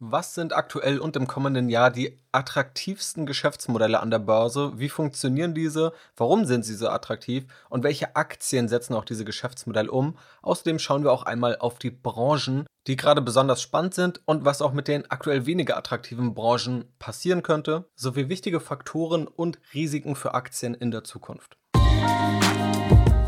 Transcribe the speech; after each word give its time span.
Was 0.00 0.36
sind 0.36 0.52
aktuell 0.52 1.00
und 1.00 1.16
im 1.16 1.26
kommenden 1.26 1.68
Jahr 1.68 1.90
die 1.90 2.16
attraktivsten 2.30 3.26
Geschäftsmodelle 3.26 3.98
an 3.98 4.12
der 4.12 4.20
Börse? 4.20 4.78
Wie 4.78 4.88
funktionieren 4.88 5.54
diese? 5.54 5.92
Warum 6.16 6.44
sind 6.44 6.64
sie 6.64 6.76
so 6.76 6.88
attraktiv? 6.88 7.46
Und 7.68 7.82
welche 7.82 8.14
Aktien 8.14 8.68
setzen 8.68 8.94
auch 8.94 9.04
diese 9.04 9.24
Geschäftsmodelle 9.24 9.90
um? 9.90 10.16
Außerdem 10.42 10.78
schauen 10.78 11.02
wir 11.02 11.10
auch 11.10 11.24
einmal 11.24 11.56
auf 11.58 11.80
die 11.80 11.90
Branchen, 11.90 12.64
die 12.86 12.94
gerade 12.94 13.20
besonders 13.20 13.60
spannend 13.60 13.94
sind 13.94 14.20
und 14.24 14.44
was 14.44 14.62
auch 14.62 14.72
mit 14.72 14.86
den 14.86 15.10
aktuell 15.10 15.46
weniger 15.46 15.76
attraktiven 15.76 16.32
Branchen 16.32 16.84
passieren 17.00 17.42
könnte, 17.42 17.86
sowie 17.96 18.28
wichtige 18.28 18.60
Faktoren 18.60 19.26
und 19.26 19.58
Risiken 19.74 20.14
für 20.14 20.32
Aktien 20.32 20.74
in 20.74 20.92
der 20.92 21.02
Zukunft. 21.02 21.58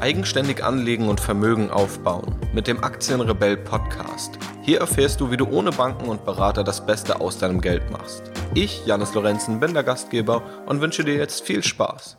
Eigenständig 0.01 0.64
anlegen 0.64 1.11
und 1.11 1.21
Vermögen 1.21 1.71
aufbauen 1.71 2.35
mit 2.55 2.67
dem 2.67 2.82
Aktienrebell 2.82 3.59
Podcast. 3.59 4.39
Hier 4.62 4.80
erfährst 4.80 5.21
du, 5.21 5.30
wie 5.30 5.37
du 5.37 5.46
ohne 5.46 5.73
Banken 5.73 6.09
und 6.09 6.25
Berater 6.25 6.64
das 6.64 6.87
Beste 6.87 7.21
aus 7.21 7.37
deinem 7.37 7.61
Geld 7.61 7.91
machst. 7.91 8.23
Ich, 8.54 8.86
Janis 8.86 9.13
Lorenzen, 9.13 9.61
bin 9.61 9.75
der 9.75 9.82
Gastgeber 9.82 10.43
und 10.64 10.81
wünsche 10.81 11.04
dir 11.04 11.17
jetzt 11.17 11.43
viel 11.43 11.63
Spaß. 11.63 12.17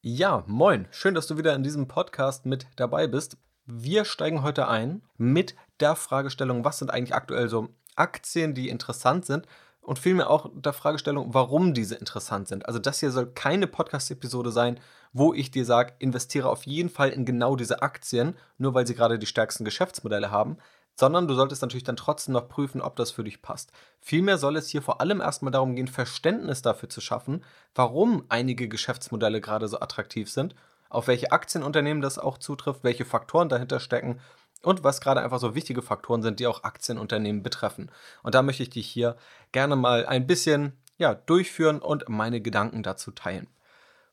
Ja, 0.00 0.44
moin, 0.46 0.88
schön, 0.90 1.14
dass 1.14 1.26
du 1.26 1.36
wieder 1.36 1.54
in 1.54 1.62
diesem 1.62 1.88
Podcast 1.88 2.46
mit 2.46 2.66
dabei 2.76 3.06
bist. 3.06 3.36
Wir 3.66 4.06
steigen 4.06 4.42
heute 4.42 4.66
ein 4.66 5.02
mit 5.18 5.56
der 5.80 5.94
Fragestellung, 5.94 6.64
was 6.64 6.78
sind 6.78 6.90
eigentlich 6.90 7.14
aktuell 7.14 7.50
so 7.50 7.68
Aktien, 7.96 8.54
die 8.54 8.70
interessant 8.70 9.26
sind 9.26 9.46
und 9.86 10.00
vielmehr 10.00 10.30
auch 10.30 10.50
der 10.52 10.72
Fragestellung, 10.72 11.32
warum 11.32 11.72
diese 11.72 11.94
interessant 11.94 12.48
sind. 12.48 12.66
Also 12.66 12.80
das 12.80 12.98
hier 12.98 13.12
soll 13.12 13.28
keine 13.28 13.68
Podcast-Episode 13.68 14.50
sein, 14.50 14.80
wo 15.12 15.32
ich 15.32 15.52
dir 15.52 15.64
sage, 15.64 15.94
investiere 16.00 16.50
auf 16.50 16.64
jeden 16.66 16.90
Fall 16.90 17.10
in 17.10 17.24
genau 17.24 17.54
diese 17.54 17.82
Aktien, 17.82 18.36
nur 18.58 18.74
weil 18.74 18.86
sie 18.86 18.96
gerade 18.96 19.18
die 19.18 19.26
stärksten 19.26 19.64
Geschäftsmodelle 19.64 20.30
haben, 20.30 20.58
sondern 20.96 21.28
du 21.28 21.34
solltest 21.34 21.62
natürlich 21.62 21.84
dann 21.84 21.96
trotzdem 21.96 22.32
noch 22.32 22.48
prüfen, 22.48 22.80
ob 22.80 22.96
das 22.96 23.12
für 23.12 23.22
dich 23.22 23.42
passt. 23.42 23.70
Vielmehr 24.00 24.38
soll 24.38 24.56
es 24.56 24.68
hier 24.68 24.82
vor 24.82 25.00
allem 25.00 25.20
erstmal 25.20 25.52
darum 25.52 25.76
gehen, 25.76 25.88
Verständnis 25.88 26.62
dafür 26.62 26.88
zu 26.88 27.00
schaffen, 27.00 27.44
warum 27.74 28.24
einige 28.28 28.68
Geschäftsmodelle 28.68 29.40
gerade 29.40 29.68
so 29.68 29.78
attraktiv 29.78 30.30
sind, 30.30 30.56
auf 30.88 31.06
welche 31.06 31.30
Aktienunternehmen 31.30 32.02
das 32.02 32.18
auch 32.18 32.38
zutrifft, 32.38 32.82
welche 32.82 33.04
Faktoren 33.04 33.48
dahinter 33.48 33.78
stecken 33.78 34.18
und 34.66 34.82
was 34.82 35.00
gerade 35.00 35.22
einfach 35.22 35.38
so 35.38 35.54
wichtige 35.54 35.80
Faktoren 35.80 36.22
sind, 36.22 36.40
die 36.40 36.48
auch 36.48 36.64
Aktienunternehmen 36.64 37.44
betreffen. 37.44 37.88
Und 38.24 38.34
da 38.34 38.42
möchte 38.42 38.64
ich 38.64 38.70
dich 38.70 38.88
hier 38.88 39.16
gerne 39.52 39.76
mal 39.76 40.04
ein 40.06 40.26
bisschen 40.26 40.72
ja, 40.98 41.14
durchführen 41.14 41.78
und 41.78 42.08
meine 42.08 42.40
Gedanken 42.40 42.82
dazu 42.82 43.12
teilen. 43.12 43.46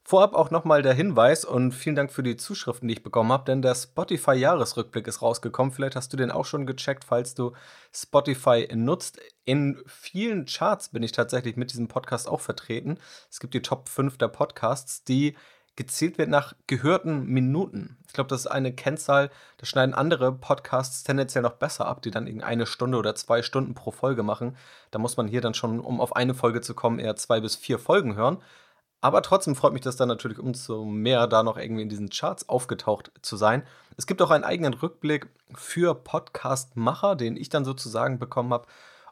Vorab 0.03 0.35
auch 0.35 0.51
nochmal 0.51 0.83
der 0.83 0.93
Hinweis 0.93 1.43
und 1.43 1.71
vielen 1.71 1.95
Dank 1.95 2.11
für 2.11 2.21
die 2.21 2.37
Zuschriften, 2.37 2.87
die 2.87 2.95
ich 2.95 3.03
bekommen 3.03 3.31
habe, 3.31 3.45
denn 3.45 3.63
der 3.63 3.73
Spotify-Jahresrückblick 3.73 5.07
ist 5.07 5.23
rausgekommen. 5.23 5.71
Vielleicht 5.71 5.95
hast 5.95 6.13
du 6.13 6.17
den 6.17 6.29
auch 6.29 6.45
schon 6.45 6.67
gecheckt, 6.67 7.03
falls 7.03 7.33
du 7.33 7.53
Spotify 7.91 8.67
nutzt. 8.75 9.19
In 9.45 9.81
vielen 9.87 10.45
Charts 10.45 10.89
bin 10.89 11.01
ich 11.01 11.13
tatsächlich 11.13 11.55
mit 11.55 11.71
diesem 11.71 11.87
Podcast 11.87 12.27
auch 12.27 12.41
vertreten. 12.41 12.99
Es 13.31 13.39
gibt 13.39 13.55
die 13.55 13.61
Top 13.63 13.89
5 13.89 14.17
der 14.17 14.27
Podcasts, 14.27 15.03
die 15.03 15.35
gezählt 15.75 16.17
wird 16.17 16.29
nach 16.29 16.53
gehörten 16.67 17.25
Minuten. 17.25 17.97
Ich 18.07 18.13
glaube, 18.13 18.29
das 18.29 18.41
ist 18.41 18.47
eine 18.47 18.73
Kennzahl, 18.73 19.31
da 19.57 19.65
schneiden 19.65 19.95
andere 19.95 20.31
Podcasts 20.31 21.03
tendenziell 21.03 21.41
noch 21.41 21.53
besser 21.53 21.87
ab, 21.87 22.01
die 22.01 22.11
dann 22.11 22.27
irgendeine 22.27 22.65
Stunde 22.65 22.97
oder 22.97 23.15
zwei 23.15 23.41
Stunden 23.41 23.73
pro 23.73 23.91
Folge 23.91 24.23
machen. 24.23 24.55
Da 24.91 24.99
muss 24.99 25.17
man 25.17 25.27
hier 25.27 25.41
dann 25.41 25.53
schon, 25.53 25.79
um 25.79 25.99
auf 25.99 26.15
eine 26.15 26.35
Folge 26.35 26.61
zu 26.61 26.73
kommen, 26.75 26.99
eher 26.99 27.15
zwei 27.15 27.41
bis 27.41 27.55
vier 27.55 27.79
Folgen 27.79 28.15
hören. 28.15 28.37
Aber 29.01 29.21
trotzdem 29.21 29.55
freut 29.55 29.73
mich 29.73 29.81
das 29.81 29.97
dann 29.97 30.07
natürlich 30.07 30.39
umso 30.39 30.85
mehr, 30.85 31.27
da 31.27 31.43
noch 31.43 31.57
irgendwie 31.57 31.81
in 31.81 31.89
diesen 31.89 32.09
Charts 32.09 32.47
aufgetaucht 32.47 33.11
zu 33.21 33.35
sein. 33.35 33.63
Es 33.97 34.07
gibt 34.07 34.21
auch 34.21 34.31
einen 34.31 34.45
eigenen 34.45 34.73
Rückblick 34.73 35.27
für 35.53 35.93
Podcast-Macher, 35.93 37.17
den 37.17 37.35
ich 37.35 37.49
dann 37.49 37.65
sozusagen 37.65 38.17
bekommen 38.17 38.53
habe. 38.53 38.65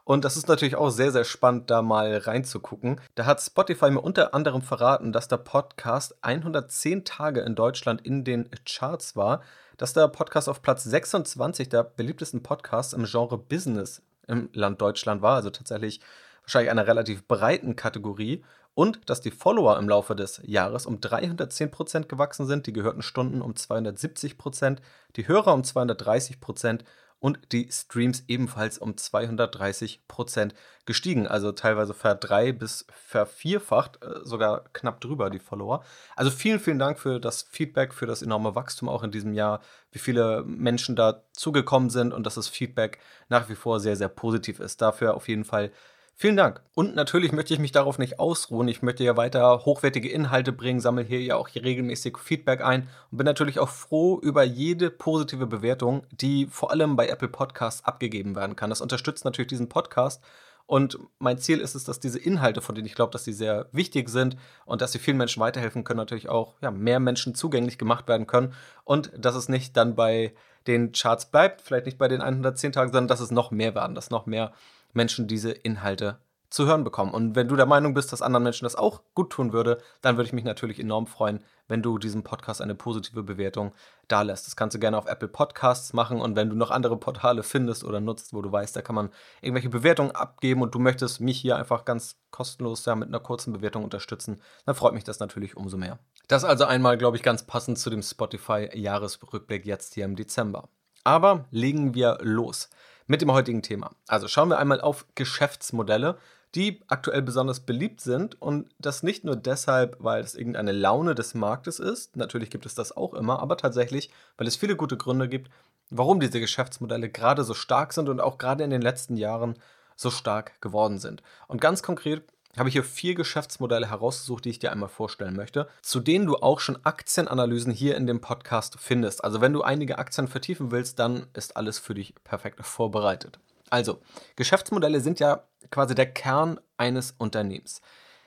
Und 0.04 0.24
das 0.24 0.36
ist 0.36 0.48
natürlich 0.48 0.74
auch 0.76 0.90
sehr, 0.90 1.12
sehr 1.12 1.24
spannend, 1.24 1.70
da 1.70 1.80
mal 1.80 2.16
reinzugucken. 2.16 3.00
Da 3.14 3.24
hat 3.24 3.40
Spotify 3.40 3.90
mir 3.90 4.00
unter 4.00 4.34
anderem 4.34 4.62
verraten, 4.62 5.12
dass 5.12 5.28
der 5.28 5.36
Podcast 5.36 6.16
110 6.22 7.04
Tage 7.04 7.40
in 7.40 7.54
Deutschland 7.54 8.00
in 8.04 8.24
den 8.24 8.50
Charts 8.66 9.14
war, 9.14 9.42
dass 9.76 9.92
der 9.92 10.08
Podcast 10.08 10.48
auf 10.48 10.60
Platz 10.60 10.84
26 10.84 11.68
der 11.68 11.84
beliebtesten 11.84 12.42
Podcasts 12.42 12.92
im 12.92 13.04
Genre 13.04 13.38
Business 13.38 14.02
im 14.26 14.48
Land 14.52 14.80
Deutschland 14.80 15.22
war, 15.22 15.36
also 15.36 15.50
tatsächlich 15.50 16.00
wahrscheinlich 16.42 16.70
einer 16.70 16.86
relativ 16.86 17.26
breiten 17.28 17.76
Kategorie 17.76 18.44
und 18.74 19.08
dass 19.08 19.20
die 19.20 19.30
Follower 19.30 19.78
im 19.78 19.88
Laufe 19.88 20.16
des 20.16 20.40
Jahres 20.44 20.86
um 20.86 20.98
310% 20.98 22.06
gewachsen 22.06 22.46
sind, 22.46 22.66
die 22.66 22.72
gehörten 22.72 23.02
Stunden 23.02 23.42
um 23.42 23.52
270%, 23.52 24.78
die 25.16 25.28
Hörer 25.28 25.54
um 25.54 25.62
230% 25.62 26.80
und 27.22 27.52
die 27.52 27.68
Streams 27.70 28.24
ebenfalls 28.26 28.78
um 28.78 28.96
230 28.96 30.08
Prozent 30.08 30.54
gestiegen. 30.86 31.28
Also 31.28 31.52
teilweise 31.52 31.94
verdrei- 31.94 32.50
bis 32.50 32.84
vervierfacht, 32.90 34.02
äh, 34.02 34.24
sogar 34.24 34.64
knapp 34.72 35.00
drüber 35.00 35.30
die 35.30 35.38
Follower. 35.38 35.84
Also 36.16 36.32
vielen, 36.32 36.58
vielen 36.58 36.80
Dank 36.80 36.98
für 36.98 37.20
das 37.20 37.42
Feedback, 37.42 37.94
für 37.94 38.06
das 38.06 38.22
enorme 38.22 38.56
Wachstum 38.56 38.88
auch 38.88 39.04
in 39.04 39.12
diesem 39.12 39.34
Jahr, 39.34 39.60
wie 39.92 40.00
viele 40.00 40.42
Menschen 40.44 40.96
da 40.96 41.22
zugekommen 41.32 41.90
sind 41.90 42.12
und 42.12 42.26
dass 42.26 42.34
das 42.34 42.48
Feedback 42.48 42.98
nach 43.28 43.48
wie 43.48 43.54
vor 43.54 43.78
sehr, 43.78 43.94
sehr 43.94 44.08
positiv 44.08 44.58
ist. 44.58 44.82
Dafür 44.82 45.14
auf 45.14 45.28
jeden 45.28 45.44
Fall 45.44 45.70
Vielen 46.14 46.36
Dank. 46.36 46.62
Und 46.74 46.94
natürlich 46.94 47.32
möchte 47.32 47.52
ich 47.52 47.58
mich 47.58 47.72
darauf 47.72 47.98
nicht 47.98 48.20
ausruhen. 48.20 48.68
Ich 48.68 48.82
möchte 48.82 49.02
ja 49.02 49.16
weiter 49.16 49.64
hochwertige 49.64 50.08
Inhalte 50.08 50.52
bringen, 50.52 50.80
sammle 50.80 51.02
hier 51.02 51.20
ja 51.20 51.36
auch 51.36 51.48
hier 51.48 51.64
regelmäßig 51.64 52.16
Feedback 52.18 52.62
ein 52.62 52.88
und 53.10 53.18
bin 53.18 53.24
natürlich 53.24 53.58
auch 53.58 53.68
froh 53.68 54.20
über 54.20 54.44
jede 54.44 54.90
positive 54.90 55.46
Bewertung, 55.46 56.06
die 56.12 56.46
vor 56.46 56.70
allem 56.70 56.94
bei 56.94 57.08
Apple 57.08 57.28
Podcasts 57.28 57.84
abgegeben 57.84 58.36
werden 58.36 58.54
kann. 58.54 58.70
Das 58.70 58.80
unterstützt 58.80 59.24
natürlich 59.24 59.48
diesen 59.48 59.68
Podcast. 59.68 60.22
Und 60.66 60.98
mein 61.18 61.38
Ziel 61.38 61.58
ist 61.58 61.74
es, 61.74 61.84
dass 61.84 61.98
diese 61.98 62.18
Inhalte, 62.18 62.60
von 62.60 62.74
denen 62.74 62.86
ich 62.86 62.94
glaube, 62.94 63.10
dass 63.10 63.24
sie 63.24 63.32
sehr 63.32 63.68
wichtig 63.72 64.08
sind 64.08 64.36
und 64.64 64.80
dass 64.80 64.92
sie 64.92 64.98
vielen 64.98 65.16
Menschen 65.16 65.40
weiterhelfen 65.40 65.84
können, 65.84 65.98
natürlich 65.98 66.28
auch 66.28 66.54
ja, 66.62 66.70
mehr 66.70 67.00
Menschen 67.00 67.34
zugänglich 67.34 67.78
gemacht 67.78 68.06
werden 68.08 68.26
können. 68.26 68.54
Und 68.84 69.10
dass 69.16 69.34
es 69.34 69.48
nicht 69.48 69.76
dann 69.76 69.96
bei 69.96 70.34
den 70.66 70.92
Charts 70.92 71.30
bleibt, 71.30 71.60
vielleicht 71.62 71.86
nicht 71.86 71.98
bei 71.98 72.08
den 72.08 72.20
110 72.20 72.72
Tagen, 72.72 72.92
sondern 72.92 73.08
dass 73.08 73.20
es 73.20 73.30
noch 73.30 73.50
mehr 73.50 73.74
werden, 73.74 73.94
dass 73.94 74.10
noch 74.10 74.26
mehr 74.26 74.52
Menschen 74.92 75.26
diese 75.26 75.50
Inhalte 75.50 76.18
zu 76.52 76.66
hören 76.66 76.84
bekommen. 76.84 77.14
Und 77.14 77.34
wenn 77.34 77.48
du 77.48 77.56
der 77.56 77.66
Meinung 77.66 77.94
bist, 77.94 78.12
dass 78.12 78.20
anderen 78.20 78.44
Menschen 78.44 78.64
das 78.64 78.76
auch 78.76 79.00
gut 79.14 79.30
tun 79.30 79.54
würde, 79.54 79.78
dann 80.02 80.16
würde 80.16 80.26
ich 80.26 80.34
mich 80.34 80.44
natürlich 80.44 80.78
enorm 80.78 81.06
freuen, 81.06 81.42
wenn 81.66 81.80
du 81.80 81.96
diesem 81.96 82.22
Podcast 82.22 82.60
eine 82.60 82.74
positive 82.74 83.22
Bewertung 83.22 83.72
da 84.06 84.20
lässt. 84.20 84.46
Das 84.46 84.54
kannst 84.54 84.74
du 84.74 84.78
gerne 84.78 84.98
auf 84.98 85.06
Apple 85.06 85.28
Podcasts 85.28 85.94
machen 85.94 86.20
und 86.20 86.36
wenn 86.36 86.50
du 86.50 86.56
noch 86.56 86.70
andere 86.70 86.98
Portale 86.98 87.42
findest 87.42 87.84
oder 87.84 88.00
nutzt, 88.00 88.34
wo 88.34 88.42
du 88.42 88.52
weißt, 88.52 88.76
da 88.76 88.82
kann 88.82 88.94
man 88.94 89.08
irgendwelche 89.40 89.70
Bewertungen 89.70 90.10
abgeben 90.10 90.60
und 90.60 90.74
du 90.74 90.78
möchtest 90.78 91.22
mich 91.22 91.40
hier 91.40 91.56
einfach 91.56 91.86
ganz 91.86 92.20
kostenlos 92.30 92.84
ja, 92.84 92.94
mit 92.96 93.08
einer 93.08 93.20
kurzen 93.20 93.54
Bewertung 93.54 93.82
unterstützen, 93.82 94.42
dann 94.66 94.74
freut 94.74 94.92
mich 94.92 95.04
das 95.04 95.20
natürlich 95.20 95.56
umso 95.56 95.78
mehr. 95.78 95.98
Das 96.28 96.44
also 96.44 96.64
einmal, 96.64 96.98
glaube 96.98 97.16
ich, 97.16 97.22
ganz 97.22 97.42
passend 97.42 97.78
zu 97.78 97.90
dem 97.90 98.02
Spotify-Jahresrückblick 98.02 99.66
jetzt 99.66 99.94
hier 99.94 100.04
im 100.04 100.16
Dezember. 100.16 100.68
Aber 101.04 101.46
legen 101.50 101.94
wir 101.94 102.18
los 102.22 102.70
mit 103.06 103.20
dem 103.20 103.32
heutigen 103.32 103.62
Thema. 103.62 103.90
Also 104.06 104.28
schauen 104.28 104.48
wir 104.48 104.58
einmal 104.58 104.80
auf 104.80 105.06
Geschäftsmodelle, 105.14 106.16
die 106.54 106.82
aktuell 106.86 107.22
besonders 107.22 107.60
beliebt 107.60 108.00
sind 108.00 108.40
und 108.40 108.68
das 108.78 109.02
nicht 109.02 109.24
nur 109.24 109.36
deshalb, 109.36 109.96
weil 110.00 110.22
es 110.22 110.34
irgendeine 110.34 110.72
Laune 110.72 111.14
des 111.14 111.34
Marktes 111.34 111.78
ist, 111.78 112.16
natürlich 112.16 112.50
gibt 112.50 112.66
es 112.66 112.74
das 112.74 112.94
auch 112.94 113.14
immer, 113.14 113.40
aber 113.40 113.56
tatsächlich, 113.56 114.10
weil 114.36 114.46
es 114.46 114.56
viele 114.56 114.76
gute 114.76 114.96
Gründe 114.96 115.28
gibt, 115.28 115.50
warum 115.90 116.20
diese 116.20 116.40
Geschäftsmodelle 116.40 117.08
gerade 117.08 117.44
so 117.44 117.54
stark 117.54 117.92
sind 117.92 118.08
und 118.08 118.20
auch 118.20 118.38
gerade 118.38 118.64
in 118.64 118.70
den 118.70 118.82
letzten 118.82 119.16
Jahren 119.16 119.58
so 119.96 120.10
stark 120.10 120.60
geworden 120.60 120.98
sind. 120.98 121.22
Und 121.48 121.60
ganz 121.60 121.82
konkret 121.82 122.24
habe 122.58 122.68
ich 122.68 122.74
hier 122.74 122.84
vier 122.84 123.14
Geschäftsmodelle 123.14 123.88
herausgesucht, 123.88 124.44
die 124.44 124.50
ich 124.50 124.58
dir 124.58 124.72
einmal 124.72 124.88
vorstellen 124.88 125.36
möchte, 125.36 125.68
zu 125.80 126.00
denen 126.00 126.26
du 126.26 126.36
auch 126.36 126.60
schon 126.60 126.84
Aktienanalysen 126.84 127.72
hier 127.72 127.96
in 127.96 128.06
dem 128.06 128.20
Podcast 128.20 128.76
findest. 128.78 129.24
Also 129.24 129.40
wenn 129.40 129.52
du 129.52 129.62
einige 129.62 129.98
Aktien 129.98 130.28
vertiefen 130.28 130.70
willst, 130.70 130.98
dann 130.98 131.26
ist 131.32 131.56
alles 131.56 131.78
für 131.78 131.94
dich 131.94 132.14
perfekt 132.24 132.64
vorbereitet. 132.64 133.38
Also, 133.70 134.02
Geschäftsmodelle 134.36 135.00
sind 135.00 135.18
ja 135.18 135.44
quasi 135.70 135.94
der 135.94 136.12
Kern 136.12 136.60
eines 136.76 137.14
Unternehmens. 137.16 137.80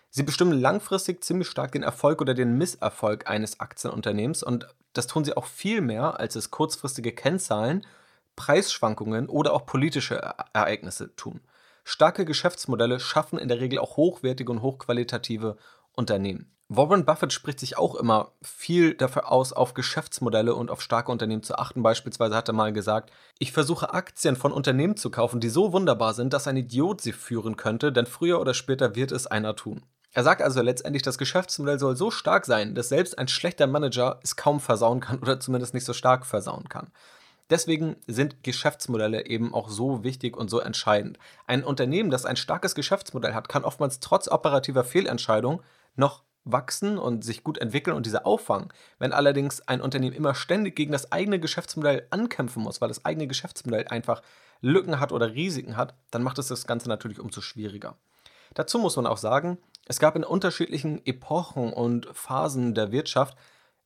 Sie 0.09 0.23
bestimmen 0.23 0.59
langfristig 0.59 1.23
ziemlich 1.23 1.47
stark 1.47 1.73
den 1.73 1.83
Erfolg 1.83 2.19
oder 2.19 2.33
den 2.33 2.57
Misserfolg 2.57 3.29
eines 3.29 3.59
Aktienunternehmens 3.59 4.41
und 4.41 4.67
das 4.93 5.05
tun 5.07 5.23
sie 5.23 5.37
auch 5.37 5.45
viel 5.45 5.81
mehr, 5.81 6.19
als 6.19 6.35
es 6.35 6.49
kurzfristige 6.49 7.11
Kennzahlen, 7.11 7.85
Preisschwankungen 8.35 9.29
oder 9.29 9.53
auch 9.53 9.65
politische 9.65 10.15
Ereignisse 10.53 11.15
tun. 11.15 11.41
Starke 11.87 12.25
Geschäftsmodelle 12.25 12.99
schaffen 12.99 13.37
in 13.37 13.47
der 13.47 13.59
Regel 13.59 13.77
auch 13.77 13.95
hochwertige 13.95 14.51
und 14.51 14.63
hochqualitative 14.63 15.55
Unternehmen. 15.93 16.51
Warren 16.67 17.05
Buffett 17.05 17.31
spricht 17.31 17.59
sich 17.59 17.77
auch 17.77 17.93
immer 17.93 18.31
viel 18.41 18.95
dafür 18.95 19.31
aus, 19.31 19.53
auf 19.53 19.75
Geschäftsmodelle 19.75 20.55
und 20.55 20.71
auf 20.71 20.81
starke 20.81 21.11
Unternehmen 21.11 21.43
zu 21.43 21.59
achten. 21.59 21.83
Beispielsweise 21.83 22.35
hat 22.35 22.49
er 22.49 22.55
mal 22.55 22.73
gesagt, 22.73 23.11
ich 23.37 23.51
versuche 23.51 23.93
Aktien 23.93 24.35
von 24.35 24.51
Unternehmen 24.51 24.97
zu 24.97 25.11
kaufen, 25.11 25.39
die 25.39 25.49
so 25.49 25.73
wunderbar 25.73 26.15
sind, 26.15 26.33
dass 26.33 26.47
ein 26.47 26.57
Idiot 26.57 27.01
sie 27.01 27.11
führen 27.11 27.55
könnte, 27.55 27.91
denn 27.91 28.07
früher 28.07 28.41
oder 28.41 28.55
später 28.55 28.95
wird 28.95 29.11
es 29.11 29.27
einer 29.27 29.55
tun. 29.55 29.83
Er 30.11 30.23
sagt 30.23 30.41
also 30.41 30.63
letztendlich, 30.63 31.03
das 31.03 31.19
Geschäftsmodell 31.19 31.77
soll 31.77 31.95
so 31.95 32.09
stark 32.09 32.47
sein, 32.47 32.73
dass 32.73 32.89
selbst 32.89 33.19
ein 33.19 33.27
schlechter 33.27 33.67
Manager 33.67 34.19
es 34.23 34.35
kaum 34.35 34.59
versauen 34.59 35.01
kann 35.01 35.19
oder 35.19 35.39
zumindest 35.39 35.75
nicht 35.75 35.85
so 35.85 35.93
stark 35.93 36.25
versauen 36.25 36.67
kann. 36.67 36.87
Deswegen 37.49 37.95
sind 38.07 38.43
Geschäftsmodelle 38.43 39.27
eben 39.27 39.53
auch 39.53 39.69
so 39.69 40.03
wichtig 40.03 40.35
und 40.35 40.49
so 40.49 40.59
entscheidend. 40.59 41.19
Ein 41.45 41.63
Unternehmen, 41.63 42.09
das 42.09 42.25
ein 42.25 42.37
starkes 42.37 42.73
Geschäftsmodell 42.73 43.33
hat, 43.33 43.49
kann 43.49 43.63
oftmals 43.63 43.99
trotz 43.99 44.27
operativer 44.27 44.83
Fehlentscheidungen 44.83 45.59
noch 45.95 46.23
wachsen 46.43 46.97
und 46.97 47.23
sich 47.23 47.43
gut 47.43 47.57
entwickeln 47.57 47.95
und 47.95 48.05
diese 48.05 48.25
auffangen. 48.25 48.69
Wenn 48.99 49.13
allerdings 49.13 49.61
ein 49.67 49.81
Unternehmen 49.81 50.15
immer 50.15 50.35
ständig 50.35 50.75
gegen 50.75 50.91
das 50.91 51.11
eigene 51.11 51.39
Geschäftsmodell 51.39 52.07
ankämpfen 52.11 52.63
muss, 52.63 52.81
weil 52.81 52.87
das 52.87 53.03
eigene 53.03 53.27
Geschäftsmodell 53.27 53.87
einfach 53.89 54.21
Lücken 54.61 54.99
hat 54.99 55.11
oder 55.11 55.33
Risiken 55.33 55.75
hat, 55.75 55.95
dann 56.11 56.23
macht 56.23 56.39
es 56.39 56.47
das 56.47 56.65
Ganze 56.67 56.87
natürlich 56.87 57.19
umso 57.19 57.41
schwieriger. 57.41 57.97
Dazu 58.53 58.79
muss 58.79 58.95
man 58.95 59.07
auch 59.07 59.17
sagen, 59.17 59.57
es 59.87 59.99
gab 59.99 60.15
in 60.15 60.23
unterschiedlichen 60.23 61.05
Epochen 61.05 61.73
und 61.73 62.07
Phasen 62.13 62.73
der 62.73 62.91
Wirtschaft 62.91 63.37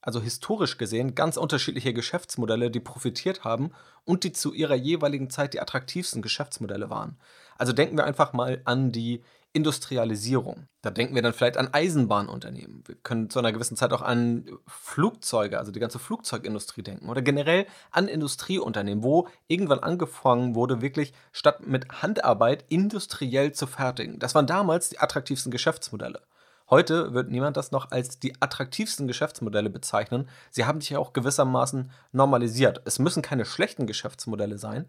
also 0.01 0.21
historisch 0.21 0.77
gesehen, 0.77 1.15
ganz 1.15 1.37
unterschiedliche 1.37 1.93
Geschäftsmodelle, 1.93 2.71
die 2.71 2.79
profitiert 2.79 3.43
haben 3.43 3.71
und 4.05 4.23
die 4.23 4.31
zu 4.31 4.53
ihrer 4.53 4.75
jeweiligen 4.75 5.29
Zeit 5.29 5.53
die 5.53 5.59
attraktivsten 5.59 6.21
Geschäftsmodelle 6.21 6.89
waren. 6.89 7.17
Also 7.57 7.73
denken 7.73 7.97
wir 7.97 8.05
einfach 8.05 8.33
mal 8.33 8.61
an 8.65 8.91
die 8.91 9.21
Industrialisierung. 9.51 10.67
Da 10.83 10.91
denken 10.91 11.15
wir 11.15 11.23
dann 11.23 11.33
vielleicht 11.33 11.57
an 11.57 11.73
Eisenbahnunternehmen. 11.73 12.83
Wir 12.85 12.95
können 12.95 13.31
zu 13.31 13.39
einer 13.39 13.51
gewissen 13.51 13.75
Zeit 13.75 13.91
auch 13.93 14.03
an 14.03 14.45
Flugzeuge, 14.67 15.57
also 15.57 15.71
die 15.71 15.79
ganze 15.79 15.97
Flugzeugindustrie 15.97 16.83
denken 16.83 17.09
oder 17.09 17.23
generell 17.23 17.65
an 17.91 18.07
Industrieunternehmen, 18.07 19.03
wo 19.03 19.27
irgendwann 19.47 19.79
angefangen 19.79 20.53
wurde, 20.53 20.81
wirklich 20.81 21.13
statt 21.31 21.65
mit 21.65 22.01
Handarbeit 22.03 22.63
industriell 22.69 23.51
zu 23.51 23.65
fertigen. 23.65 24.19
Das 24.19 24.35
waren 24.35 24.47
damals 24.47 24.89
die 24.89 24.99
attraktivsten 24.99 25.51
Geschäftsmodelle. 25.51 26.21
Heute 26.69 27.13
wird 27.13 27.31
niemand 27.31 27.57
das 27.57 27.71
noch 27.71 27.91
als 27.91 28.19
die 28.19 28.33
attraktivsten 28.41 29.07
Geschäftsmodelle 29.07 29.69
bezeichnen. 29.69 30.29
Sie 30.51 30.65
haben 30.65 30.81
sich 30.81 30.91
ja 30.91 30.99
auch 30.99 31.13
gewissermaßen 31.13 31.89
normalisiert. 32.11 32.81
Es 32.85 32.99
müssen 32.99 33.23
keine 33.23 33.45
schlechten 33.45 33.87
Geschäftsmodelle 33.87 34.57
sein, 34.57 34.85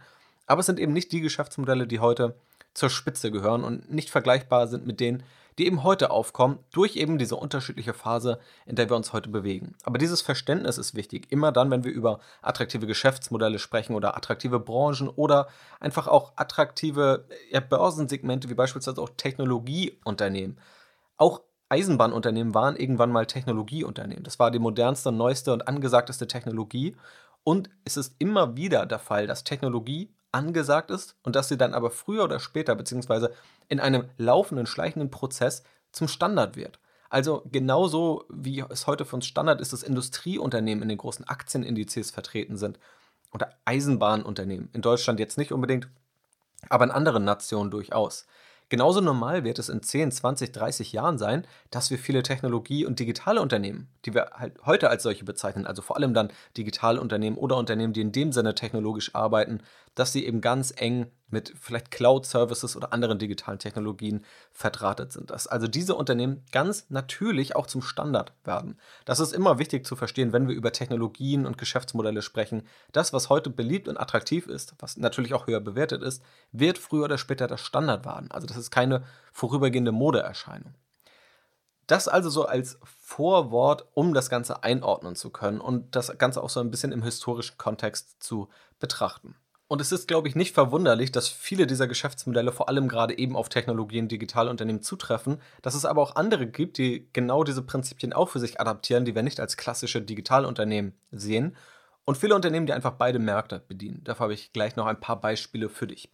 aber 0.47 0.61
es 0.61 0.67
sind 0.67 0.79
eben 0.79 0.93
nicht 0.93 1.13
die 1.13 1.21
Geschäftsmodelle, 1.21 1.87
die 1.87 2.01
heute 2.01 2.35
zur 2.75 2.91
Spitze 2.91 3.31
gehören 3.31 3.65
und 3.65 3.91
nicht 3.91 4.11
vergleichbar 4.11 4.69
sind 4.69 4.87
mit 4.87 5.01
denen, 5.01 5.23
die 5.59 5.67
eben 5.67 5.83
heute 5.83 6.11
aufkommen, 6.11 6.59
durch 6.71 6.97
eben 6.97 7.19
diese 7.19 7.37
unterschiedliche 7.37 7.93
Phase, 7.93 8.39
in 8.67 8.77
der 8.77 8.89
wir 8.89 8.97
uns 8.97 9.13
heute 9.13 9.29
bewegen. 9.29 9.75
Aber 9.83 9.99
dieses 9.99 10.23
Verständnis 10.23 10.79
ist 10.79 10.95
wichtig. 10.95 11.27
Immer 11.31 11.53
dann, 11.53 11.71
wenn 11.71 11.85
wir 11.85 11.93
über 11.93 12.21
attraktive 12.41 12.87
Geschäftsmodelle 12.87 13.59
sprechen 13.59 13.95
oder 13.95 14.17
attraktive 14.17 14.61
Branchen 14.61 15.09
oder 15.09 15.49
einfach 15.81 16.07
auch 16.07 16.33
attraktive 16.37 17.27
ja, 17.51 17.61
Börsensegmente 17.61 18.49
wie 18.49 18.55
beispielsweise 18.55 19.03
auch 19.03 19.11
Technologieunternehmen. 19.17 20.59
Auch 21.17 21.43
Eisenbahnunternehmen 21.71 22.55
waren 22.55 22.77
irgendwann 22.77 23.13
mal 23.13 23.27
Technologieunternehmen. 23.27 24.25
Das 24.25 24.39
war 24.39 24.51
die 24.51 24.59
modernste, 24.59 25.13
neueste 25.13 25.53
und 25.53 25.69
angesagteste 25.69 26.27
Technologie. 26.27 26.97
Und 27.45 27.71
es 27.85 27.97
ist 27.97 28.15
immer 28.19 28.57
wieder 28.57 28.87
der 28.87 28.99
Fall, 28.99 29.27
dass 29.27 29.45
Technologie 29.45 30.13
angesagt 30.33 30.91
ist 30.91 31.17
und 31.23 31.37
dass 31.37 31.49
sie 31.49 31.57
dann 31.57 31.75
aber 31.75 31.91
früher 31.91 32.25
oder 32.25 32.41
später, 32.41 32.75
beziehungsweise 32.75 33.33
in 33.69 33.81
einem 33.81 34.09
laufenden, 34.19 34.67
schleichenden 34.67 35.11
Prozess 35.11 35.63
zum 35.93 36.09
Standard 36.09 36.57
wird. 36.57 36.79
Also 37.09 37.43
genauso 37.51 38.25
wie 38.29 38.65
es 38.69 38.87
heute 38.87 39.05
für 39.05 39.17
uns 39.17 39.27
Standard 39.27 39.61
ist, 39.61 39.73
dass 39.73 39.83
Industrieunternehmen 39.83 40.83
in 40.83 40.89
den 40.89 40.99
großen 40.99 41.27
Aktienindizes 41.27 42.11
vertreten 42.13 42.57
sind 42.57 42.79
oder 43.33 43.51
Eisenbahnunternehmen. 43.65 44.71
In 44.73 44.83
Deutschland 44.83 45.19
jetzt 45.19 45.39
nicht 45.39 45.53
unbedingt, 45.53 45.89
aber 46.69 46.85
in 46.85 46.91
anderen 46.91 47.25
Nationen 47.25 47.71
durchaus. 47.71 48.27
Genauso 48.71 49.01
normal 49.01 49.43
wird 49.43 49.59
es 49.59 49.69
in 49.69 49.83
10, 49.83 50.13
20, 50.13 50.53
30 50.53 50.93
Jahren 50.93 51.19
sein, 51.19 51.45
dass 51.73 51.91
wir 51.91 51.99
viele 51.99 52.23
Technologie- 52.23 52.87
und 52.87 53.01
digitale 53.01 53.41
Unternehmen, 53.41 53.89
die 54.05 54.15
wir 54.15 54.31
halt 54.35 54.55
heute 54.65 54.89
als 54.89 55.03
solche 55.03 55.25
bezeichnen, 55.25 55.67
also 55.67 55.83
vor 55.83 55.97
allem 55.97 56.15
dann 56.15 56.33
digitale 56.57 57.01
Unternehmen 57.01 57.37
oder 57.37 57.57
Unternehmen, 57.57 57.93
die 57.93 58.01
in 58.01 58.13
dem 58.13 58.31
Sinne 58.31 58.55
technologisch 58.55 59.13
arbeiten, 59.13 59.61
dass 60.01 60.13
sie 60.13 60.25
eben 60.25 60.41
ganz 60.41 60.73
eng 60.75 61.11
mit 61.29 61.53
vielleicht 61.61 61.91
Cloud-Services 61.91 62.75
oder 62.75 62.95
anderen 62.95 63.19
digitalen 63.19 63.59
Technologien 63.59 64.25
verdrahtet 64.51 65.13
sind. 65.13 65.31
Dass 65.31 65.47
also 65.47 65.69
diese 65.69 65.95
Unternehmen 65.95 66.43
ganz 66.53 66.87
natürlich 66.89 67.55
auch 67.55 67.67
zum 67.67 67.83
Standard 67.83 68.33
werden. 68.43 68.79
Das 69.05 69.21
ist 69.21 69.35
immer 69.35 69.59
wichtig 69.59 69.87
zu 69.87 69.97
verstehen, 69.97 70.33
wenn 70.33 70.49
wir 70.49 70.55
über 70.55 70.73
Technologien 70.73 71.45
und 71.45 71.59
Geschäftsmodelle 71.59 72.23
sprechen. 72.23 72.63
Das, 72.93 73.13
was 73.13 73.29
heute 73.29 73.51
beliebt 73.51 73.89
und 73.89 73.99
attraktiv 73.99 74.47
ist, 74.47 74.75
was 74.79 74.97
natürlich 74.97 75.35
auch 75.35 75.47
höher 75.47 75.61
bewertet 75.61 76.03
ist, 76.03 76.23
wird 76.51 76.79
früher 76.79 77.05
oder 77.05 77.19
später 77.19 77.47
das 77.47 77.61
Standard 77.61 78.07
werden. 78.07 78.31
Also 78.31 78.47
das 78.47 78.57
ist 78.57 78.71
keine 78.71 79.05
vorübergehende 79.33 79.93
Modeerscheinung. 79.93 80.75
Das 81.87 82.09
also 82.09 82.31
so 82.31 82.47
als 82.47 82.79
Vorwort, 82.85 83.87
um 83.93 84.15
das 84.15 84.31
Ganze 84.31 84.63
einordnen 84.63 85.15
zu 85.15 85.29
können 85.29 85.61
und 85.61 85.95
das 85.95 86.17
Ganze 86.17 86.43
auch 86.43 86.49
so 86.49 86.61
ein 86.61 86.71
bisschen 86.71 86.93
im 86.93 87.03
historischen 87.03 87.59
Kontext 87.59 88.23
zu 88.23 88.49
betrachten. 88.79 89.35
Und 89.73 89.81
es 89.81 89.93
ist, 89.93 90.09
glaube 90.09 90.27
ich, 90.27 90.35
nicht 90.35 90.53
verwunderlich, 90.53 91.13
dass 91.13 91.29
viele 91.29 91.65
dieser 91.65 91.87
Geschäftsmodelle 91.87 92.51
vor 92.51 92.69
allem 92.69 92.89
gerade 92.89 93.17
eben 93.17 93.37
auf 93.37 93.49
Technologien, 93.49 94.09
Digitalunternehmen 94.09 94.83
zutreffen, 94.83 95.41
dass 95.63 95.77
es 95.77 95.85
aber 95.85 96.03
auch 96.03 96.17
andere 96.17 96.49
gibt, 96.49 96.77
die 96.77 97.09
genau 97.13 97.45
diese 97.45 97.63
Prinzipien 97.63 98.13
auch 98.13 98.29
für 98.29 98.41
sich 98.41 98.61
adaptieren, 98.61 99.05
die 99.05 99.15
wir 99.15 99.23
nicht 99.23 99.39
als 99.39 99.57
klassische 99.57 100.03
Digitalunternehmen 100.03 100.99
sehen. 101.13 101.57
Und 102.05 102.19
viele 102.19 102.35
Unternehmen, 102.35 102.67
die 102.67 102.73
einfach 102.73 102.95
beide 102.95 103.21
Märkte 103.21 103.63
bedienen. 103.69 104.03
Dafür 104.03 104.25
habe 104.25 104.35
ich 104.35 104.53
gleich 104.53 104.75
noch 104.75 104.87
ein 104.87 104.99
paar 104.99 105.21
Beispiele 105.21 105.69
für 105.69 105.87
dich. 105.87 106.13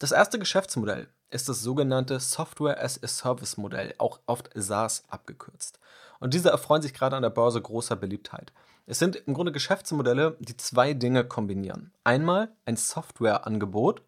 Das 0.00 0.10
erste 0.10 0.40
Geschäftsmodell 0.40 1.06
ist 1.30 1.48
das 1.48 1.62
sogenannte 1.62 2.20
Software 2.20 2.82
as 2.82 3.02
a 3.02 3.08
Service 3.08 3.56
Modell, 3.56 3.94
auch 3.98 4.20
oft 4.26 4.50
SaaS 4.54 5.04
abgekürzt. 5.08 5.78
Und 6.18 6.34
diese 6.34 6.50
erfreuen 6.50 6.82
sich 6.82 6.94
gerade 6.94 7.16
an 7.16 7.22
der 7.22 7.30
Börse 7.30 7.60
großer 7.60 7.96
Beliebtheit. 7.96 8.52
Es 8.86 8.98
sind 8.98 9.16
im 9.16 9.34
Grunde 9.34 9.52
Geschäftsmodelle, 9.52 10.36
die 10.40 10.56
zwei 10.56 10.94
Dinge 10.94 11.24
kombinieren. 11.24 11.92
Einmal 12.04 12.50
ein 12.64 12.76
Softwareangebot 12.76 14.02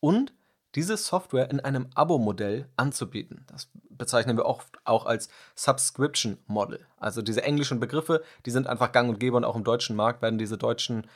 und 0.00 0.32
diese 0.74 0.96
Software 0.96 1.50
in 1.50 1.60
einem 1.60 1.88
Abo-Modell 1.94 2.66
anzubieten. 2.76 3.44
Das 3.46 3.68
bezeichnen 3.90 4.36
wir 4.36 4.46
oft 4.46 4.78
auch 4.84 5.04
als 5.04 5.28
Subscription 5.54 6.38
Model. 6.46 6.80
Also 6.98 7.20
diese 7.20 7.42
englischen 7.42 7.78
Begriffe, 7.78 8.22
die 8.46 8.50
sind 8.50 8.66
einfach 8.66 8.90
gang 8.92 9.10
und 9.10 9.20
gäbe 9.20 9.36
und 9.36 9.44
auch 9.44 9.56
im 9.56 9.64
deutschen 9.64 9.96
Markt 9.96 10.22
werden 10.22 10.38
diese 10.38 10.56
deutschen 10.56 11.06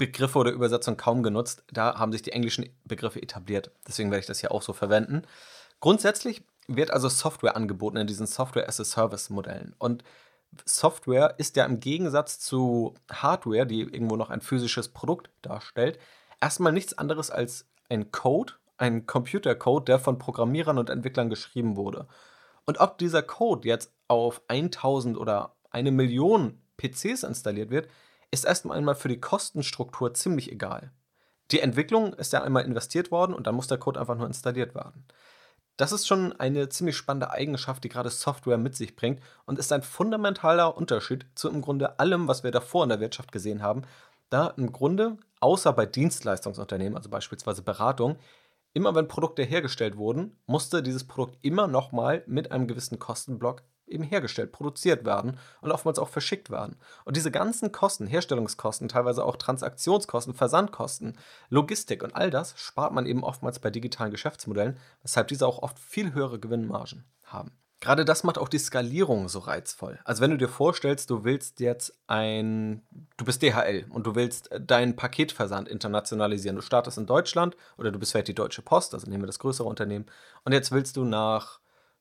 Begriffe 0.00 0.38
oder 0.38 0.50
Übersetzungen 0.50 0.96
kaum 0.96 1.22
genutzt. 1.22 1.62
Da 1.70 1.98
haben 1.98 2.10
sich 2.10 2.22
die 2.22 2.32
englischen 2.32 2.70
Begriffe 2.84 3.22
etabliert. 3.22 3.70
Deswegen 3.86 4.10
werde 4.10 4.20
ich 4.20 4.26
das 4.26 4.40
hier 4.40 4.50
auch 4.50 4.62
so 4.62 4.72
verwenden. 4.72 5.22
Grundsätzlich 5.80 6.42
wird 6.68 6.90
also 6.90 7.10
Software 7.10 7.54
angeboten 7.54 7.98
in 7.98 8.06
diesen 8.06 8.26
Software 8.26 8.66
as 8.66 8.80
a 8.80 8.84
Service 8.84 9.28
Modellen. 9.28 9.74
Und 9.78 10.02
Software 10.64 11.34
ist 11.36 11.56
ja 11.56 11.66
im 11.66 11.80
Gegensatz 11.80 12.38
zu 12.40 12.94
Hardware, 13.12 13.66
die 13.66 13.82
irgendwo 13.82 14.16
noch 14.16 14.30
ein 14.30 14.40
physisches 14.40 14.88
Produkt 14.88 15.28
darstellt, 15.42 15.98
erstmal 16.40 16.72
nichts 16.72 16.96
anderes 16.96 17.30
als 17.30 17.66
ein 17.90 18.10
Code, 18.10 18.54
ein 18.78 19.06
Computercode, 19.06 19.86
der 19.86 19.98
von 19.98 20.18
Programmierern 20.18 20.78
und 20.78 20.88
Entwicklern 20.88 21.28
geschrieben 21.28 21.76
wurde. 21.76 22.08
Und 22.64 22.80
ob 22.80 22.96
dieser 22.96 23.22
Code 23.22 23.68
jetzt 23.68 23.92
auf 24.08 24.40
1000 24.48 25.18
oder 25.18 25.56
eine 25.70 25.90
Million 25.90 26.62
PCs 26.78 27.22
installiert 27.22 27.70
wird, 27.70 27.88
ist 28.30 28.44
erstmal 28.44 28.78
einmal 28.78 28.94
für 28.94 29.08
die 29.08 29.20
Kostenstruktur 29.20 30.14
ziemlich 30.14 30.50
egal. 30.50 30.92
Die 31.50 31.60
Entwicklung 31.60 32.14
ist 32.14 32.32
ja 32.32 32.42
einmal 32.42 32.64
investiert 32.64 33.10
worden 33.10 33.34
und 33.34 33.46
dann 33.46 33.54
muss 33.54 33.66
der 33.66 33.78
Code 33.78 33.98
einfach 33.98 34.16
nur 34.16 34.26
installiert 34.26 34.74
werden. 34.74 35.04
Das 35.76 35.92
ist 35.92 36.06
schon 36.06 36.38
eine 36.38 36.68
ziemlich 36.68 36.96
spannende 36.96 37.30
Eigenschaft, 37.30 37.82
die 37.82 37.88
gerade 37.88 38.10
Software 38.10 38.58
mit 38.58 38.76
sich 38.76 38.96
bringt 38.96 39.22
und 39.46 39.58
ist 39.58 39.72
ein 39.72 39.82
fundamentaler 39.82 40.76
Unterschied 40.76 41.26
zu 41.34 41.48
im 41.48 41.62
Grunde 41.62 41.98
allem, 41.98 42.28
was 42.28 42.44
wir 42.44 42.50
davor 42.50 42.82
in 42.82 42.90
der 42.90 43.00
Wirtschaft 43.00 43.32
gesehen 43.32 43.62
haben, 43.62 43.82
da 44.28 44.48
im 44.48 44.72
Grunde, 44.72 45.16
außer 45.40 45.72
bei 45.72 45.86
Dienstleistungsunternehmen, 45.86 46.96
also 46.96 47.08
beispielsweise 47.08 47.62
Beratung, 47.62 48.18
immer 48.74 48.94
wenn 48.94 49.08
Produkte 49.08 49.42
hergestellt 49.42 49.96
wurden, 49.96 50.36
musste 50.46 50.82
dieses 50.82 51.04
Produkt 51.04 51.38
immer 51.42 51.66
nochmal 51.66 52.22
mit 52.26 52.52
einem 52.52 52.68
gewissen 52.68 52.98
Kostenblock 52.98 53.62
eben 53.90 54.04
hergestellt, 54.04 54.52
produziert 54.52 55.04
werden 55.04 55.38
und 55.60 55.72
oftmals 55.72 55.98
auch 55.98 56.08
verschickt 56.08 56.50
werden. 56.50 56.76
Und 57.04 57.16
diese 57.16 57.30
ganzen 57.30 57.72
Kosten, 57.72 58.06
Herstellungskosten, 58.06 58.88
teilweise 58.88 59.24
auch 59.24 59.36
Transaktionskosten, 59.36 60.34
Versandkosten, 60.34 61.18
Logistik 61.48 62.02
und 62.02 62.14
all 62.14 62.30
das 62.30 62.54
spart 62.56 62.92
man 62.92 63.06
eben 63.06 63.24
oftmals 63.24 63.58
bei 63.58 63.70
digitalen 63.70 64.10
Geschäftsmodellen, 64.10 64.78
weshalb 65.02 65.28
diese 65.28 65.46
auch 65.46 65.62
oft 65.62 65.78
viel 65.78 66.14
höhere 66.14 66.38
Gewinnmargen 66.38 67.04
haben. 67.24 67.52
Gerade 67.80 68.04
das 68.04 68.24
macht 68.24 68.36
auch 68.36 68.50
die 68.50 68.58
Skalierung 68.58 69.30
so 69.30 69.38
reizvoll. 69.38 69.98
Also 70.04 70.20
wenn 70.20 70.30
du 70.30 70.36
dir 70.36 70.48
vorstellst, 70.48 71.08
du 71.08 71.24
willst 71.24 71.60
jetzt 71.60 71.94
ein, 72.06 72.82
du 73.16 73.24
bist 73.24 73.42
DHL 73.42 73.86
und 73.88 74.06
du 74.06 74.14
willst 74.14 74.50
deinen 74.60 74.96
Paketversand 74.96 75.66
internationalisieren. 75.66 76.56
Du 76.56 76.62
startest 76.62 76.98
in 76.98 77.06
Deutschland 77.06 77.56
oder 77.78 77.90
du 77.90 77.98
bist 77.98 78.12
vielleicht 78.12 78.28
die 78.28 78.34
Deutsche 78.34 78.60
Post, 78.60 78.92
also 78.92 79.08
nehmen 79.08 79.22
wir 79.22 79.26
das 79.26 79.38
größere 79.38 79.66
Unternehmen, 79.66 80.04
und 80.44 80.52
jetzt 80.52 80.72
willst 80.72 80.96
du 80.96 81.04
nach 81.04 81.59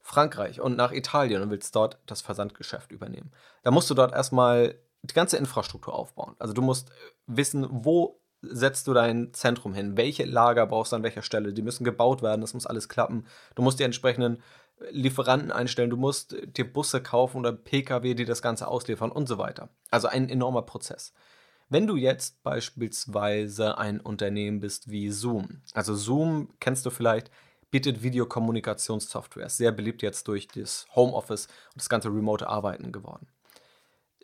Frankreich 0.10 0.60
und 0.60 0.76
nach 0.76 0.92
Italien 0.92 1.44
und 1.44 1.52
willst 1.52 1.76
dort 1.76 2.00
das 2.08 2.22
Versandgeschäft 2.22 2.92
übernehmen. 2.92 3.32
Da 3.62 3.70
musst 3.70 3.92
du 3.92 3.94
dort 3.94 4.12
erstmal 4.12 4.74
die 5.04 5.14
ganze 5.14 5.38
Infrastruktur 5.38 5.94
aufbauen. 5.94 6.36
Also 6.40 6.54
du 6.54 6.64
musst 6.64 6.92
wissen, 7.28 7.68
wo 7.70 8.20
setzt 8.42 8.88
du 8.88 8.94
dein 8.96 9.34
Zentrum 9.36 9.76
hin? 9.76 9.98
Welche 9.98 10.26
Lager 10.26 10.66
brauchst 10.66 10.94
du 10.94 10.96
an 10.96 11.04
welcher 11.04 11.22
Stelle? 11.22 11.54
Die 11.54 11.62
müssen 11.62 11.84
gebaut 11.84 12.24
werden, 12.24 12.42
das 12.42 12.56
muss 12.56 12.66
alles 12.66 12.90
klappen. 12.90 13.28
Du 13.54 13.62
musst 13.62 13.80
die 13.80 13.84
entsprechenden 13.84 14.42
Lieferanten 14.90 15.52
einstellen, 15.52 15.92
du 15.92 15.98
musst 15.98 16.36
dir 16.58 16.74
Busse 16.74 17.04
kaufen 17.04 17.38
oder 17.38 17.52
Pkw, 17.52 18.16
die 18.16 18.26
das 18.26 18.42
Ganze 18.42 18.68
ausliefern 18.68 19.12
und 19.12 19.28
so 19.28 19.38
weiter. 19.38 19.70
Also 19.92 20.08
ein 20.08 20.28
enormer 20.28 20.64
Prozess. 20.64 21.14
Wenn 21.68 21.86
du 21.86 21.96
jetzt 21.96 22.42
beispielsweise 22.42 23.78
ein 23.78 24.00
Unternehmen 24.00 24.60
bist 24.60 24.90
wie 24.90 25.12
Zoom, 25.12 25.62
also 25.74 25.94
Zoom 25.94 26.50
kennst 26.60 26.84
du 26.88 26.90
vielleicht, 26.90 27.30
bietet 27.72 28.04
Videokommunikationssoftware, 28.04 29.50
sehr 29.50 29.72
beliebt 29.72 30.02
jetzt 30.02 30.28
durch 30.28 30.48
das 30.48 30.88
Homeoffice 30.96 31.48
und 31.74 31.78
das 31.78 31.90
ganze 31.90 32.10
remote 32.10 32.48
Arbeiten 32.48 32.92
geworden. 32.92 33.28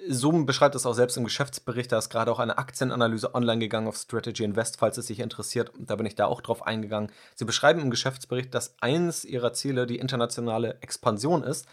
Zoom 0.10 0.46
beschreibt 0.46 0.76
es 0.76 0.86
auch 0.86 0.94
selbst 0.94 1.16
im 1.16 1.24
Geschäftsbericht, 1.24 1.92
da 1.92 1.98
ist 1.98 2.10
gerade 2.10 2.32
auch 2.32 2.40
eine 2.40 2.58
Aktienanalyse 2.58 3.34
online 3.34 3.60
gegangen 3.60 3.88
auf 3.88 3.96
Strategy 3.96 4.44
Invest, 4.44 4.78
falls 4.78 4.98
es 4.98 5.08
sich 5.08 5.20
interessiert. 5.20 5.72
Da 5.80 5.96
bin 5.96 6.06
ich 6.06 6.16
da 6.16 6.26
auch 6.26 6.42
drauf 6.42 6.68
eingegangen. 6.68 7.12
Sie 7.36 7.46
beschreiben 7.46 7.80
im 7.80 7.92
Geschäftsbericht, 7.92 8.54
dass 8.54 8.76
eines 8.82 9.24
ihrer 9.24 9.54
Ziele 9.54 9.88
die 9.88 9.98
internationale 9.98 10.82
Expansion 10.82 11.44
ist 11.44 11.66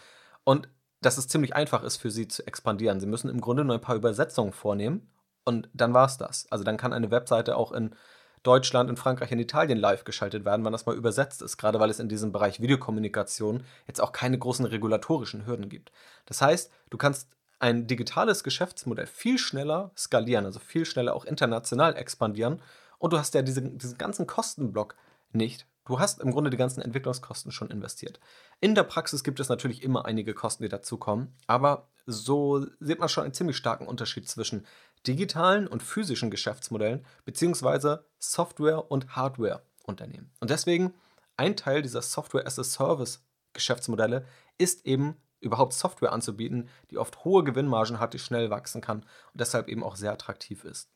und 0.45 0.69
dass 1.01 1.17
es 1.17 1.27
ziemlich 1.27 1.53
einfach 1.53 1.83
ist 1.83 1.97
für 1.97 2.11
sie 2.11 2.29
zu 2.29 2.47
expandieren. 2.47 3.01
Sie 3.01 3.07
müssen 3.07 3.29
im 3.29 3.41
Grunde 3.41 3.65
nur 3.65 3.75
ein 3.75 3.81
paar 3.81 3.97
Übersetzungen 3.97 4.53
vornehmen 4.53 5.11
und 5.43 5.69
dann 5.73 5.93
war 5.93 6.05
es 6.05 6.17
das. 6.17 6.47
Also 6.49 6.63
dann 6.63 6.77
kann 6.77 6.93
eine 6.93 7.11
Webseite 7.11 7.57
auch 7.57 7.73
in 7.73 7.93
Deutschland, 8.43 8.89
in 8.89 8.97
Frankreich, 8.97 9.31
in 9.31 9.39
Italien 9.39 9.77
live 9.77 10.03
geschaltet 10.03 10.45
werden, 10.45 10.65
wenn 10.65 10.71
das 10.73 10.85
mal 10.85 10.95
übersetzt 10.95 11.41
ist, 11.41 11.57
gerade 11.57 11.79
weil 11.79 11.89
es 11.89 11.99
in 11.99 12.09
diesem 12.09 12.31
Bereich 12.31 12.61
Videokommunikation 12.61 13.63
jetzt 13.87 14.01
auch 14.01 14.11
keine 14.11 14.37
großen 14.37 14.65
regulatorischen 14.65 15.45
Hürden 15.45 15.69
gibt. 15.69 15.91
Das 16.25 16.41
heißt, 16.41 16.71
du 16.89 16.97
kannst 16.97 17.29
ein 17.59 17.87
digitales 17.87 18.43
Geschäftsmodell 18.43 19.07
viel 19.07 19.37
schneller 19.37 19.91
skalieren, 19.97 20.45
also 20.45 20.59
viel 20.59 20.85
schneller 20.85 21.15
auch 21.15 21.23
international 21.23 21.95
expandieren. 21.95 22.61
Und 22.99 23.13
du 23.13 23.17
hast 23.17 23.33
ja 23.33 23.41
diese, 23.41 23.61
diesen 23.61 23.97
ganzen 23.97 24.27
Kostenblock 24.27 24.95
nicht. 25.31 25.65
Du 25.85 25.99
hast 25.99 26.21
im 26.21 26.31
Grunde 26.31 26.49
die 26.49 26.57
ganzen 26.57 26.81
Entwicklungskosten 26.81 27.51
schon 27.51 27.69
investiert. 27.69 28.19
In 28.59 28.75
der 28.75 28.83
Praxis 28.83 29.23
gibt 29.23 29.39
es 29.39 29.49
natürlich 29.49 29.83
immer 29.83 30.05
einige 30.05 30.33
Kosten, 30.33 30.63
die 30.63 30.69
dazukommen, 30.69 31.35
aber 31.47 31.87
so 32.05 32.65
sieht 32.79 32.99
man 32.99 33.09
schon 33.09 33.23
einen 33.23 33.33
ziemlich 33.33 33.57
starken 33.57 33.87
Unterschied 33.87 34.27
zwischen 34.27 34.65
digitalen 35.07 35.67
und 35.67 35.83
physischen 35.83 36.31
Geschäftsmodellen 36.31 37.05
beziehungsweise 37.25 38.05
Software- 38.19 38.91
und 38.91 39.15
Hardware-Unternehmen. 39.15 40.31
Und 40.39 40.49
deswegen 40.49 40.93
ein 41.37 41.55
Teil 41.55 41.81
dieser 41.81 42.01
Software-as-a-Service-Geschäftsmodelle 42.01 44.25
ist 44.57 44.85
eben 44.85 45.15
überhaupt 45.39 45.73
Software 45.73 46.11
anzubieten, 46.13 46.69
die 46.89 46.97
oft 46.97 47.23
hohe 47.25 47.43
Gewinnmargen 47.43 47.99
hat, 47.99 48.13
die 48.13 48.19
schnell 48.19 48.49
wachsen 48.49 48.81
kann 48.81 49.01
und 49.01 49.41
deshalb 49.41 49.67
eben 49.67 49.83
auch 49.83 49.95
sehr 49.95 50.13
attraktiv 50.13 50.63
ist. 50.63 50.89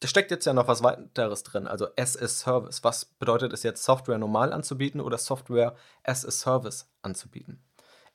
Da 0.00 0.08
steckt 0.08 0.30
jetzt 0.30 0.44
ja 0.44 0.52
noch 0.52 0.68
was 0.68 0.82
weiteres 0.82 1.42
drin, 1.42 1.66
also 1.66 1.86
as 1.96 2.20
a 2.20 2.28
Service. 2.28 2.84
Was 2.84 3.06
bedeutet 3.06 3.54
es 3.54 3.62
jetzt, 3.62 3.82
Software 3.82 4.18
normal 4.18 4.52
anzubieten 4.52 5.00
oder 5.00 5.16
Software 5.16 5.74
as 6.02 6.26
a 6.26 6.30
Service 6.30 6.92
anzubieten? 7.00 7.65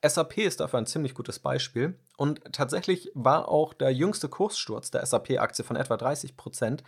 SAP 0.03 0.39
ist 0.39 0.59
dafür 0.59 0.79
ein 0.79 0.87
ziemlich 0.87 1.13
gutes 1.13 1.39
Beispiel 1.39 1.95
und 2.17 2.41
tatsächlich 2.53 3.11
war 3.13 3.49
auch 3.49 3.73
der 3.73 3.93
jüngste 3.93 4.29
Kurssturz 4.29 4.89
der 4.91 5.05
SAP-Aktie 5.05 5.63
von 5.63 5.75
etwa 5.75 5.97
30 5.97 6.37
Prozent, 6.37 6.83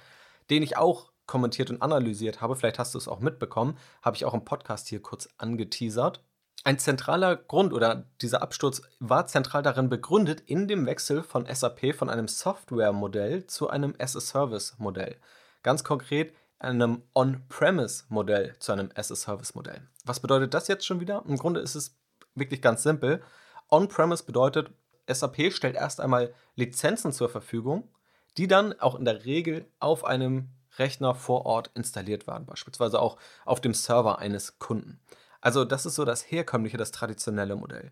den 0.50 0.64
ich 0.64 0.78
auch 0.78 1.12
kommentiert 1.26 1.70
und 1.70 1.82
analysiert 1.82 2.42
habe, 2.42 2.56
vielleicht 2.56 2.80
hast 2.80 2.94
du 2.94 2.98
es 2.98 3.08
auch 3.08 3.20
mitbekommen, 3.20 3.78
habe 4.02 4.16
ich 4.16 4.26
auch 4.26 4.34
im 4.34 4.46
Podcast 4.46 4.88
hier 4.88 5.02
kurz 5.02 5.30
angeteasert. 5.38 6.24
Ein 6.66 6.80
zentraler 6.80 7.36
Grund 7.36 7.74
oder 7.74 8.06
dieser 8.22 8.42
Absturz 8.42 8.82
war 9.00 9.28
zentral 9.28 9.64
darin 9.64 9.90
begründet 9.90 10.42
in 10.42 10.68
dem 10.68 10.86
Wechsel 10.86 11.22
von 11.22 11.46
SAP 11.46 11.94
von 11.94 12.10
einem 12.10 12.28
Software-Modell 12.28 13.48
zu 13.48 13.70
einem 13.70 13.94
as-a-Service-Modell. 14.00 15.18
Ganz 15.62 15.84
konkret 15.84 16.34
einem 16.60 17.04
On-Premise-Modell 17.14 18.56
zu 18.60 18.72
einem 18.72 18.90
as-a-Service-Modell. 18.96 19.82
Was 20.06 20.22
bedeutet 20.22 20.54
das 20.54 20.70
jetzt 20.70 20.86
schon 20.86 21.02
wieder? 21.02 21.24
Im 21.28 21.38
Grunde 21.38 21.60
ist 21.60 21.76
es 21.76 21.98
wirklich 22.36 22.62
ganz 22.62 22.84
simpel. 22.84 23.24
On-Premise 23.70 24.24
bedeutet, 24.24 24.72
SAP 25.08 25.52
stellt 25.52 25.76
erst 25.76 26.00
einmal 26.00 26.34
Lizenzen 26.56 27.12
zur 27.12 27.30
Verfügung, 27.30 27.90
die 28.38 28.48
dann 28.48 28.80
auch 28.80 28.96
in 28.96 29.06
der 29.06 29.26
Regel 29.26 29.66
auf 29.80 30.06
einem 30.06 30.50
Rechner 30.78 31.14
vor 31.14 31.46
Ort 31.46 31.72
installiert 31.76 32.26
werden, 32.28 32.46
beispielsweise 32.46 33.00
auch 33.00 33.18
auf 33.46 33.62
dem 33.62 33.74
Server 33.74 34.20
eines 34.20 34.60
Kunden. 34.60 35.00
Also 35.42 35.66
das 35.66 35.86
ist 35.86 35.96
so 35.96 36.06
das 36.06 36.32
herkömmliche, 36.32 36.78
das 36.78 36.92
traditionelle 36.92 37.56
Modell. 37.56 37.92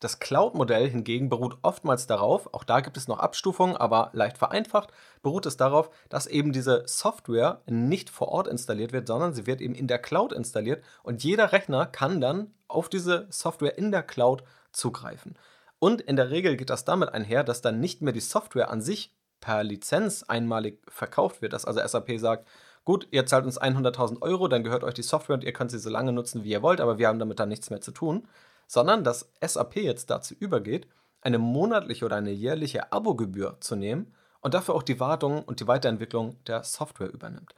Das 0.00 0.18
Cloud-Modell 0.18 0.90
hingegen 0.90 1.30
beruht 1.30 1.56
oftmals 1.62 2.06
darauf, 2.06 2.52
auch 2.52 2.64
da 2.64 2.80
gibt 2.80 2.98
es 2.98 3.08
noch 3.08 3.18
Abstufungen, 3.18 3.76
aber 3.76 4.10
leicht 4.12 4.36
vereinfacht, 4.36 4.92
beruht 5.22 5.46
es 5.46 5.56
darauf, 5.56 5.90
dass 6.10 6.26
eben 6.26 6.52
diese 6.52 6.82
Software 6.86 7.62
nicht 7.66 8.10
vor 8.10 8.28
Ort 8.28 8.46
installiert 8.46 8.92
wird, 8.92 9.06
sondern 9.06 9.32
sie 9.32 9.46
wird 9.46 9.60
eben 9.62 9.74
in 9.74 9.86
der 9.86 9.98
Cloud 9.98 10.32
installiert 10.32 10.84
und 11.02 11.24
jeder 11.24 11.52
Rechner 11.52 11.86
kann 11.86 12.20
dann 12.20 12.52
auf 12.68 12.88
diese 12.90 13.26
Software 13.30 13.78
in 13.78 13.90
der 13.90 14.02
Cloud 14.02 14.42
zugreifen. 14.70 15.38
Und 15.78 16.02
in 16.02 16.16
der 16.16 16.30
Regel 16.30 16.56
geht 16.56 16.70
das 16.70 16.84
damit 16.84 17.10
einher, 17.10 17.44
dass 17.44 17.62
dann 17.62 17.80
nicht 17.80 18.02
mehr 18.02 18.12
die 18.12 18.20
Software 18.20 18.70
an 18.70 18.82
sich 18.82 19.14
per 19.40 19.62
Lizenz 19.64 20.22
einmalig 20.22 20.82
verkauft 20.88 21.42
wird, 21.42 21.52
dass 21.52 21.64
also 21.64 21.80
SAP 21.86 22.18
sagt, 22.18 22.48
gut, 22.84 23.08
ihr 23.10 23.26
zahlt 23.26 23.44
uns 23.44 23.60
100.000 23.60 24.22
Euro, 24.22 24.48
dann 24.48 24.64
gehört 24.64 24.84
euch 24.84 24.94
die 24.94 25.02
Software 25.02 25.34
und 25.34 25.44
ihr 25.44 25.52
könnt 25.52 25.70
sie 25.70 25.78
so 25.78 25.90
lange 25.90 26.12
nutzen, 26.12 26.44
wie 26.44 26.50
ihr 26.50 26.62
wollt, 26.62 26.80
aber 26.80 26.98
wir 26.98 27.08
haben 27.08 27.18
damit 27.18 27.38
dann 27.38 27.48
nichts 27.48 27.70
mehr 27.70 27.80
zu 27.80 27.92
tun, 27.92 28.26
sondern 28.66 29.04
dass 29.04 29.32
SAP 29.40 29.76
jetzt 29.76 30.10
dazu 30.10 30.34
übergeht, 30.34 30.86
eine 31.20 31.38
monatliche 31.38 32.04
oder 32.04 32.16
eine 32.16 32.30
jährliche 32.30 32.92
Abogebühr 32.92 33.56
zu 33.60 33.76
nehmen 33.76 34.14
und 34.40 34.54
dafür 34.54 34.74
auch 34.74 34.82
die 34.82 35.00
Wartung 35.00 35.42
und 35.42 35.60
die 35.60 35.66
Weiterentwicklung 35.66 36.42
der 36.44 36.62
Software 36.62 37.12
übernimmt. 37.12 37.54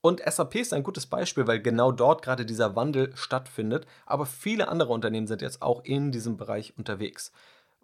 Und 0.00 0.20
SAP 0.20 0.56
ist 0.56 0.72
ein 0.72 0.82
gutes 0.82 1.06
Beispiel, 1.06 1.46
weil 1.46 1.60
genau 1.60 1.92
dort 1.92 2.22
gerade 2.22 2.44
dieser 2.44 2.74
Wandel 2.74 3.14
stattfindet, 3.16 3.86
aber 4.06 4.26
viele 4.26 4.68
andere 4.68 4.92
Unternehmen 4.92 5.26
sind 5.26 5.42
jetzt 5.42 5.62
auch 5.62 5.84
in 5.84 6.10
diesem 6.10 6.36
Bereich 6.36 6.76
unterwegs. 6.76 7.32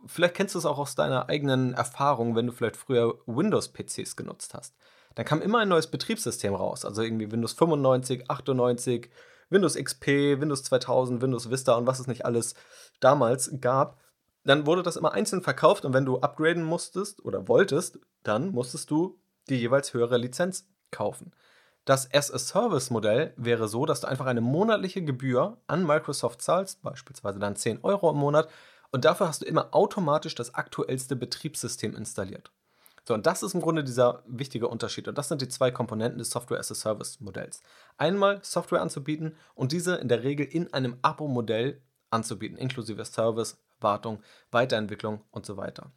Vielleicht 0.06 0.34
kennst 0.34 0.54
du 0.54 0.58
es 0.58 0.66
auch 0.66 0.78
aus 0.78 0.94
deiner 0.94 1.28
eigenen 1.28 1.74
Erfahrung, 1.74 2.34
wenn 2.34 2.46
du 2.46 2.52
vielleicht 2.52 2.76
früher 2.76 3.18
Windows-PCs 3.26 4.16
genutzt 4.16 4.54
hast 4.54 4.74
dann 5.18 5.26
kam 5.26 5.42
immer 5.42 5.58
ein 5.58 5.68
neues 5.68 5.88
Betriebssystem 5.88 6.54
raus. 6.54 6.84
Also 6.84 7.02
irgendwie 7.02 7.32
Windows 7.32 7.52
95, 7.54 8.30
98, 8.30 9.10
Windows 9.50 9.74
XP, 9.74 10.06
Windows 10.40 10.62
2000, 10.64 11.22
Windows 11.22 11.50
Vista 11.50 11.74
und 11.74 11.86
was 11.86 12.00
es 12.00 12.06
nicht 12.06 12.24
alles 12.24 12.54
damals 13.00 13.50
gab. 13.60 13.98
Dann 14.44 14.66
wurde 14.66 14.82
das 14.82 14.96
immer 14.96 15.12
einzeln 15.12 15.42
verkauft 15.42 15.84
und 15.84 15.92
wenn 15.92 16.06
du 16.06 16.18
upgraden 16.18 16.62
musstest 16.62 17.24
oder 17.24 17.48
wolltest, 17.48 17.98
dann 18.22 18.50
musstest 18.50 18.90
du 18.90 19.18
die 19.48 19.56
jeweils 19.56 19.94
höhere 19.94 20.16
Lizenz 20.16 20.68
kaufen. 20.90 21.32
Das 21.84 22.12
as-a-Service-Modell 22.12 23.32
wäre 23.36 23.66
so, 23.66 23.86
dass 23.86 24.02
du 24.02 24.08
einfach 24.08 24.26
eine 24.26 24.42
monatliche 24.42 25.02
Gebühr 25.02 25.56
an 25.66 25.86
Microsoft 25.86 26.42
zahlst, 26.42 26.82
beispielsweise 26.82 27.38
dann 27.38 27.56
10 27.56 27.82
Euro 27.82 28.10
im 28.10 28.18
Monat, 28.18 28.48
und 28.90 29.04
dafür 29.04 29.28
hast 29.28 29.42
du 29.42 29.46
immer 29.46 29.74
automatisch 29.74 30.34
das 30.34 30.54
aktuellste 30.54 31.16
Betriebssystem 31.16 31.94
installiert. 31.94 32.50
So, 33.08 33.14
und 33.14 33.24
das 33.24 33.42
ist 33.42 33.54
im 33.54 33.62
Grunde 33.62 33.84
dieser 33.84 34.22
wichtige 34.26 34.68
Unterschied. 34.68 35.08
Und 35.08 35.16
das 35.16 35.28
sind 35.28 35.40
die 35.40 35.48
zwei 35.48 35.70
Komponenten 35.70 36.18
des 36.18 36.28
Software-as-a-Service-Modells. 36.28 37.62
Einmal 37.96 38.40
Software 38.42 38.82
anzubieten 38.82 39.34
und 39.54 39.72
diese 39.72 39.94
in 39.94 40.08
der 40.08 40.24
Regel 40.24 40.44
in 40.44 40.74
einem 40.74 40.98
Abo-Modell 41.00 41.80
anzubieten, 42.10 42.58
inklusive 42.58 43.02
Service, 43.06 43.56
Wartung, 43.80 44.22
Weiterentwicklung 44.50 45.22
und 45.30 45.46
so 45.46 45.56
weiter. 45.56 45.90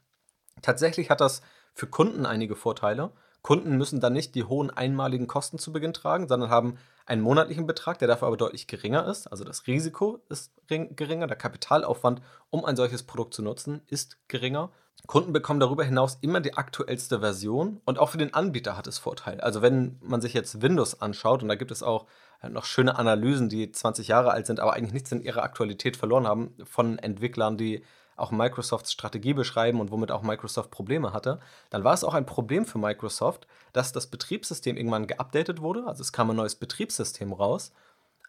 Tatsächlich 0.62 1.10
hat 1.10 1.20
das 1.20 1.42
für 1.74 1.88
Kunden 1.88 2.26
einige 2.26 2.56
Vorteile. 2.56 3.12
Kunden 3.42 3.76
müssen 3.76 4.00
dann 4.00 4.14
nicht 4.14 4.34
die 4.34 4.46
hohen 4.46 4.70
einmaligen 4.70 5.28
Kosten 5.28 5.60
zu 5.60 5.74
Beginn 5.74 5.92
tragen, 5.92 6.30
sondern 6.30 6.50
haben 6.50 6.78
einen 7.06 7.24
monatlichen 7.24 7.68
Betrag, 7.68 8.00
der 8.00 8.08
dafür 8.08 8.30
aber 8.30 8.38
deutlich 8.38 8.68
geringer 8.68 9.06
ist. 9.06 9.28
Also 9.28 9.44
das 9.44 9.68
Risiko 9.68 10.22
ist 10.30 10.54
geringer, 10.70 11.28
der 11.28 11.36
Kapitalaufwand, 11.36 12.22
um 12.52 12.64
ein 12.64 12.78
solches 12.78 13.04
Produkt 13.04 13.34
zu 13.34 13.42
nutzen, 13.42 13.82
ist 13.88 14.18
geringer 14.30 14.72
Kunden 15.08 15.34
bekommen 15.34 15.60
darüber 15.60 15.84
hinaus 15.84 16.18
immer 16.22 16.40
die 16.40 16.54
aktuellste 16.54 17.20
Version 17.20 17.82
und 17.86 18.00
auch 18.00 18.10
für 18.10 18.18
den 18.18 18.34
Anbieter 18.34 18.78
hat 18.78 18.88
es 18.88 18.98
Vorteile. 18.98 19.44
Also 19.44 19.62
wenn 19.62 19.98
man 20.02 20.22
sich 20.22 20.34
jetzt 20.34 20.62
Windows 20.62 21.02
anschaut 21.02 21.42
und 21.44 21.50
da 21.50 21.56
gibt 21.56 21.72
es 21.72 21.84
auch 21.84 22.06
äh, 22.42 22.50
noch 22.50 22.66
schöne 22.66 22.98
Analysen, 22.98 23.50
die 23.50 23.72
20 23.72 24.08
Jahre 24.08 24.32
alt 24.32 24.46
sind, 24.46 24.60
aber 24.60 24.74
eigentlich 24.74 24.94
nichts 24.94 25.12
in 25.12 25.22
ihrer 25.22 25.44
Aktualität 25.44 25.98
verloren 25.98 26.28
haben, 26.28 26.56
von 26.64 27.00
Entwicklern, 27.00 27.58
die 27.58 27.84
auch 28.16 28.32
Microsofts 28.32 28.92
Strategie 28.92 29.34
beschreiben 29.34 29.80
und 29.80 29.92
womit 29.92 30.12
auch 30.12 30.22
Microsoft 30.22 30.70
Probleme 30.70 31.12
hatte, 31.12 31.40
dann 31.72 31.84
war 31.84 31.94
es 31.94 32.04
auch 32.04 32.14
ein 32.14 32.26
Problem 32.26 32.66
für 32.66 32.78
Microsoft, 32.78 33.48
dass 33.74 33.94
das 33.94 34.08
Betriebssystem 34.08 34.78
irgendwann 34.78 35.08
geupdatet 35.08 35.62
wurde. 35.62 35.88
Also 35.88 36.02
es 36.02 36.14
kam 36.14 36.30
ein 36.30 36.36
neues 36.36 36.56
Betriebssystem 36.56 37.34
raus 37.34 37.74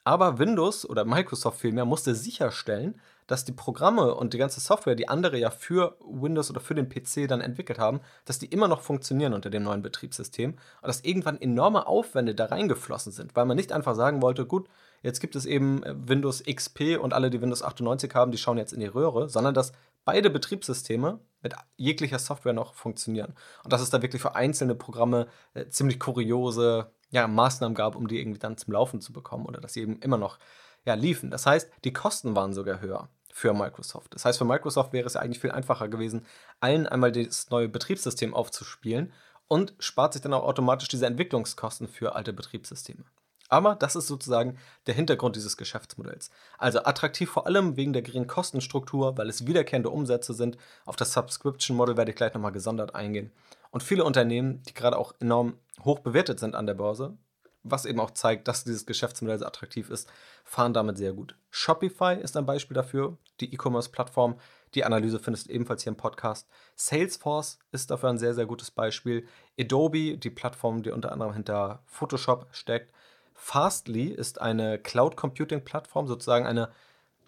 aber 0.05 0.39
Windows 0.39 0.89
oder 0.89 1.05
Microsoft 1.05 1.61
vielmehr 1.61 1.85
musste 1.85 2.15
sicherstellen, 2.15 3.01
dass 3.33 3.47
die 3.47 3.53
Programme 3.53 4.15
und 4.15 4.35
die 4.35 4.39
ganze 4.39 4.61
Software, 4.61 4.95
die 4.95 5.09
andere 5.09 5.39
ja 5.39 5.51
für 5.51 5.97
Windows 6.01 6.51
oder 6.51 6.61
für 6.61 6.75
den 6.75 6.91
PC 6.91 7.27
dann 7.27 7.41
entwickelt 7.41 7.79
haben, 7.79 8.03
dass 8.27 8.39
die 8.39 8.45
immer 8.45 8.69
noch 8.69 8.83
funktionieren 8.83 9.33
unter 9.33 9.49
dem 9.49 9.63
neuen 9.63 9.81
Betriebssystem 9.81 10.51
und 10.51 10.87
dass 10.87 11.01
irgendwann 11.01 11.41
enorme 11.41 11.87
Aufwände 11.87 12.35
da 12.35 12.45
reingeflossen 12.45 13.11
sind, 13.11 13.35
weil 13.35 13.47
man 13.47 13.57
nicht 13.57 13.73
einfach 13.73 13.95
sagen 13.95 14.21
wollte, 14.21 14.45
gut, 14.45 14.69
jetzt 15.01 15.21
gibt 15.21 15.35
es 15.35 15.47
eben 15.47 15.83
äh, 15.83 15.95
Windows 15.97 16.43
XP 16.45 16.99
und 17.01 17.15
alle, 17.15 17.31
die 17.31 17.41
Windows 17.41 17.63
98 17.63 18.15
haben, 18.15 18.33
die 18.33 18.39
schauen 18.39 18.59
jetzt 18.59 18.75
in 18.75 18.81
die 18.81 18.87
Röhre, 18.87 19.31
sondern 19.31 19.55
dass 19.55 19.73
beide 20.05 20.29
Betriebssysteme 20.29 21.19
mit 21.41 21.55
jeglicher 21.77 22.19
Software 22.19 22.53
noch 22.53 22.75
funktionieren. 22.75 23.33
Und 23.65 23.73
dass 23.73 23.81
es 23.81 23.89
da 23.89 24.03
wirklich 24.03 24.21
für 24.21 24.35
einzelne 24.35 24.75
Programme 24.75 25.27
äh, 25.55 25.69
ziemlich 25.69 25.99
kuriose 25.99 26.93
ja, 27.11 27.27
Maßnahmen 27.27 27.75
gab, 27.75 27.97
um 27.97 28.09
die 28.09 28.21
irgendwie 28.21 28.41
dann 28.41 28.59
zum 28.59 28.75
Laufen 28.75 29.01
zu 29.01 29.15
bekommen 29.15 29.47
oder 29.47 29.63
dass 29.63 29.73
sie 29.73 29.81
eben 29.81 30.01
immer 30.01 30.19
noch 30.19 30.39
ja, 30.85 30.95
liefen. 30.95 31.31
Das 31.31 31.47
heißt, 31.47 31.71
die 31.85 31.93
Kosten 31.95 32.37
waren 32.37 32.53
sogar 32.53 32.81
höher 32.83 33.09
für 33.33 33.55
Microsoft. 33.55 34.15
Das 34.15 34.25
heißt, 34.25 34.39
für 34.39 34.45
Microsoft 34.45 34.93
wäre 34.93 35.07
es 35.07 35.15
ja 35.15 35.23
eigentlich 35.23 35.41
viel 35.41 35.51
einfacher 35.51 35.89
gewesen, 35.89 36.25
allen 36.61 36.87
einmal 36.87 37.11
das 37.11 37.51
neue 37.51 37.69
Betriebssystem 37.69 38.35
aufzuspielen 38.35 39.13
und 39.49 39.75
spart 39.79 40.13
sich 40.13 40.23
dann 40.23 40.35
auch 40.35 40.45
automatisch 40.45 40.89
diese 40.89 41.07
Entwicklungskosten 41.07 41.89
für 41.89 42.15
alte 42.15 42.33
Betriebssysteme. 42.33 43.05
Aber 43.49 43.75
das 43.75 43.97
ist 43.97 44.07
sozusagen 44.07 44.59
der 44.87 44.95
Hintergrund 44.95 45.37
dieses 45.37 45.57
Geschäftsmodells. 45.57 46.31
Also 46.57 46.85
attraktiv 46.85 47.29
vor 47.31 47.47
allem 47.47 47.77
wegen 47.77 47.93
der 47.93 48.03
geringen 48.03 48.27
Kostenstruktur, 48.27 49.17
weil 49.19 49.29
es 49.29 49.47
wiederkehrende 49.47 49.91
Umsätze 49.91 50.33
sind. 50.33 50.57
Auf 50.87 50.97
das 50.97 51.13
Subscription-Model 51.13 51.97
werde 51.97 52.13
ich 52.13 52.17
gleich 52.17 52.33
nochmal 52.33 52.53
gesondert 52.53 52.95
eingehen. 52.95 53.31
Und 53.71 53.83
viele 53.83 54.05
Unternehmen, 54.05 54.63
die 54.63 54.75
gerade 54.75 54.97
auch 54.97 55.15
enorm 55.21 55.59
hoch 55.85 55.99
bewertet 55.99 56.39
sind 56.41 56.55
an 56.55 56.67
der 56.67 56.75
Börse, 56.75 57.17
was 57.65 57.85
eben 57.85 58.01
auch 58.01 58.11
zeigt, 58.11 58.49
dass 58.49 58.65
dieses 58.65 58.87
Geschäftsmodell 58.87 59.39
sehr 59.39 59.47
attraktiv 59.47 59.91
ist, 59.91 60.09
fahren 60.45 60.75
damit 60.75 60.99
sehr 60.99 61.13
gut. 61.13 61.37
Shopify 61.51 62.17
ist 62.21 62.37
ein 62.37 62.47
Beispiel 62.47 62.75
dafür, 62.75 63.17
die 63.41 63.53
E-Commerce-Plattform. 63.53 64.39
Die 64.75 64.85
Analyse 64.85 65.19
findest 65.19 65.49
du 65.49 65.53
ebenfalls 65.53 65.83
hier 65.83 65.91
im 65.91 65.97
Podcast. 65.97 66.49
Salesforce 66.77 67.59
ist 67.71 67.91
dafür 67.91 68.09
ein 68.09 68.19
sehr, 68.19 68.35
sehr 68.35 68.47
gutes 68.47 68.71
Beispiel. 68.71 69.27
Adobe, 69.59 70.17
die 70.17 70.31
Plattform, 70.31 70.83
die 70.83 70.91
unter 70.91 71.13
anderem 71.13 71.35
hinter 71.35 71.83
Photoshop 71.87 72.49
steckt. 72.53 72.93
Fastly 73.35 74.09
ist 74.09 74.41
eine 74.41 74.79
Cloud 74.79 75.17
Computing 75.17 75.65
Plattform, 75.65 76.07
sozusagen 76.07 76.47
eine, 76.47 76.71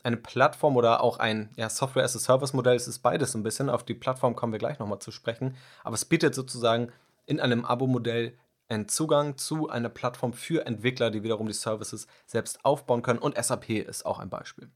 eine 0.02 0.16
Plattform 0.16 0.76
oder 0.76 1.02
auch 1.02 1.18
ein 1.18 1.50
ja, 1.56 1.68
Software 1.68 2.04
as 2.04 2.16
a 2.16 2.18
Service 2.18 2.52
Modell. 2.52 2.76
Es 2.76 2.88
ist 2.88 3.00
beides 3.00 3.34
ein 3.34 3.42
bisschen. 3.42 3.68
Auf 3.70 3.84
die 3.84 3.94
Plattform 3.94 4.36
kommen 4.36 4.52
wir 4.52 4.58
gleich 4.58 4.78
nochmal 4.78 5.00
zu 5.00 5.10
sprechen. 5.10 5.56
Aber 5.82 5.94
es 5.94 6.04
bietet 6.04 6.34
sozusagen 6.34 6.92
in 7.26 7.40
einem 7.40 7.64
Abo-Modell 7.64 8.36
einen 8.68 8.88
Zugang 8.88 9.36
zu 9.36 9.68
einer 9.68 9.88
Plattform 9.88 10.32
für 10.32 10.66
Entwickler, 10.66 11.10
die 11.10 11.22
wiederum 11.22 11.46
die 11.46 11.52
Services 11.52 12.06
selbst 12.26 12.64
aufbauen 12.64 13.02
können. 13.02 13.18
Und 13.18 13.42
SAP 13.42 13.70
ist 13.70 14.06
auch 14.06 14.18
ein 14.18 14.30
Beispiel. 14.30 14.70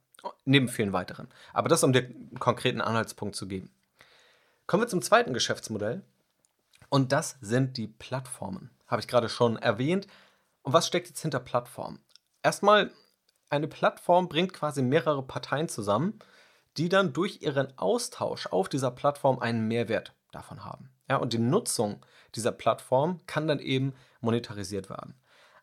Neben 0.44 0.68
vielen 0.68 0.92
weiteren. 0.92 1.28
Aber 1.52 1.68
das, 1.68 1.84
um 1.84 1.92
dir 1.92 2.04
einen 2.04 2.38
konkreten 2.38 2.80
Anhaltspunkt 2.80 3.36
zu 3.36 3.46
geben. 3.46 3.70
Kommen 4.66 4.82
wir 4.82 4.88
zum 4.88 5.02
zweiten 5.02 5.32
Geschäftsmodell. 5.32 6.02
Und 6.90 7.12
das 7.12 7.36
sind 7.40 7.76
die 7.76 7.86
Plattformen. 7.86 8.70
Habe 8.86 9.00
ich 9.00 9.08
gerade 9.08 9.28
schon 9.28 9.56
erwähnt. 9.56 10.06
Und 10.62 10.72
was 10.72 10.86
steckt 10.86 11.08
jetzt 11.08 11.22
hinter 11.22 11.40
Plattform? 11.40 12.00
Erstmal, 12.42 12.90
eine 13.50 13.68
Plattform 13.68 14.28
bringt 14.28 14.52
quasi 14.52 14.82
mehrere 14.82 15.22
Parteien 15.22 15.68
zusammen, 15.68 16.18
die 16.76 16.88
dann 16.88 17.12
durch 17.12 17.42
ihren 17.42 17.76
Austausch 17.78 18.46
auf 18.46 18.68
dieser 18.68 18.90
Plattform 18.90 19.38
einen 19.38 19.66
Mehrwert 19.68 20.12
davon 20.32 20.64
haben. 20.64 20.90
Ja, 21.08 21.16
und 21.16 21.32
die 21.32 21.38
Nutzung 21.38 22.04
dieser 22.34 22.52
Plattform 22.52 23.20
kann 23.26 23.46
dann 23.46 23.60
eben 23.60 23.94
monetarisiert 24.20 24.90
werden. 24.90 25.14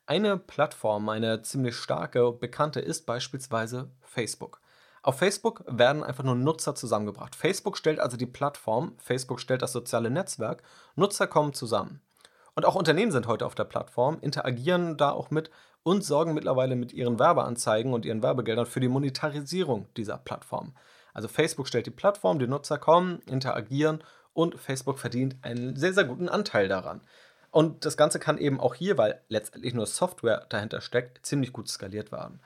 Eine 0.08 0.38
Plattform, 0.38 1.10
eine 1.10 1.42
ziemlich 1.42 1.76
starke, 1.76 2.32
bekannte 2.32 2.80
ist 2.80 3.06
beispielsweise 3.06 3.90
Facebook. 4.02 4.62
Auf 5.02 5.20
Facebook 5.20 5.64
werden 5.68 6.04
einfach 6.04 6.24
nur 6.24 6.36
Nutzer 6.36 6.74
zusammengebracht. 6.74 7.36
Facebook 7.36 7.78
stellt 7.78 8.00
also 8.00 8.18
die 8.18 8.26
Plattform, 8.26 8.96
Facebook 8.98 9.40
stellt 9.40 9.62
das 9.62 9.72
soziale 9.72 10.10
Netzwerk, 10.10 10.64
Nutzer 10.96 11.28
kommen 11.28 11.54
zusammen. 11.54 12.02
Und 12.56 12.66
auch 12.66 12.76
Unternehmen 12.76 13.12
sind 13.12 13.28
heute 13.28 13.46
auf 13.46 13.54
der 13.54 13.66
Plattform, 13.66 14.18
interagieren 14.22 14.98
da 14.98 15.12
auch 15.12 15.30
mit 15.30 15.52
und 15.84 16.04
sorgen 16.04 16.34
mittlerweile 16.34 16.76
mit 16.76 16.94
ihren 16.94 17.20
Werbeanzeigen 17.20 17.94
und 17.94 18.06
ihren 18.06 18.24
Werbegeldern 18.24 18.66
für 18.66 18.80
die 18.80 18.88
Monetarisierung 18.88 19.88
dieser 19.96 20.18
Plattform. 20.18 20.74
Also 21.14 21.28
Facebook 21.28 21.68
stellt 21.68 21.86
die 21.86 21.92
Plattform, 21.92 22.40
die 22.40 22.48
Nutzer 22.48 22.78
kommen, 22.78 23.20
interagieren 23.28 24.04
und 24.36 24.60
Facebook 24.60 25.00
verdient 25.00 25.38
einen 25.42 25.76
sehr, 25.76 25.94
sehr 25.94 26.04
guten 26.04 26.30
Anteil 26.30 26.68
daran. 26.68 27.02
Und 27.50 27.86
das 27.86 27.96
Ganze 27.96 28.20
kann 28.20 28.38
eben 28.38 28.60
auch 28.60 28.76
hier, 28.76 28.98
weil 28.98 29.22
letztendlich 29.30 29.74
nur 29.74 29.86
Software 29.86 30.46
dahinter 30.50 30.82
steckt, 30.82 31.26
ziemlich 31.26 31.54
gut 31.54 31.70
skaliert 31.70 32.12
werden. 32.12 32.42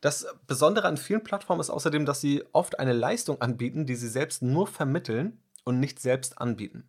Das 0.00 0.26
Besondere 0.46 0.88
an 0.88 0.96
vielen 0.96 1.22
Plattformen 1.22 1.60
ist 1.60 1.70
außerdem, 1.70 2.04
dass 2.04 2.20
sie 2.20 2.42
oft 2.52 2.78
eine 2.80 2.92
Leistung 2.92 3.40
anbieten, 3.40 3.86
die 3.86 3.94
sie 3.94 4.08
selbst 4.08 4.42
nur 4.42 4.66
vermitteln 4.66 5.40
und 5.64 5.78
nicht 5.78 6.00
selbst 6.00 6.38
anbieten. 6.40 6.88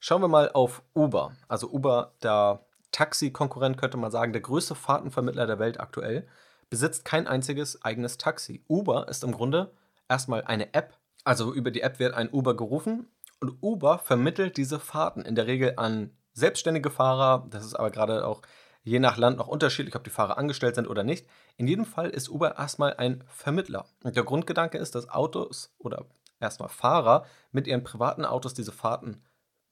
Schauen 0.00 0.22
wir 0.22 0.28
mal 0.28 0.50
auf 0.52 0.82
Uber. 0.94 1.32
Also 1.48 1.68
Uber, 1.70 2.14
der 2.22 2.64
Taxi-Konkurrent 2.92 3.76
könnte 3.76 3.98
man 3.98 4.10
sagen, 4.10 4.32
der 4.32 4.42
größte 4.42 4.74
Fahrtenvermittler 4.74 5.46
der 5.46 5.58
Welt 5.58 5.78
aktuell, 5.80 6.26
besitzt 6.70 7.04
kein 7.04 7.26
einziges 7.26 7.84
eigenes 7.84 8.16
Taxi. 8.16 8.64
Uber 8.68 9.08
ist 9.08 9.22
im 9.22 9.32
Grunde 9.32 9.72
erstmal 10.08 10.44
eine 10.44 10.72
App. 10.72 10.96
Also 11.24 11.52
über 11.52 11.70
die 11.70 11.82
App 11.82 11.98
wird 11.98 12.14
ein 12.14 12.30
Uber 12.32 12.56
gerufen 12.56 13.08
und 13.40 13.58
Uber 13.62 13.98
vermittelt 13.98 14.56
diese 14.56 14.80
Fahrten 14.80 15.22
in 15.22 15.34
der 15.34 15.46
Regel 15.46 15.74
an 15.76 16.10
selbstständige 16.32 16.90
Fahrer. 16.90 17.46
Das 17.50 17.64
ist 17.64 17.74
aber 17.74 17.90
gerade 17.90 18.26
auch 18.26 18.42
je 18.82 19.00
nach 19.00 19.16
Land 19.16 19.38
noch 19.38 19.48
unterschiedlich, 19.48 19.96
ob 19.96 20.04
die 20.04 20.10
Fahrer 20.10 20.38
angestellt 20.38 20.76
sind 20.76 20.88
oder 20.88 21.02
nicht. 21.02 21.26
In 21.56 21.66
jedem 21.66 21.84
Fall 21.84 22.08
ist 22.10 22.28
Uber 22.28 22.56
erstmal 22.56 22.94
ein 22.94 23.24
Vermittler. 23.26 23.86
Und 24.04 24.16
der 24.16 24.24
Grundgedanke 24.24 24.78
ist, 24.78 24.94
dass 24.94 25.08
Autos 25.08 25.74
oder 25.78 26.06
erstmal 26.40 26.68
Fahrer 26.68 27.26
mit 27.50 27.66
ihren 27.66 27.84
privaten 27.84 28.24
Autos 28.24 28.54
diese 28.54 28.72
Fahrten 28.72 29.22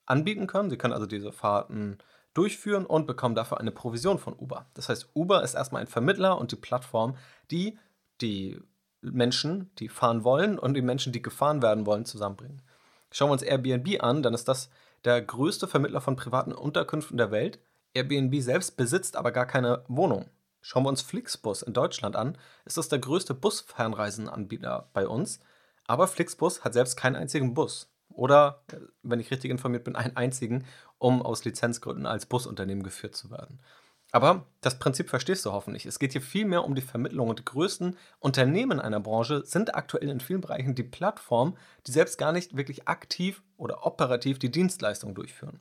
anbieten 0.06 0.46
können. 0.46 0.70
Sie 0.70 0.76
können 0.76 0.94
also 0.94 1.06
diese 1.06 1.32
Fahrten 1.32 1.98
durchführen 2.34 2.84
und 2.84 3.06
bekommen 3.06 3.34
dafür 3.34 3.60
eine 3.60 3.70
Provision 3.70 4.18
von 4.18 4.34
Uber. 4.34 4.66
Das 4.74 4.88
heißt, 4.88 5.10
Uber 5.14 5.42
ist 5.42 5.54
erstmal 5.54 5.82
ein 5.82 5.86
Vermittler 5.86 6.36
und 6.38 6.50
die 6.50 6.56
Plattform, 6.56 7.16
die 7.50 7.78
die 8.20 8.60
Menschen, 9.00 9.70
die 9.78 9.88
fahren 9.88 10.24
wollen 10.24 10.58
und 10.58 10.74
die 10.74 10.82
Menschen, 10.82 11.12
die 11.12 11.22
gefahren 11.22 11.62
werden 11.62 11.86
wollen, 11.86 12.04
zusammenbringen. 12.04 12.62
Schauen 13.16 13.28
wir 13.28 13.34
uns 13.34 13.42
Airbnb 13.42 14.02
an, 14.02 14.24
dann 14.24 14.34
ist 14.34 14.48
das 14.48 14.70
der 15.04 15.22
größte 15.22 15.68
Vermittler 15.68 16.00
von 16.00 16.16
privaten 16.16 16.50
Unterkünften 16.50 17.16
der 17.16 17.30
Welt. 17.30 17.60
Airbnb 17.94 18.34
selbst 18.42 18.76
besitzt 18.76 19.14
aber 19.14 19.30
gar 19.30 19.46
keine 19.46 19.84
Wohnung. 19.86 20.28
Schauen 20.60 20.82
wir 20.82 20.88
uns 20.88 21.00
Flixbus 21.00 21.62
in 21.62 21.74
Deutschland 21.74 22.16
an, 22.16 22.36
ist 22.64 22.76
das 22.76 22.88
der 22.88 22.98
größte 22.98 23.32
Busfernreisenanbieter 23.32 24.88
bei 24.92 25.06
uns. 25.06 25.38
Aber 25.86 26.08
Flixbus 26.08 26.64
hat 26.64 26.74
selbst 26.74 26.96
keinen 26.96 27.14
einzigen 27.14 27.54
Bus 27.54 27.88
oder, 28.08 28.64
wenn 29.04 29.20
ich 29.20 29.30
richtig 29.30 29.52
informiert 29.52 29.84
bin, 29.84 29.94
einen 29.94 30.16
einzigen, 30.16 30.64
um 30.98 31.22
aus 31.22 31.44
Lizenzgründen 31.44 32.06
als 32.06 32.26
Busunternehmen 32.26 32.82
geführt 32.82 33.14
zu 33.14 33.30
werden. 33.30 33.60
Aber 34.14 34.46
das 34.60 34.78
Prinzip 34.78 35.10
verstehst 35.10 35.44
du 35.44 35.50
hoffentlich. 35.50 35.86
Es 35.86 35.98
geht 35.98 36.12
hier 36.12 36.22
vielmehr 36.22 36.62
um 36.64 36.76
die 36.76 36.82
Vermittlung 36.82 37.28
und 37.30 37.40
die 37.40 37.44
größten 37.44 37.96
Unternehmen 38.20 38.78
einer 38.78 39.00
Branche 39.00 39.44
sind 39.44 39.74
aktuell 39.74 40.08
in 40.08 40.20
vielen 40.20 40.40
Bereichen 40.40 40.76
die 40.76 40.84
Plattformen, 40.84 41.58
die 41.88 41.90
selbst 41.90 42.16
gar 42.16 42.30
nicht 42.30 42.56
wirklich 42.56 42.86
aktiv 42.86 43.42
oder 43.56 43.84
operativ 43.84 44.38
die 44.38 44.52
Dienstleistung 44.52 45.16
durchführen. 45.16 45.58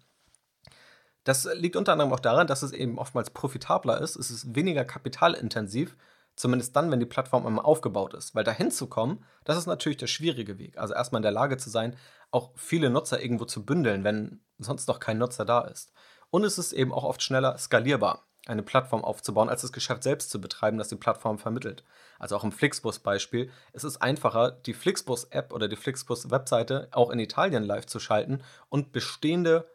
Das 1.23 1.49
liegt 1.55 1.75
unter 1.75 1.93
anderem 1.93 2.13
auch 2.13 2.19
daran, 2.19 2.45
dass 2.45 2.61
es 2.61 2.73
eben 2.73 2.99
oftmals 2.99 3.31
profitabler 3.31 3.99
ist, 3.99 4.15
es 4.17 4.29
ist 4.29 4.55
weniger 4.55 4.85
kapitalintensiv 4.85 5.95
Zumindest 6.35 6.75
dann, 6.75 6.89
wenn 6.89 6.99
die 6.99 7.05
Plattform 7.05 7.45
einmal 7.45 7.65
aufgebaut 7.65 8.15
ist. 8.15 8.33
Weil 8.33 8.43
dahin 8.43 8.71
zu 8.71 8.87
kommen, 8.87 9.23
das 9.43 9.57
ist 9.57 9.67
natürlich 9.67 9.97
der 9.97 10.07
schwierige 10.07 10.57
Weg. 10.57 10.77
Also 10.77 10.93
erstmal 10.93 11.19
in 11.19 11.23
der 11.23 11.31
Lage 11.31 11.57
zu 11.57 11.69
sein, 11.69 11.95
auch 12.31 12.51
viele 12.55 12.89
Nutzer 12.89 13.21
irgendwo 13.21 13.45
zu 13.45 13.63
bündeln, 13.63 14.03
wenn 14.03 14.41
sonst 14.57 14.87
noch 14.87 14.99
kein 14.99 15.19
Nutzer 15.19 15.45
da 15.45 15.61
ist. 15.61 15.93
Und 16.31 16.43
es 16.43 16.57
ist 16.57 16.73
eben 16.73 16.91
auch 16.91 17.03
oft 17.03 17.21
schneller 17.21 17.57
skalierbar, 17.59 18.25
eine 18.45 18.63
Plattform 18.63 19.03
aufzubauen, 19.03 19.49
als 19.49 19.61
das 19.61 19.71
Geschäft 19.71 20.03
selbst 20.03 20.29
zu 20.29 20.41
betreiben, 20.41 20.77
das 20.77 20.89
die 20.89 20.95
Plattform 20.95 21.39
vermittelt. 21.39 21.83
Also 22.19 22.35
auch 22.35 22.43
im 22.43 22.51
Flixbus-Beispiel. 22.51 23.49
Es 23.71 23.83
ist 23.83 23.97
einfacher, 23.97 24.51
die 24.51 24.73
Flixbus-App 24.73 25.53
oder 25.53 25.67
die 25.67 25.75
Flixbus-Webseite 25.75 26.89
auch 26.91 27.09
in 27.09 27.19
Italien 27.19 27.63
live 27.63 27.85
zu 27.85 27.99
schalten 27.99 28.43
und 28.69 28.91
bestehende 28.91 29.69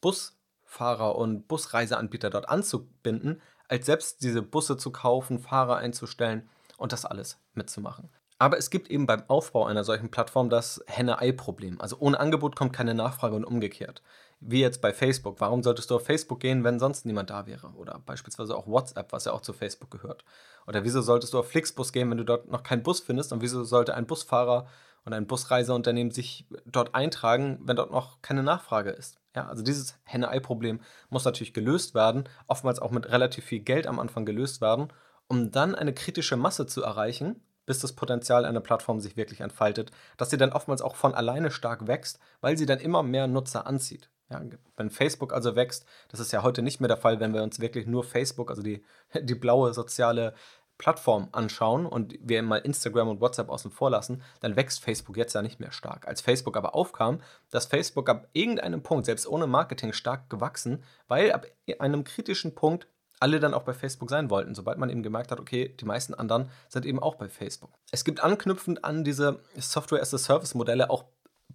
Busfahrer 0.00 1.16
und 1.16 1.48
Busreiseanbieter 1.48 2.30
dort 2.30 2.48
anzubinden, 2.48 3.42
als 3.68 3.86
selbst 3.86 4.22
diese 4.22 4.42
Busse 4.42 4.76
zu 4.76 4.90
kaufen, 4.90 5.38
Fahrer 5.38 5.76
einzustellen 5.76 6.48
und 6.76 6.92
das 6.92 7.04
alles 7.04 7.38
mitzumachen. 7.54 8.10
Aber 8.38 8.58
es 8.58 8.70
gibt 8.70 8.90
eben 8.90 9.06
beim 9.06 9.22
Aufbau 9.28 9.64
einer 9.66 9.84
solchen 9.84 10.10
Plattform 10.10 10.50
das 10.50 10.84
Henne-Ei-Problem. 10.86 11.80
Also 11.80 11.96
ohne 11.98 12.18
Angebot 12.18 12.56
kommt 12.56 12.72
keine 12.72 12.94
Nachfrage 12.94 13.36
und 13.36 13.44
umgekehrt. 13.44 14.02
Wie 14.46 14.60
jetzt 14.60 14.82
bei 14.82 14.92
Facebook. 14.92 15.40
Warum 15.40 15.62
solltest 15.62 15.90
du 15.90 15.96
auf 15.96 16.04
Facebook 16.04 16.38
gehen, 16.38 16.64
wenn 16.64 16.78
sonst 16.78 17.06
niemand 17.06 17.30
da 17.30 17.46
wäre? 17.46 17.68
Oder 17.76 18.00
beispielsweise 18.04 18.54
auch 18.54 18.66
WhatsApp, 18.66 19.10
was 19.12 19.24
ja 19.24 19.32
auch 19.32 19.40
zu 19.40 19.54
Facebook 19.54 19.90
gehört. 19.90 20.22
Oder 20.66 20.84
wieso 20.84 21.00
solltest 21.00 21.32
du 21.32 21.38
auf 21.38 21.48
Flixbus 21.48 21.92
gehen, 21.92 22.10
wenn 22.10 22.18
du 22.18 22.24
dort 22.24 22.50
noch 22.50 22.62
keinen 22.62 22.82
Bus 22.82 23.00
findest? 23.00 23.32
Und 23.32 23.40
wieso 23.40 23.64
sollte 23.64 23.94
ein 23.94 24.06
Busfahrer 24.06 24.66
und 25.06 25.14
ein 25.14 25.26
Busreiseunternehmen 25.26 26.12
sich 26.12 26.46
dort 26.66 26.94
eintragen, 26.94 27.58
wenn 27.62 27.76
dort 27.76 27.90
noch 27.90 28.20
keine 28.20 28.42
Nachfrage 28.42 28.90
ist? 28.90 29.18
Ja, 29.34 29.48
also 29.48 29.62
dieses 29.62 29.96
Henne-Ei-Problem 30.04 30.80
muss 31.08 31.24
natürlich 31.24 31.54
gelöst 31.54 31.94
werden, 31.94 32.24
oftmals 32.46 32.80
auch 32.80 32.90
mit 32.90 33.10
relativ 33.10 33.44
viel 33.44 33.60
Geld 33.60 33.86
am 33.86 33.98
Anfang 33.98 34.26
gelöst 34.26 34.60
werden, 34.60 34.92
um 35.26 35.50
dann 35.52 35.74
eine 35.74 35.94
kritische 35.94 36.36
Masse 36.36 36.66
zu 36.66 36.82
erreichen, 36.82 37.40
bis 37.66 37.78
das 37.78 37.94
Potenzial 37.94 38.44
einer 38.44 38.60
Plattform 38.60 39.00
sich 39.00 39.16
wirklich 39.16 39.40
entfaltet, 39.40 39.90
dass 40.18 40.30
sie 40.30 40.36
dann 40.36 40.52
oftmals 40.52 40.82
auch 40.82 40.96
von 40.96 41.14
alleine 41.14 41.50
stark 41.50 41.86
wächst, 41.86 42.18
weil 42.42 42.58
sie 42.58 42.66
dann 42.66 42.78
immer 42.78 43.02
mehr 43.02 43.26
Nutzer 43.26 43.66
anzieht. 43.66 44.10
Ja, 44.30 44.40
wenn 44.76 44.90
Facebook 44.90 45.32
also 45.32 45.54
wächst, 45.54 45.86
das 46.08 46.18
ist 46.18 46.32
ja 46.32 46.42
heute 46.42 46.62
nicht 46.62 46.80
mehr 46.80 46.88
der 46.88 46.96
Fall, 46.96 47.20
wenn 47.20 47.34
wir 47.34 47.42
uns 47.42 47.60
wirklich 47.60 47.86
nur 47.86 48.04
Facebook, 48.04 48.50
also 48.50 48.62
die, 48.62 48.82
die 49.20 49.34
blaue 49.34 49.74
soziale 49.74 50.34
Plattform 50.78 51.28
anschauen 51.32 51.86
und 51.86 52.14
wir 52.20 52.42
mal 52.42 52.58
Instagram 52.58 53.08
und 53.08 53.20
WhatsApp 53.20 53.48
außen 53.48 53.70
vor 53.70 53.90
lassen, 53.90 54.22
dann 54.40 54.56
wächst 54.56 54.82
Facebook 54.82 55.16
jetzt 55.16 55.34
ja 55.34 55.42
nicht 55.42 55.60
mehr 55.60 55.70
stark. 55.70 56.08
Als 56.08 56.20
Facebook 56.20 56.56
aber 56.56 56.74
aufkam, 56.74 57.20
dass 57.50 57.66
Facebook 57.66 58.08
ab 58.08 58.28
irgendeinem 58.32 58.82
Punkt, 58.82 59.06
selbst 59.06 59.28
ohne 59.28 59.46
Marketing, 59.46 59.92
stark 59.92 60.28
gewachsen, 60.30 60.82
weil 61.06 61.30
ab 61.32 61.46
einem 61.78 62.02
kritischen 62.02 62.54
Punkt 62.56 62.88
alle 63.20 63.38
dann 63.38 63.54
auch 63.54 63.62
bei 63.62 63.72
Facebook 63.72 64.10
sein 64.10 64.28
wollten, 64.30 64.54
sobald 64.54 64.78
man 64.78 64.90
eben 64.90 65.02
gemerkt 65.02 65.30
hat, 65.30 65.38
okay, 65.38 65.74
die 65.80 65.84
meisten 65.84 66.14
anderen 66.14 66.50
sind 66.68 66.84
eben 66.84 66.98
auch 66.98 67.14
bei 67.14 67.28
Facebook. 67.28 67.70
Es 67.92 68.04
gibt 68.04 68.20
anknüpfend 68.20 68.84
an 68.84 69.04
diese 69.04 69.40
Software-as-a-Service-Modelle 69.56 70.90
auch 70.90 71.04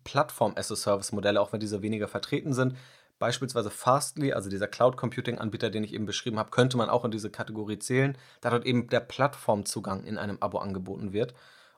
Plattform-as-a-Service-Modelle, 0.03 1.39
auch 1.39 1.53
wenn 1.53 1.59
diese 1.59 1.81
weniger 1.81 2.07
vertreten 2.07 2.53
sind. 2.53 2.75
Beispielsweise 3.19 3.69
Fastly, 3.69 4.31
also 4.31 4.49
dieser 4.49 4.67
Cloud 4.67 4.95
Computing 4.95 5.37
Anbieter, 5.39 5.69
den 5.69 5.83
ich 5.83 5.93
eben 5.93 6.05
beschrieben 6.05 6.39
habe, 6.39 6.51
könnte 6.51 6.77
man 6.77 6.89
auch 6.89 7.03
in 7.03 7.11
diese 7.11 7.29
Kategorie 7.29 7.77
zählen, 7.77 8.17
da 8.41 8.49
dort 8.49 8.65
eben 8.65 8.87
der 8.87 9.01
Plattformzugang 9.01 10.05
in 10.05 10.17
einem 10.17 10.37
Abo 10.39 10.59
angeboten 10.59 11.11
wird. 11.11 11.33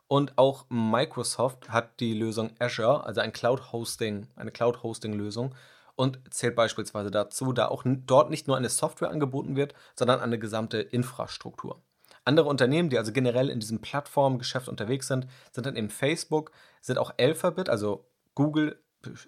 Und 0.07 0.37
auch 0.37 0.65
Microsoft 0.69 1.69
hat 1.69 1.99
die 1.99 2.13
Lösung 2.13 2.51
Azure, 2.59 3.05
also 3.05 3.21
ein 3.21 3.33
Cloud 3.33 3.71
Hosting, 3.71 4.27
eine 4.35 4.51
Cloud 4.51 4.83
Hosting 4.83 5.13
Lösung 5.13 5.55
und 5.95 6.19
zählt 6.29 6.55
beispielsweise 6.55 7.11
dazu, 7.11 7.53
da 7.53 7.67
auch 7.67 7.83
dort 7.85 8.29
nicht 8.29 8.47
nur 8.47 8.57
eine 8.57 8.69
Software 8.69 9.09
angeboten 9.09 9.55
wird, 9.55 9.73
sondern 9.95 10.19
eine 10.19 10.37
gesamte 10.37 10.79
Infrastruktur. 10.79 11.81
Andere 12.23 12.47
Unternehmen, 12.47 12.89
die 12.89 12.97
also 12.97 13.11
generell 13.11 13.49
in 13.49 13.59
diesem 13.59 13.81
Plattformgeschäft 13.81 14.69
unterwegs 14.69 15.07
sind, 15.07 15.27
sind 15.51 15.65
dann 15.65 15.75
eben 15.75 15.89
Facebook, 15.89 16.51
sind 16.81 16.97
auch 16.97 17.13
Alphabet, 17.17 17.69
also 17.69 18.05
Google 18.35 18.79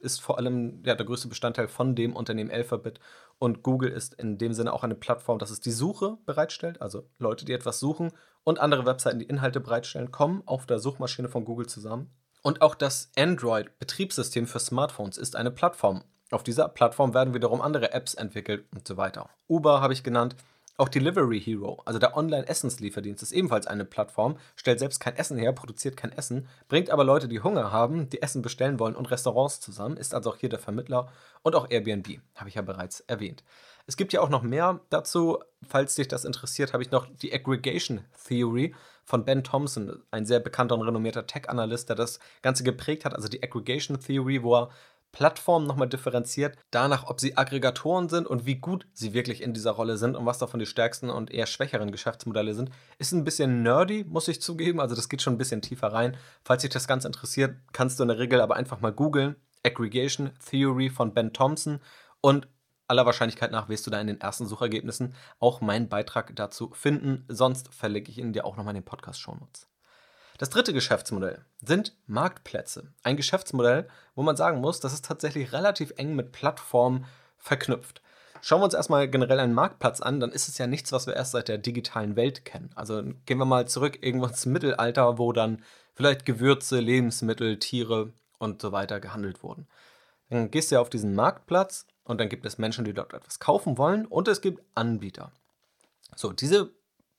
ist 0.01 0.21
vor 0.21 0.37
allem 0.37 0.83
ja, 0.85 0.93
der 0.93 1.05
größte 1.05 1.27
Bestandteil 1.27 1.67
von 1.67 1.95
dem 1.95 2.15
Unternehmen 2.15 2.51
Alphabet 2.51 2.99
und 3.39 3.63
Google 3.63 3.91
ist 3.91 4.13
in 4.13 4.37
dem 4.37 4.53
Sinne 4.53 4.71
auch 4.71 4.83
eine 4.83 4.95
Plattform, 4.95 5.39
dass 5.39 5.49
es 5.49 5.59
die 5.59 5.71
Suche 5.71 6.17
bereitstellt, 6.25 6.81
also 6.81 7.09
Leute, 7.17 7.45
die 7.45 7.53
etwas 7.53 7.79
suchen 7.79 8.11
und 8.43 8.59
andere 8.59 8.85
Webseiten, 8.85 9.19
die 9.19 9.25
Inhalte 9.25 9.59
bereitstellen, 9.59 10.11
kommen 10.11 10.43
auf 10.45 10.65
der 10.65 10.79
Suchmaschine 10.79 11.29
von 11.29 11.45
Google 11.45 11.67
zusammen. 11.67 12.13
Und 12.43 12.61
auch 12.61 12.75
das 12.75 13.11
Android-Betriebssystem 13.17 14.47
für 14.47 14.59
Smartphones 14.59 15.17
ist 15.17 15.35
eine 15.35 15.49
Plattform. 15.49 16.03
Auf 16.29 16.43
dieser 16.43 16.67
Plattform 16.67 17.13
werden 17.13 17.33
wiederum 17.33 17.61
andere 17.61 17.93
Apps 17.93 18.15
entwickelt 18.15 18.65
und 18.73 18.87
so 18.87 18.97
weiter. 18.97 19.29
Uber 19.47 19.81
habe 19.81 19.93
ich 19.93 20.03
genannt, 20.03 20.35
auch 20.77 20.89
Delivery 20.89 21.39
Hero, 21.39 21.81
also 21.85 21.99
der 21.99 22.17
Online-Essenslieferdienst, 22.17 23.21
ist 23.21 23.31
ebenfalls 23.31 23.67
eine 23.67 23.85
Plattform, 23.85 24.37
stellt 24.55 24.79
selbst 24.79 24.99
kein 24.99 25.15
Essen 25.15 25.37
her, 25.37 25.53
produziert 25.53 25.97
kein 25.97 26.11
Essen, 26.11 26.47
bringt 26.67 26.89
aber 26.89 27.03
Leute, 27.03 27.27
die 27.27 27.41
Hunger 27.41 27.71
haben, 27.71 28.09
die 28.09 28.21
Essen 28.21 28.41
bestellen 28.41 28.79
wollen 28.79 28.95
und 28.95 29.11
Restaurants 29.11 29.59
zusammen, 29.59 29.97
ist 29.97 30.15
also 30.15 30.31
auch 30.31 30.37
hier 30.37 30.49
der 30.49 30.59
Vermittler 30.59 31.09
und 31.43 31.55
auch 31.55 31.69
Airbnb, 31.69 32.19
habe 32.35 32.49
ich 32.49 32.55
ja 32.55 32.61
bereits 32.61 33.01
erwähnt. 33.01 33.43
Es 33.85 33.97
gibt 33.97 34.13
ja 34.13 34.21
auch 34.21 34.29
noch 34.29 34.43
mehr 34.43 34.79
dazu. 34.89 35.39
Falls 35.67 35.95
dich 35.95 36.07
das 36.07 36.25
interessiert, 36.25 36.73
habe 36.73 36.83
ich 36.83 36.91
noch 36.91 37.05
die 37.21 37.33
Aggregation 37.33 38.01
Theory 38.27 38.73
von 39.03 39.25
Ben 39.25 39.43
Thompson, 39.43 40.01
ein 40.11 40.25
sehr 40.25 40.39
bekannter 40.39 40.75
und 40.75 40.83
renommierter 40.83 41.27
Tech-Analyst, 41.27 41.89
der 41.89 41.97
das 41.97 42.19
Ganze 42.41 42.63
geprägt 42.63 43.03
hat. 43.03 43.13
Also 43.13 43.27
die 43.27 43.43
Aggregation 43.43 43.99
Theory, 43.99 44.41
wo 44.41 44.55
er 44.55 44.69
Plattformen 45.13 45.67
nochmal 45.67 45.87
differenziert, 45.87 46.57
danach, 46.71 47.07
ob 47.07 47.21
sie 47.21 47.37
Aggregatoren 47.37 48.09
sind 48.09 48.27
und 48.27 48.45
wie 48.45 48.55
gut 48.55 48.87
sie 48.93 49.13
wirklich 49.13 49.41
in 49.41 49.53
dieser 49.53 49.71
Rolle 49.71 49.97
sind 49.97 50.15
und 50.17 50.25
was 50.25 50.39
davon 50.39 50.59
die 50.59 50.65
stärksten 50.65 51.09
und 51.09 51.31
eher 51.31 51.45
schwächeren 51.45 51.91
Geschäftsmodelle 51.91 52.55
sind. 52.55 52.71
Ist 52.97 53.13
ein 53.13 53.23
bisschen 53.23 53.61
nerdy, 53.61 54.03
muss 54.03 54.27
ich 54.27 54.41
zugeben, 54.41 54.81
also 54.81 54.95
das 54.95 55.09
geht 55.09 55.21
schon 55.21 55.35
ein 55.35 55.37
bisschen 55.37 55.61
tiefer 55.61 55.93
rein. 55.93 56.17
Falls 56.43 56.63
dich 56.63 56.71
das 56.71 56.87
Ganze 56.87 57.07
interessiert, 57.07 57.55
kannst 57.71 57.99
du 57.99 58.03
in 58.03 58.09
der 58.09 58.19
Regel 58.19 58.41
aber 58.41 58.55
einfach 58.55 58.81
mal 58.81 58.91
googeln. 58.91 59.35
Aggregation 59.63 60.31
Theory 60.49 60.89
von 60.89 61.13
Ben 61.13 61.31
Thompson 61.31 61.79
und 62.19 62.47
aller 62.87 63.05
Wahrscheinlichkeit 63.05 63.51
nach 63.51 63.69
wirst 63.69 63.87
du 63.87 63.91
da 63.91 64.01
in 64.01 64.07
den 64.07 64.19
ersten 64.19 64.47
Suchergebnissen 64.47 65.13
auch 65.39 65.61
meinen 65.61 65.89
Beitrag 65.89 66.35
dazu 66.35 66.71
finden. 66.73 67.23
Sonst 67.27 67.73
verlinke 67.73 68.11
ich 68.11 68.17
ihn 68.17 68.33
dir 68.33 68.45
auch 68.45 68.57
nochmal 68.57 68.75
in 68.75 68.81
den 68.81 68.85
Podcast-Shownotes. 68.85 69.72
Das 70.37 70.49
dritte 70.49 70.73
Geschäftsmodell 70.73 71.45
sind 71.61 71.95
Marktplätze. 72.07 72.91
Ein 73.03 73.17
Geschäftsmodell, 73.17 73.87
wo 74.15 74.23
man 74.23 74.35
sagen 74.35 74.61
muss, 74.61 74.79
das 74.79 74.93
ist 74.93 75.05
tatsächlich 75.05 75.53
relativ 75.53 75.93
eng 75.97 76.15
mit 76.15 76.31
Plattformen 76.31 77.05
verknüpft. 77.37 78.01
Schauen 78.41 78.59
wir 78.59 78.65
uns 78.65 78.73
erstmal 78.73 79.07
generell 79.07 79.39
einen 79.39 79.53
Marktplatz 79.53 80.01
an, 80.01 80.19
dann 80.19 80.31
ist 80.31 80.49
es 80.49 80.57
ja 80.57 80.67
nichts, 80.67 80.91
was 80.91 81.07
wir 81.07 81.15
erst 81.15 81.31
seit 81.31 81.47
der 81.47 81.57
digitalen 81.57 82.15
Welt 82.15 82.43
kennen. 82.43 82.71
Also 82.75 83.01
gehen 83.25 83.37
wir 83.37 83.45
mal 83.45 83.67
zurück 83.67 83.99
irgendwo 84.01 84.25
ins 84.25 84.45
Mittelalter, 84.45 85.17
wo 85.17 85.31
dann 85.31 85.63
vielleicht 85.93 86.25
Gewürze, 86.25 86.79
Lebensmittel, 86.79 87.57
Tiere 87.59 88.11
und 88.39 88.61
so 88.61 88.71
weiter 88.71 88.99
gehandelt 88.99 89.43
wurden. 89.43 89.67
Dann 90.29 90.51
gehst 90.51 90.71
du 90.71 90.75
ja 90.75 90.81
auf 90.81 90.89
diesen 90.89 91.15
Marktplatz 91.15 91.85
und 92.03 92.19
dann 92.19 92.27
gibt 92.27 92.45
es 92.45 92.57
Menschen, 92.57 92.85
die 92.85 92.93
dort 92.93 93.13
etwas 93.13 93.39
kaufen 93.39 93.77
wollen 93.77 94.05
und 94.05 94.27
es 94.27 94.41
gibt 94.41 94.61
Anbieter. 94.75 95.31
So, 96.15 96.33
diese 96.33 96.71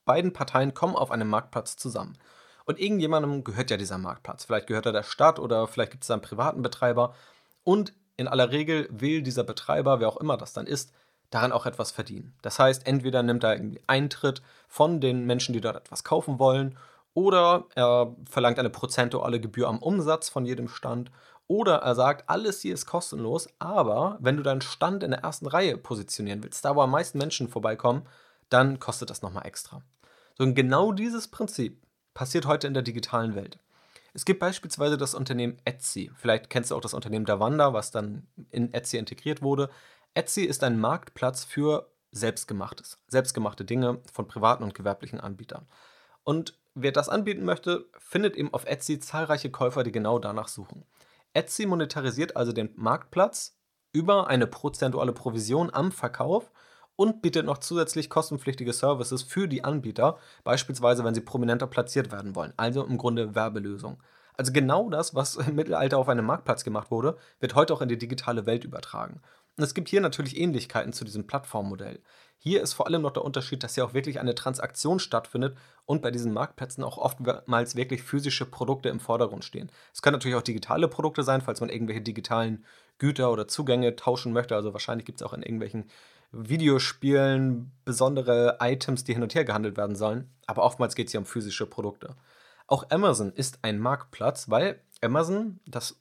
beiden 0.04 0.32
Parteien 0.32 0.74
kommen 0.74 0.96
auf 0.96 1.10
einem 1.10 1.28
Marktplatz 1.28 1.76
zusammen. 1.76 2.18
Und 2.64 2.78
irgendjemandem 2.78 3.44
gehört 3.44 3.70
ja 3.70 3.76
dieser 3.76 3.98
Marktplatz. 3.98 4.44
Vielleicht 4.44 4.66
gehört 4.66 4.86
er 4.86 4.92
der 4.92 5.02
Stadt 5.02 5.38
oder 5.38 5.66
vielleicht 5.66 5.92
gibt 5.92 6.04
es 6.04 6.08
da 6.08 6.14
einen 6.14 6.22
privaten 6.22 6.62
Betreiber. 6.62 7.14
Und 7.62 7.92
in 8.16 8.28
aller 8.28 8.50
Regel 8.50 8.88
will 8.90 9.22
dieser 9.22 9.44
Betreiber, 9.44 10.00
wer 10.00 10.08
auch 10.08 10.16
immer 10.16 10.36
das 10.36 10.52
dann 10.52 10.66
ist, 10.66 10.92
daran 11.30 11.52
auch 11.52 11.66
etwas 11.66 11.90
verdienen. 11.90 12.34
Das 12.42 12.58
heißt, 12.58 12.86
entweder 12.86 13.22
nimmt 13.22 13.44
er 13.44 13.54
irgendwie 13.54 13.80
Eintritt 13.86 14.42
von 14.68 15.00
den 15.00 15.26
Menschen, 15.26 15.52
die 15.52 15.60
dort 15.60 15.76
etwas 15.76 16.04
kaufen 16.04 16.38
wollen, 16.38 16.78
oder 17.12 17.66
er 17.74 18.14
verlangt 18.28 18.58
eine 18.58 18.70
prozentuale 18.70 19.40
Gebühr 19.40 19.68
am 19.68 19.78
Umsatz 19.78 20.28
von 20.28 20.44
jedem 20.44 20.68
Stand, 20.68 21.10
oder 21.46 21.76
er 21.76 21.94
sagt, 21.94 22.28
alles 22.28 22.62
hier 22.62 22.72
ist 22.72 22.86
kostenlos, 22.86 23.48
aber 23.58 24.16
wenn 24.20 24.36
du 24.36 24.42
deinen 24.42 24.62
Stand 24.62 25.02
in 25.02 25.10
der 25.10 25.20
ersten 25.20 25.46
Reihe 25.46 25.76
positionieren 25.76 26.42
willst, 26.42 26.64
da 26.64 26.74
wo 26.74 26.80
am 26.80 26.90
meisten 26.90 27.18
Menschen 27.18 27.48
vorbeikommen, 27.48 28.06
dann 28.48 28.78
kostet 28.78 29.10
das 29.10 29.22
nochmal 29.22 29.46
extra. 29.46 29.82
So, 30.38 30.44
und 30.44 30.54
genau 30.54 30.92
dieses 30.92 31.28
Prinzip 31.28 31.82
passiert 32.14 32.46
heute 32.46 32.66
in 32.66 32.74
der 32.74 32.82
digitalen 32.82 33.34
Welt. 33.34 33.58
Es 34.14 34.24
gibt 34.24 34.38
beispielsweise 34.40 34.96
das 34.96 35.14
Unternehmen 35.14 35.58
Etsy. 35.64 36.10
Vielleicht 36.16 36.48
kennst 36.48 36.70
du 36.70 36.76
auch 36.76 36.80
das 36.80 36.94
Unternehmen 36.94 37.24
Davanda, 37.24 37.72
was 37.72 37.90
dann 37.90 38.28
in 38.50 38.72
Etsy 38.72 38.96
integriert 38.96 39.42
wurde. 39.42 39.70
Etsy 40.14 40.42
ist 40.44 40.62
ein 40.62 40.78
Marktplatz 40.78 41.44
für 41.44 41.90
Selbstgemachtes, 42.12 42.98
selbstgemachte 43.08 43.64
Dinge 43.64 44.00
von 44.12 44.28
privaten 44.28 44.62
und 44.62 44.74
gewerblichen 44.74 45.18
Anbietern. 45.18 45.66
Und 46.22 46.56
wer 46.74 46.92
das 46.92 47.08
anbieten 47.08 47.44
möchte, 47.44 47.86
findet 47.98 48.36
eben 48.36 48.54
auf 48.54 48.66
Etsy 48.66 49.00
zahlreiche 49.00 49.50
Käufer, 49.50 49.82
die 49.82 49.90
genau 49.90 50.20
danach 50.20 50.46
suchen. 50.46 50.84
Etsy 51.32 51.66
monetarisiert 51.66 52.36
also 52.36 52.52
den 52.52 52.70
Marktplatz 52.76 53.58
über 53.92 54.28
eine 54.28 54.46
prozentuale 54.46 55.12
Provision 55.12 55.74
am 55.74 55.90
Verkauf 55.90 56.52
und 56.96 57.22
bietet 57.22 57.46
noch 57.46 57.58
zusätzlich 57.58 58.10
kostenpflichtige 58.10 58.72
Services 58.72 59.22
für 59.22 59.48
die 59.48 59.64
Anbieter, 59.64 60.18
beispielsweise 60.44 61.04
wenn 61.04 61.14
sie 61.14 61.20
prominenter 61.20 61.66
platziert 61.66 62.12
werden 62.12 62.34
wollen. 62.34 62.52
Also 62.56 62.84
im 62.84 62.98
Grunde 62.98 63.34
Werbelösung. 63.34 64.02
Also 64.36 64.52
genau 64.52 64.90
das, 64.90 65.14
was 65.14 65.36
im 65.48 65.54
Mittelalter 65.54 65.98
auf 65.98 66.08
einem 66.08 66.26
Marktplatz 66.26 66.64
gemacht 66.64 66.90
wurde, 66.90 67.16
wird 67.40 67.54
heute 67.54 67.74
auch 67.74 67.82
in 67.82 67.88
die 67.88 67.98
digitale 67.98 68.46
Welt 68.46 68.64
übertragen. 68.64 69.20
Und 69.56 69.62
es 69.62 69.74
gibt 69.74 69.88
hier 69.88 70.00
natürlich 70.00 70.36
Ähnlichkeiten 70.38 70.92
zu 70.92 71.04
diesem 71.04 71.26
Plattformmodell. 71.26 72.00
Hier 72.38 72.60
ist 72.60 72.74
vor 72.74 72.86
allem 72.86 73.02
noch 73.02 73.12
der 73.12 73.24
Unterschied, 73.24 73.62
dass 73.62 73.74
hier 73.74 73.84
auch 73.84 73.94
wirklich 73.94 74.20
eine 74.20 74.34
Transaktion 74.34 74.98
stattfindet 74.98 75.56
und 75.86 76.02
bei 76.02 76.10
diesen 76.10 76.32
Marktplätzen 76.32 76.84
auch 76.84 76.98
oftmals 76.98 77.76
wirklich 77.76 78.02
physische 78.02 78.44
Produkte 78.44 78.88
im 78.88 79.00
Vordergrund 79.00 79.44
stehen. 79.44 79.70
Es 79.94 80.02
können 80.02 80.14
natürlich 80.14 80.36
auch 80.36 80.42
digitale 80.42 80.88
Produkte 80.88 81.22
sein, 81.22 81.40
falls 81.40 81.60
man 81.60 81.70
irgendwelche 81.70 82.02
digitalen 82.02 82.64
Güter 82.98 83.32
oder 83.32 83.48
Zugänge 83.48 83.96
tauschen 83.96 84.32
möchte. 84.32 84.56
Also 84.56 84.72
wahrscheinlich 84.72 85.06
gibt 85.06 85.20
es 85.20 85.26
auch 85.26 85.32
in 85.32 85.42
irgendwelchen 85.42 85.86
Videospielen 86.36 87.72
besondere 87.84 88.58
Items, 88.60 89.04
die 89.04 89.14
hin 89.14 89.22
und 89.22 89.34
her 89.34 89.44
gehandelt 89.44 89.76
werden 89.76 89.96
sollen, 89.96 90.30
aber 90.46 90.62
oftmals 90.62 90.94
geht 90.94 91.06
es 91.06 91.12
hier 91.12 91.20
um 91.20 91.26
physische 91.26 91.66
Produkte. 91.66 92.16
Auch 92.66 92.90
Amazon 92.90 93.32
ist 93.32 93.58
ein 93.62 93.78
Marktplatz, 93.78 94.50
weil 94.50 94.80
Amazon, 95.00 95.60
das 95.66 95.96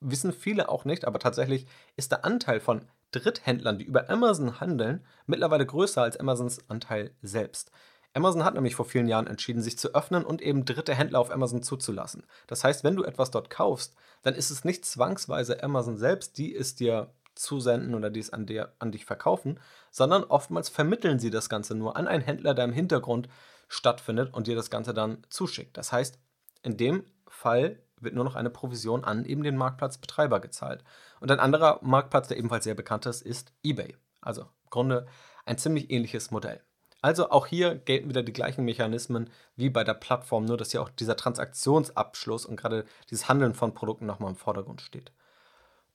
wissen 0.00 0.32
viele 0.32 0.68
auch 0.68 0.84
nicht, 0.84 1.04
aber 1.04 1.18
tatsächlich 1.18 1.66
ist 1.96 2.12
der 2.12 2.24
Anteil 2.24 2.60
von 2.60 2.82
Dritthändlern, 3.12 3.78
die 3.78 3.84
über 3.84 4.10
Amazon 4.10 4.60
handeln, 4.60 5.04
mittlerweile 5.26 5.64
größer 5.64 6.02
als 6.02 6.18
Amazons 6.18 6.68
Anteil 6.68 7.12
selbst. 7.22 7.70
Amazon 8.14 8.44
hat 8.44 8.54
nämlich 8.54 8.74
vor 8.74 8.84
vielen 8.84 9.06
Jahren 9.06 9.26
entschieden, 9.26 9.62
sich 9.62 9.78
zu 9.78 9.94
öffnen 9.94 10.24
und 10.24 10.42
eben 10.42 10.64
dritte 10.64 10.94
Händler 10.94 11.20
auf 11.20 11.30
Amazon 11.30 11.62
zuzulassen. 11.62 12.24
Das 12.46 12.64
heißt, 12.64 12.82
wenn 12.82 12.96
du 12.96 13.04
etwas 13.04 13.30
dort 13.30 13.50
kaufst, 13.50 13.94
dann 14.22 14.34
ist 14.34 14.50
es 14.50 14.64
nicht 14.64 14.84
zwangsweise 14.84 15.62
Amazon 15.62 15.96
selbst, 15.96 16.38
die 16.38 16.54
es 16.54 16.74
dir 16.74 17.12
zusenden 17.38 17.94
oder 17.94 18.10
die 18.10 18.20
es 18.20 18.32
an, 18.32 18.46
dir, 18.46 18.72
an 18.78 18.92
dich 18.92 19.04
verkaufen, 19.04 19.60
sondern 19.90 20.24
oftmals 20.24 20.68
vermitteln 20.68 21.18
sie 21.18 21.30
das 21.30 21.48
Ganze 21.48 21.74
nur 21.74 21.96
an 21.96 22.08
einen 22.08 22.22
Händler, 22.22 22.54
der 22.54 22.64
im 22.64 22.72
Hintergrund 22.72 23.28
stattfindet 23.68 24.32
und 24.34 24.46
dir 24.46 24.56
das 24.56 24.70
Ganze 24.70 24.94
dann 24.94 25.22
zuschickt. 25.28 25.76
Das 25.76 25.92
heißt, 25.92 26.18
in 26.62 26.76
dem 26.76 27.04
Fall 27.28 27.78
wird 28.00 28.14
nur 28.14 28.24
noch 28.24 28.36
eine 28.36 28.50
Provision 28.50 29.04
an 29.04 29.24
eben 29.24 29.42
den 29.42 29.56
Marktplatzbetreiber 29.56 30.40
gezahlt. 30.40 30.84
Und 31.20 31.30
ein 31.30 31.40
anderer 31.40 31.78
Marktplatz, 31.82 32.28
der 32.28 32.36
ebenfalls 32.36 32.64
sehr 32.64 32.74
bekannt 32.74 33.06
ist, 33.06 33.22
ist 33.22 33.52
eBay. 33.62 33.96
Also 34.20 34.42
im 34.42 34.70
Grunde 34.70 35.06
ein 35.46 35.58
ziemlich 35.58 35.90
ähnliches 35.90 36.30
Modell. 36.30 36.60
Also 37.00 37.30
auch 37.30 37.46
hier 37.46 37.76
gelten 37.76 38.08
wieder 38.08 38.22
die 38.22 38.32
gleichen 38.32 38.64
Mechanismen 38.64 39.30
wie 39.54 39.70
bei 39.70 39.84
der 39.84 39.94
Plattform, 39.94 40.44
nur 40.44 40.56
dass 40.56 40.72
hier 40.72 40.82
auch 40.82 40.88
dieser 40.88 41.16
Transaktionsabschluss 41.16 42.44
und 42.44 42.56
gerade 42.56 42.84
dieses 43.10 43.28
Handeln 43.28 43.54
von 43.54 43.72
Produkten 43.72 44.06
nochmal 44.06 44.30
im 44.30 44.36
Vordergrund 44.36 44.80
steht. 44.80 45.12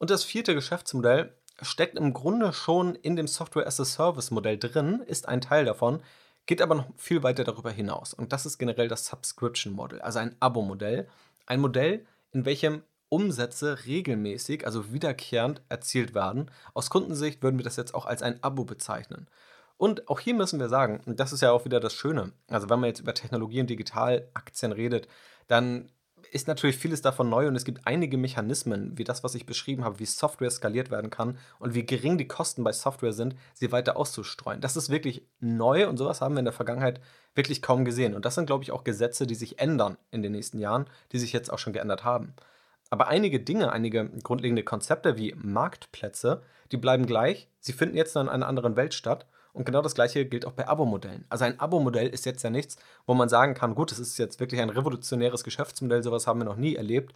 Und 0.03 0.09
das 0.09 0.25
vierte 0.25 0.53
Geschäftsmodell 0.53 1.33
steckt 1.61 1.97
im 1.97 2.11
Grunde 2.11 2.51
schon 2.51 2.93
in 2.93 3.15
dem 3.15 3.25
Software-as-a-Service-Modell 3.25 4.57
drin, 4.57 5.01
ist 5.07 5.29
ein 5.29 5.39
Teil 5.39 5.63
davon, 5.63 6.03
geht 6.45 6.61
aber 6.61 6.75
noch 6.75 6.87
viel 6.97 7.23
weiter 7.23 7.45
darüber 7.45 7.71
hinaus. 7.71 8.13
Und 8.13 8.33
das 8.33 8.45
ist 8.45 8.57
generell 8.57 8.89
das 8.89 9.05
Subscription-Modell, 9.05 10.01
also 10.01 10.19
ein 10.19 10.35
Abo-Modell. 10.41 11.07
Ein 11.45 11.61
Modell, 11.61 12.05
in 12.33 12.43
welchem 12.43 12.83
Umsätze 13.07 13.85
regelmäßig, 13.85 14.65
also 14.65 14.91
wiederkehrend 14.91 15.61
erzielt 15.69 16.13
werden. 16.13 16.51
Aus 16.73 16.89
Kundensicht 16.89 17.41
würden 17.41 17.57
wir 17.57 17.63
das 17.63 17.77
jetzt 17.77 17.95
auch 17.95 18.05
als 18.05 18.21
ein 18.23 18.43
Abo 18.43 18.65
bezeichnen. 18.65 19.29
Und 19.77 20.09
auch 20.09 20.19
hier 20.19 20.33
müssen 20.33 20.59
wir 20.59 20.67
sagen, 20.67 20.99
und 21.05 21.21
das 21.21 21.31
ist 21.31 21.39
ja 21.39 21.53
auch 21.53 21.63
wieder 21.63 21.79
das 21.79 21.93
Schöne, 21.93 22.33
also 22.49 22.69
wenn 22.69 22.81
man 22.81 22.89
jetzt 22.89 22.99
über 22.99 23.13
Technologie 23.13 23.61
und 23.61 23.69
Digitalaktien 23.69 24.73
redet, 24.73 25.07
dann 25.47 25.93
ist 26.31 26.47
natürlich 26.47 26.77
vieles 26.77 27.01
davon 27.01 27.29
neu 27.29 27.47
und 27.47 27.55
es 27.55 27.65
gibt 27.65 27.85
einige 27.85 28.17
Mechanismen, 28.17 28.97
wie 28.97 29.03
das, 29.03 29.23
was 29.23 29.35
ich 29.35 29.45
beschrieben 29.45 29.83
habe, 29.83 29.99
wie 29.99 30.05
Software 30.05 30.51
skaliert 30.51 30.91
werden 30.91 31.09
kann 31.09 31.37
und 31.59 31.73
wie 31.73 31.85
gering 31.85 32.17
die 32.17 32.27
Kosten 32.27 32.63
bei 32.63 32.71
Software 32.71 33.13
sind, 33.13 33.35
sie 33.53 33.71
weiter 33.71 33.97
auszustreuen. 33.97 34.61
Das 34.61 34.75
ist 34.75 34.89
wirklich 34.89 35.25
neu 35.39 35.87
und 35.87 35.97
sowas 35.97 36.21
haben 36.21 36.35
wir 36.35 36.39
in 36.39 36.45
der 36.45 36.53
Vergangenheit 36.53 36.99
wirklich 37.35 37.61
kaum 37.61 37.85
gesehen. 37.85 38.13
Und 38.15 38.25
das 38.25 38.35
sind, 38.35 38.45
glaube 38.45 38.63
ich, 38.63 38.71
auch 38.71 38.83
Gesetze, 38.83 39.27
die 39.27 39.35
sich 39.35 39.59
ändern 39.59 39.97
in 40.11 40.21
den 40.21 40.31
nächsten 40.31 40.59
Jahren, 40.59 40.85
die 41.11 41.19
sich 41.19 41.33
jetzt 41.33 41.51
auch 41.51 41.59
schon 41.59 41.73
geändert 41.73 42.03
haben. 42.03 42.33
Aber 42.89 43.07
einige 43.07 43.39
Dinge, 43.39 43.71
einige 43.71 44.07
grundlegende 44.21 44.63
Konzepte 44.63 45.17
wie 45.17 45.33
Marktplätze, 45.35 46.43
die 46.71 46.77
bleiben 46.77 47.05
gleich. 47.05 47.47
Sie 47.59 47.73
finden 47.73 47.97
jetzt 47.97 48.15
in 48.15 48.29
einer 48.29 48.47
anderen 48.47 48.75
Welt 48.75 48.93
statt 48.93 49.25
und 49.53 49.65
genau 49.65 49.81
das 49.81 49.95
gleiche 49.95 50.25
gilt 50.25 50.45
auch 50.45 50.51
bei 50.51 50.67
Abo-Modellen. 50.67 51.25
Also 51.29 51.45
ein 51.45 51.59
Abo-Modell 51.59 52.07
ist 52.07 52.25
jetzt 52.25 52.43
ja 52.43 52.49
nichts, 52.49 52.77
wo 53.05 53.13
man 53.13 53.29
sagen 53.29 53.53
kann, 53.53 53.75
gut, 53.75 53.91
das 53.91 53.99
ist 53.99 54.17
jetzt 54.17 54.39
wirklich 54.39 54.59
ein 54.59 54.69
revolutionäres 54.69 55.43
Geschäftsmodell, 55.43 56.03
sowas 56.03 56.25
haben 56.27 56.39
wir 56.39 56.45
noch 56.45 56.55
nie 56.55 56.75
erlebt. 56.75 57.13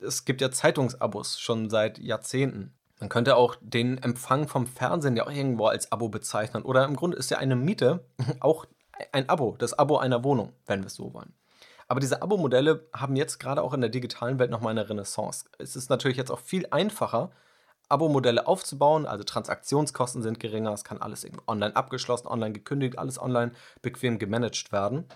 Es 0.00 0.24
gibt 0.24 0.40
ja 0.40 0.50
Zeitungsabos 0.50 1.40
schon 1.40 1.70
seit 1.70 1.98
Jahrzehnten. 1.98 2.74
Man 3.00 3.08
könnte 3.08 3.36
auch 3.36 3.56
den 3.60 3.98
Empfang 4.02 4.48
vom 4.48 4.66
Fernsehen 4.66 5.16
ja 5.16 5.24
auch 5.26 5.30
irgendwo 5.30 5.66
als 5.66 5.90
Abo 5.90 6.08
bezeichnen. 6.08 6.62
Oder 6.62 6.84
im 6.84 6.96
Grunde 6.96 7.16
ist 7.16 7.30
ja 7.30 7.38
eine 7.38 7.56
Miete 7.56 8.04
auch 8.40 8.66
ein 9.12 9.28
Abo, 9.28 9.56
das 9.58 9.78
Abo 9.78 9.98
einer 9.98 10.24
Wohnung, 10.24 10.52
wenn 10.66 10.80
wir 10.80 10.88
es 10.88 10.94
so 10.94 11.14
wollen. 11.14 11.32
Aber 11.86 12.00
diese 12.00 12.20
Abo-Modelle 12.20 12.86
haben 12.92 13.16
jetzt 13.16 13.38
gerade 13.38 13.62
auch 13.62 13.72
in 13.72 13.80
der 13.80 13.88
digitalen 13.88 14.38
Welt 14.38 14.50
nochmal 14.50 14.72
eine 14.72 14.88
Renaissance. 14.88 15.46
Es 15.58 15.74
ist 15.74 15.88
natürlich 15.88 16.18
jetzt 16.18 16.30
auch 16.30 16.40
viel 16.40 16.66
einfacher, 16.70 17.30
Abo-Modelle 17.88 18.46
aufzubauen, 18.46 19.06
also 19.06 19.24
Transaktionskosten 19.24 20.22
sind 20.22 20.40
geringer, 20.40 20.72
es 20.72 20.84
kann 20.84 21.00
alles 21.00 21.26
online 21.46 21.74
abgeschlossen, 21.74 22.28
online 22.28 22.52
gekündigt, 22.52 22.98
alles 22.98 23.20
online 23.20 23.52
bequem 23.82 24.18
gemanagt 24.18 24.72
werden. 24.72 25.06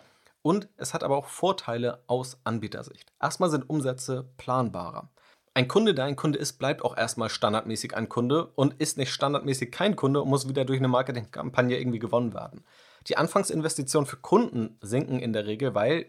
Und 0.43 0.69
es 0.77 0.93
hat 0.93 1.05
aber 1.05 1.17
auch 1.17 1.29
Vorteile 1.29 2.03
aus 2.09 2.39
Anbietersicht. 2.45 3.13
Erstmal 3.21 3.51
sind 3.51 3.71
Umsätze 3.71 4.29
planbarer. 4.39 5.09
Ein 5.55 5.69
Kunde, 5.69 5.95
der 5.95 6.07
ein 6.07 6.17
Kunde 6.17 6.39
ist, 6.39 6.55
bleibt 6.55 6.83
auch 6.83 6.97
erstmal 6.97 7.29
standardmäßig 7.29 7.95
ein 7.95 8.09
Kunde 8.09 8.47
und 8.47 8.81
ist 8.81 8.97
nicht 8.97 9.13
standardmäßig 9.13 9.71
kein 9.71 9.97
Kunde 9.97 10.23
und 10.23 10.31
muss 10.31 10.49
wieder 10.49 10.65
durch 10.65 10.79
eine 10.79 10.89
Marketingkampagne 10.89 11.79
irgendwie 11.79 11.99
gewonnen 11.99 12.33
werden. 12.33 12.65
Die 13.09 13.19
Anfangsinvestitionen 13.19 14.07
für 14.07 14.17
Kunden 14.17 14.79
sinken 14.81 15.19
in 15.19 15.35
der 15.35 15.47
Regel, 15.47 15.75
weil 15.75 16.07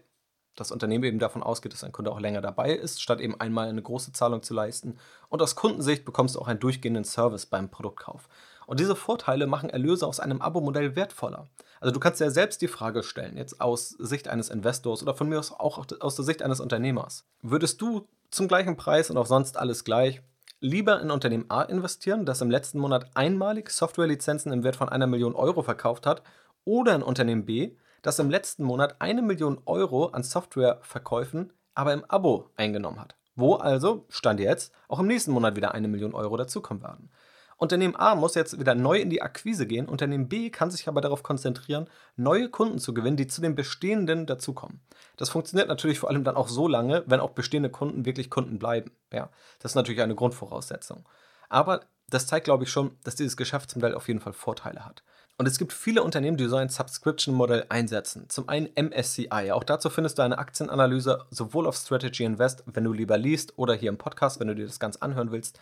das 0.56 0.72
Unternehmen 0.72 1.04
eben 1.04 1.20
davon 1.20 1.44
ausgeht, 1.44 1.74
dass 1.74 1.84
ein 1.84 1.92
Kunde 1.92 2.12
auch 2.12 2.20
länger 2.20 2.42
dabei 2.42 2.74
ist, 2.74 3.02
statt 3.02 3.20
eben 3.20 3.40
einmal 3.40 3.68
eine 3.68 3.82
große 3.82 4.14
Zahlung 4.14 4.44
zu 4.44 4.54
leisten. 4.54 4.98
Und 5.30 5.42
aus 5.42 5.56
Kundensicht 5.56 6.06
bekommst 6.06 6.36
du 6.36 6.40
auch 6.40 6.48
einen 6.48 6.60
durchgehenden 6.60 7.04
Service 7.04 7.46
beim 7.46 7.70
Produktkauf. 7.70 8.28
Und 8.66 8.80
diese 8.80 8.96
Vorteile 8.96 9.48
machen 9.48 9.70
Erlöse 9.70 10.08
aus 10.08 10.20
einem 10.20 10.42
Abo-Modell 10.42 10.96
wertvoller. 10.96 11.48
Also 11.82 11.92
du 11.92 12.00
kannst 12.00 12.22
ja 12.22 12.30
selbst 12.30 12.62
die 12.62 12.68
Frage 12.68 13.04
stellen, 13.04 13.36
jetzt 13.36 13.60
aus 13.60 13.90
Sicht 13.90 14.28
eines 14.28 14.50
Investors 14.50 15.02
oder 15.02 15.14
von 15.14 15.28
mir 15.28 15.40
aus 15.40 15.52
auch 15.52 15.86
aus 16.00 16.16
der 16.16 16.26
Sicht 16.26 16.42
eines 16.42 16.60
Unternehmers. 16.60 17.26
Würdest 17.42 17.82
du 17.82 18.08
zum 18.32 18.48
gleichen 18.48 18.78
Preis 18.78 19.10
und 19.10 19.18
auch 19.18 19.26
sonst 19.26 19.58
alles 19.58 19.84
gleich 19.84 20.22
lieber 20.64 21.02
in 21.02 21.12
Unternehmen 21.12 21.46
A 21.50 21.64
investieren, 21.64 22.26
das 22.26 22.40
im 22.40 22.50
letzten 22.50 22.80
Monat 22.80 23.12
einmalig 23.16 23.70
Softwarelizenzen 23.70 24.54
im 24.54 24.64
Wert 24.64 24.78
von 24.78 24.88
einer 24.88 25.08
Million 25.08 25.36
Euro 25.36 25.62
verkauft 25.62 26.06
hat, 26.06 26.24
oder 26.64 26.96
in 26.96 27.04
Unternehmen 27.04 27.46
B, 27.46 27.76
das 28.04 28.20
im 28.20 28.30
letzten 28.30 28.64
Monat 28.64 28.98
eine 29.00 29.24
Million 29.24 29.60
Euro 29.66 30.08
an 30.08 30.22
Softwareverkäufen, 30.22 31.52
aber 31.74 31.94
im 31.94 32.06
Abo 32.08 32.52
eingenommen 32.56 33.00
hat. 33.00 33.16
Wo 33.36 33.56
also, 33.56 34.06
stand 34.10 34.40
jetzt, 34.40 34.72
auch 34.88 35.00
im 35.00 35.08
nächsten 35.08 35.32
Monat 35.32 35.56
wieder 35.56 35.74
eine 35.74 35.88
Million 35.88 36.14
Euro 36.14 36.38
dazukommen 36.38 36.84
werden. 36.84 37.10
Unternehmen 37.58 37.96
A 37.96 38.16
muss 38.16 38.36
jetzt 38.36 38.60
wieder 38.60 38.76
neu 38.76 38.98
in 38.98 39.10
die 39.10 39.22
Akquise 39.22 39.66
gehen, 39.66 39.88
Unternehmen 39.88 40.28
B 40.28 40.50
kann 40.50 40.70
sich 40.70 40.88
aber 40.88 41.00
darauf 41.00 41.24
konzentrieren, 41.24 41.90
neue 42.18 42.50
Kunden 42.50 42.78
zu 42.78 42.94
gewinnen, 42.94 43.16
die 43.16 43.28
zu 43.28 43.42
den 43.42 43.56
bestehenden 43.56 44.26
dazukommen. 44.26 44.82
Das 45.16 45.30
funktioniert 45.30 45.70
natürlich 45.70 46.00
vor 46.00 46.10
allem 46.10 46.26
dann 46.26 46.36
auch 46.36 46.50
so 46.50 46.68
lange, 46.68 47.04
wenn 47.08 47.22
auch 47.22 47.32
bestehende 47.32 47.70
Kunden 47.70 48.06
wirklich 48.06 48.30
Kunden 48.30 48.60
bleiben. 48.60 48.92
Ja, 49.14 49.30
das 49.60 49.72
ist 49.72 49.76
natürlich 49.76 50.02
eine 50.02 50.16
Grundvoraussetzung. 50.16 51.08
Aber 51.48 51.80
das 52.10 52.28
zeigt, 52.28 52.46
glaube 52.46 52.66
ich, 52.66 52.70
schon, 52.70 52.98
dass 53.04 53.16
dieses 53.16 53.38
Geschäftsmodell 53.38 53.96
auf 53.96 54.10
jeden 54.10 54.20
Fall 54.20 54.34
Vorteile 54.34 54.86
hat. 54.86 55.04
Und 55.38 55.48
es 55.48 55.58
gibt 55.58 55.74
viele 55.74 56.04
Unternehmen, 56.04 56.38
die 56.38 56.46
so 56.46 56.58
ein 56.58 56.70
Subscription-Modell 56.70 57.66
einsetzen. 57.70 58.30
Zum 58.30 58.48
einen 58.50 58.70
MSCI. 58.76 59.52
Auch 59.52 59.64
dazu 59.64 59.90
findest 59.90 60.20
du 60.20 60.22
eine 60.22 60.38
Aktienanalyse 60.38 61.26
sowohl 61.32 61.66
auf 61.66 61.76
Strategy 61.76 62.24
Invest, 62.24 62.64
wenn 62.68 62.84
du 62.84 62.94
lieber 62.94 63.18
liest, 63.18 63.58
oder 63.58 63.74
hier 63.74 63.90
im 63.90 63.98
Podcast, 63.98 64.40
wenn 64.40 64.48
du 64.48 64.56
dir 64.56 64.68
das 64.68 64.80
ganz 64.80 64.98
anhören 64.98 65.32
willst. 65.32 65.60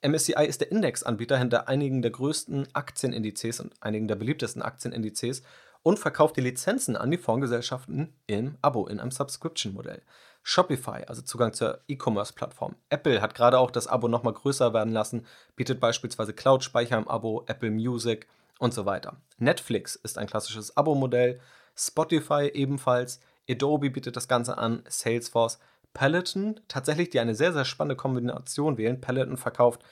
MSCI 0.00 0.46
ist 0.46 0.62
der 0.62 0.70
Indexanbieter 0.70 1.38
hinter 1.38 1.68
einigen 1.68 2.00
der 2.00 2.12
größten 2.12 2.74
Aktienindizes 2.74 3.60
und 3.60 3.74
einigen 3.80 4.08
der 4.08 4.16
beliebtesten 4.16 4.62
Aktienindizes 4.62 5.42
und 5.82 5.98
verkauft 5.98 6.36
die 6.36 6.40
Lizenzen 6.40 6.96
an 6.96 7.10
die 7.10 7.18
Fondsgesellschaften 7.18 8.14
im 8.26 8.56
Abo, 8.62 8.86
in 8.86 9.00
einem 9.00 9.10
Subscription-Modell. 9.10 10.02
Shopify, 10.42 11.04
also 11.06 11.22
Zugang 11.22 11.52
zur 11.52 11.80
E-Commerce-Plattform. 11.88 12.74
Apple 12.90 13.20
hat 13.20 13.34
gerade 13.34 13.58
auch 13.58 13.70
das 13.70 13.86
Abo 13.86 14.08
nochmal 14.08 14.34
größer 14.34 14.74
werden 14.74 14.92
lassen, 14.92 15.26
bietet 15.56 15.80
beispielsweise 15.80 16.32
Cloud-Speicher 16.32 16.98
im 16.98 17.08
Abo, 17.08 17.44
Apple 17.46 17.70
Music, 17.70 18.26
und 18.64 18.72
so 18.72 18.86
weiter. 18.86 19.18
Netflix 19.36 19.94
ist 19.94 20.16
ein 20.16 20.26
klassisches 20.26 20.74
Abo-Modell, 20.74 21.38
Spotify 21.76 22.50
ebenfalls, 22.54 23.20
Adobe 23.48 23.90
bietet 23.90 24.16
das 24.16 24.26
Ganze 24.26 24.56
an, 24.56 24.82
Salesforce, 24.88 25.58
Peloton, 25.92 26.58
tatsächlich, 26.66 27.10
die 27.10 27.20
eine 27.20 27.34
sehr, 27.34 27.52
sehr 27.52 27.66
spannende 27.66 27.94
Kombination 27.94 28.78
wählen. 28.78 29.02
Peloton 29.02 29.36
verkauft 29.36 29.84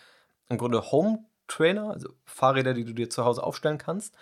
im 0.48 0.56
Grunde 0.56 0.90
Home 0.90 1.26
Trainer, 1.48 1.90
also 1.90 2.08
Fahrräder, 2.24 2.72
die 2.72 2.86
du 2.86 2.94
dir 2.94 3.10
zu 3.10 3.26
Hause 3.26 3.42
aufstellen 3.42 3.76
kannst. 3.76 4.16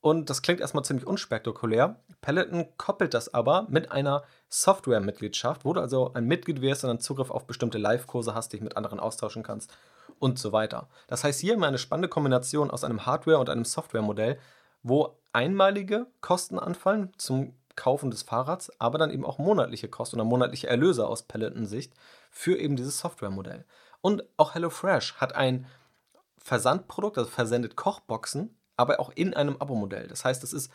Und 0.00 0.30
das 0.30 0.40
klingt 0.40 0.60
erstmal 0.60 0.84
ziemlich 0.84 1.04
unspektakulär. 1.04 1.98
Peloton 2.20 2.66
koppelt 2.76 3.12
das 3.12 3.34
aber 3.34 3.66
mit 3.68 3.90
einer 3.90 4.22
Software-Mitgliedschaft, 4.50 5.64
wo 5.64 5.72
du 5.72 5.80
also 5.80 6.14
ein 6.14 6.26
Mitglied 6.26 6.60
wirst 6.60 6.84
und 6.84 6.88
dann 6.88 7.00
Zugriff 7.00 7.32
auf 7.32 7.48
bestimmte 7.48 7.78
Live-Kurse 7.78 8.34
hast, 8.34 8.52
dich 8.52 8.60
mit 8.60 8.76
anderen 8.76 9.00
austauschen 9.00 9.42
kannst 9.42 9.76
und 10.18 10.38
so 10.38 10.52
weiter. 10.52 10.88
Das 11.06 11.24
heißt, 11.24 11.40
hier 11.40 11.56
wir 11.56 11.66
eine 11.66 11.78
spannende 11.78 12.08
Kombination 12.08 12.70
aus 12.70 12.84
einem 12.84 13.06
Hardware- 13.06 13.38
und 13.38 13.50
einem 13.50 13.64
Software-Modell, 13.64 14.38
wo 14.82 15.18
einmalige 15.32 16.06
Kosten 16.20 16.58
anfallen 16.58 17.12
zum 17.18 17.54
Kaufen 17.76 18.10
des 18.10 18.22
Fahrrads, 18.22 18.72
aber 18.80 18.98
dann 18.98 19.10
eben 19.10 19.24
auch 19.24 19.38
monatliche 19.38 19.88
Kosten 19.88 20.16
oder 20.16 20.24
monatliche 20.24 20.66
Erlöse 20.66 21.06
aus 21.06 21.24
Peloton-Sicht 21.24 21.92
für 22.30 22.56
eben 22.58 22.76
dieses 22.76 22.98
Software-Modell. 22.98 23.64
Und 24.00 24.24
auch 24.36 24.54
HelloFresh 24.54 25.16
hat 25.16 25.34
ein 25.34 25.66
Versandprodukt, 26.38 27.18
also 27.18 27.30
versendet 27.30 27.76
Kochboxen, 27.76 28.56
aber 28.76 29.00
auch 29.00 29.10
in 29.14 29.34
einem 29.34 29.56
Abo-Modell. 29.58 30.06
Das 30.06 30.24
heißt, 30.24 30.42
es 30.44 30.52
ist 30.52 30.70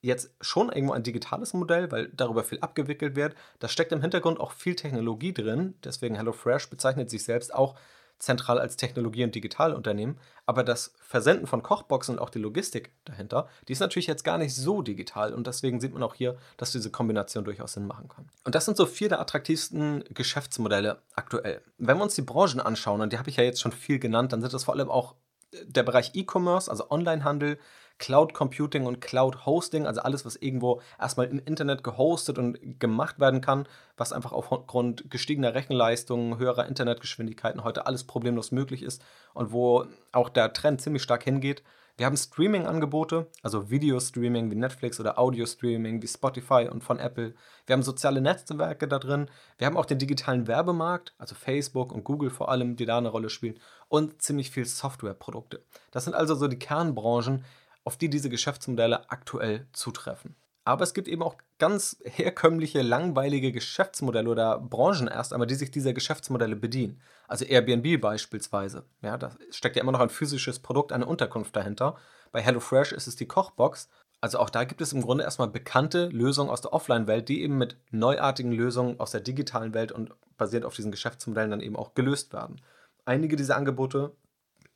jetzt 0.00 0.34
schon 0.40 0.70
irgendwo 0.70 0.92
ein 0.92 1.02
digitales 1.02 1.52
Modell, 1.52 1.90
weil 1.90 2.08
darüber 2.08 2.44
viel 2.44 2.60
abgewickelt 2.60 3.16
wird. 3.16 3.34
Da 3.58 3.68
steckt 3.68 3.92
im 3.92 4.02
Hintergrund 4.02 4.40
auch 4.40 4.52
viel 4.52 4.76
Technologie 4.76 5.32
drin. 5.32 5.74
Deswegen 5.82 6.14
HelloFresh 6.16 6.70
bezeichnet 6.70 7.10
sich 7.10 7.24
selbst 7.24 7.54
auch 7.54 7.74
zentral 8.18 8.58
als 8.58 8.76
Technologie- 8.76 9.24
und 9.24 9.34
Digitalunternehmen. 9.34 10.18
Aber 10.46 10.62
das 10.62 10.94
Versenden 11.00 11.46
von 11.46 11.62
Kochboxen 11.62 12.16
und 12.16 12.20
auch 12.20 12.30
die 12.30 12.38
Logistik 12.38 12.92
dahinter, 13.04 13.48
die 13.68 13.72
ist 13.72 13.80
natürlich 13.80 14.06
jetzt 14.06 14.24
gar 14.24 14.38
nicht 14.38 14.54
so 14.54 14.82
digital. 14.82 15.32
Und 15.32 15.46
deswegen 15.46 15.80
sieht 15.80 15.92
man 15.92 16.02
auch 16.02 16.14
hier, 16.14 16.36
dass 16.56 16.72
diese 16.72 16.90
Kombination 16.90 17.44
durchaus 17.44 17.74
Sinn 17.74 17.86
machen 17.86 18.08
kann. 18.08 18.28
Und 18.44 18.54
das 18.54 18.64
sind 18.64 18.76
so 18.76 18.86
vier 18.86 19.08
der 19.08 19.20
attraktivsten 19.20 20.04
Geschäftsmodelle 20.10 21.02
aktuell. 21.14 21.62
Wenn 21.78 21.98
wir 21.98 22.04
uns 22.04 22.14
die 22.14 22.22
Branchen 22.22 22.60
anschauen, 22.60 23.00
und 23.00 23.12
die 23.12 23.18
habe 23.18 23.30
ich 23.30 23.36
ja 23.36 23.44
jetzt 23.44 23.60
schon 23.60 23.72
viel 23.72 23.98
genannt, 23.98 24.32
dann 24.32 24.40
sind 24.40 24.52
das 24.52 24.64
vor 24.64 24.74
allem 24.74 24.90
auch 24.90 25.14
der 25.62 25.82
Bereich 25.82 26.12
E-Commerce, 26.14 26.70
also 26.70 26.90
Onlinehandel, 26.90 27.58
Cloud 27.98 28.34
Computing 28.34 28.86
und 28.86 29.00
Cloud 29.00 29.46
Hosting, 29.46 29.86
also 29.86 30.00
alles, 30.00 30.24
was 30.24 30.36
irgendwo 30.36 30.80
erstmal 31.00 31.26
im 31.26 31.38
Internet 31.38 31.84
gehostet 31.84 32.38
und 32.38 32.80
gemacht 32.80 33.20
werden 33.20 33.40
kann, 33.40 33.66
was 33.96 34.12
einfach 34.12 34.32
aufgrund 34.32 35.10
gestiegener 35.10 35.54
Rechenleistungen, 35.54 36.38
höherer 36.38 36.66
Internetgeschwindigkeiten 36.66 37.64
heute 37.64 37.86
alles 37.86 38.04
problemlos 38.04 38.52
möglich 38.52 38.82
ist 38.82 39.02
und 39.32 39.52
wo 39.52 39.86
auch 40.12 40.28
der 40.28 40.52
Trend 40.52 40.80
ziemlich 40.80 41.02
stark 41.02 41.24
hingeht. 41.24 41.62
Wir 41.96 42.06
haben 42.06 42.16
Streaming-Angebote, 42.16 43.30
also 43.44 43.70
Video-Streaming 43.70 44.50
wie 44.50 44.56
Netflix 44.56 44.98
oder 44.98 45.16
Audio-Streaming 45.16 46.02
wie 46.02 46.08
Spotify 46.08 46.68
und 46.68 46.82
von 46.82 46.98
Apple. 46.98 47.34
Wir 47.66 47.74
haben 47.74 47.84
soziale 47.84 48.20
Netzwerke 48.20 48.88
da 48.88 48.98
drin. 48.98 49.30
Wir 49.58 49.68
haben 49.68 49.76
auch 49.76 49.86
den 49.86 50.00
digitalen 50.00 50.48
Werbemarkt, 50.48 51.14
also 51.18 51.36
Facebook 51.36 51.92
und 51.92 52.02
Google 52.02 52.30
vor 52.30 52.48
allem, 52.48 52.74
die 52.74 52.84
da 52.84 52.98
eine 52.98 53.10
Rolle 53.10 53.30
spielen. 53.30 53.60
Und 53.86 54.20
ziemlich 54.20 54.50
viel 54.50 54.64
Softwareprodukte. 54.64 55.62
Das 55.92 56.02
sind 56.02 56.14
also 56.14 56.34
so 56.34 56.48
die 56.48 56.58
Kernbranchen, 56.58 57.44
auf 57.84 57.96
die 57.96 58.08
diese 58.08 58.30
Geschäftsmodelle 58.30 59.10
aktuell 59.10 59.66
zutreffen. 59.72 60.36
Aber 60.66 60.82
es 60.82 60.94
gibt 60.94 61.08
eben 61.08 61.22
auch 61.22 61.36
ganz 61.58 61.98
herkömmliche, 62.04 62.80
langweilige 62.80 63.52
Geschäftsmodelle 63.52 64.30
oder 64.30 64.58
Branchen 64.58 65.08
erst 65.08 65.34
einmal, 65.34 65.46
die 65.46 65.54
sich 65.54 65.70
dieser 65.70 65.92
Geschäftsmodelle 65.92 66.56
bedienen. 66.56 67.02
Also 67.28 67.44
Airbnb 67.44 68.00
beispielsweise. 68.00 68.84
Ja, 69.02 69.18
da 69.18 69.36
steckt 69.50 69.76
ja 69.76 69.82
immer 69.82 69.92
noch 69.92 70.00
ein 70.00 70.08
physisches 70.08 70.58
Produkt, 70.60 70.92
eine 70.92 71.06
Unterkunft 71.06 71.54
dahinter. 71.54 71.96
Bei 72.32 72.40
HelloFresh 72.40 72.92
ist 72.92 73.06
es 73.06 73.16
die 73.16 73.28
Kochbox. 73.28 73.90
Also 74.22 74.38
auch 74.38 74.48
da 74.48 74.64
gibt 74.64 74.80
es 74.80 74.94
im 74.94 75.02
Grunde 75.02 75.24
erstmal 75.24 75.48
bekannte 75.48 76.06
Lösungen 76.06 76.48
aus 76.48 76.62
der 76.62 76.72
Offline-Welt, 76.72 77.28
die 77.28 77.42
eben 77.42 77.58
mit 77.58 77.76
neuartigen 77.90 78.52
Lösungen 78.52 78.98
aus 78.98 79.10
der 79.10 79.20
digitalen 79.20 79.74
Welt 79.74 79.92
und 79.92 80.12
basierend 80.38 80.64
auf 80.64 80.74
diesen 80.74 80.90
Geschäftsmodellen 80.90 81.50
dann 81.50 81.60
eben 81.60 81.76
auch 81.76 81.92
gelöst 81.92 82.32
werden. 82.32 82.62
Einige 83.04 83.36
dieser 83.36 83.56
Angebote 83.56 84.16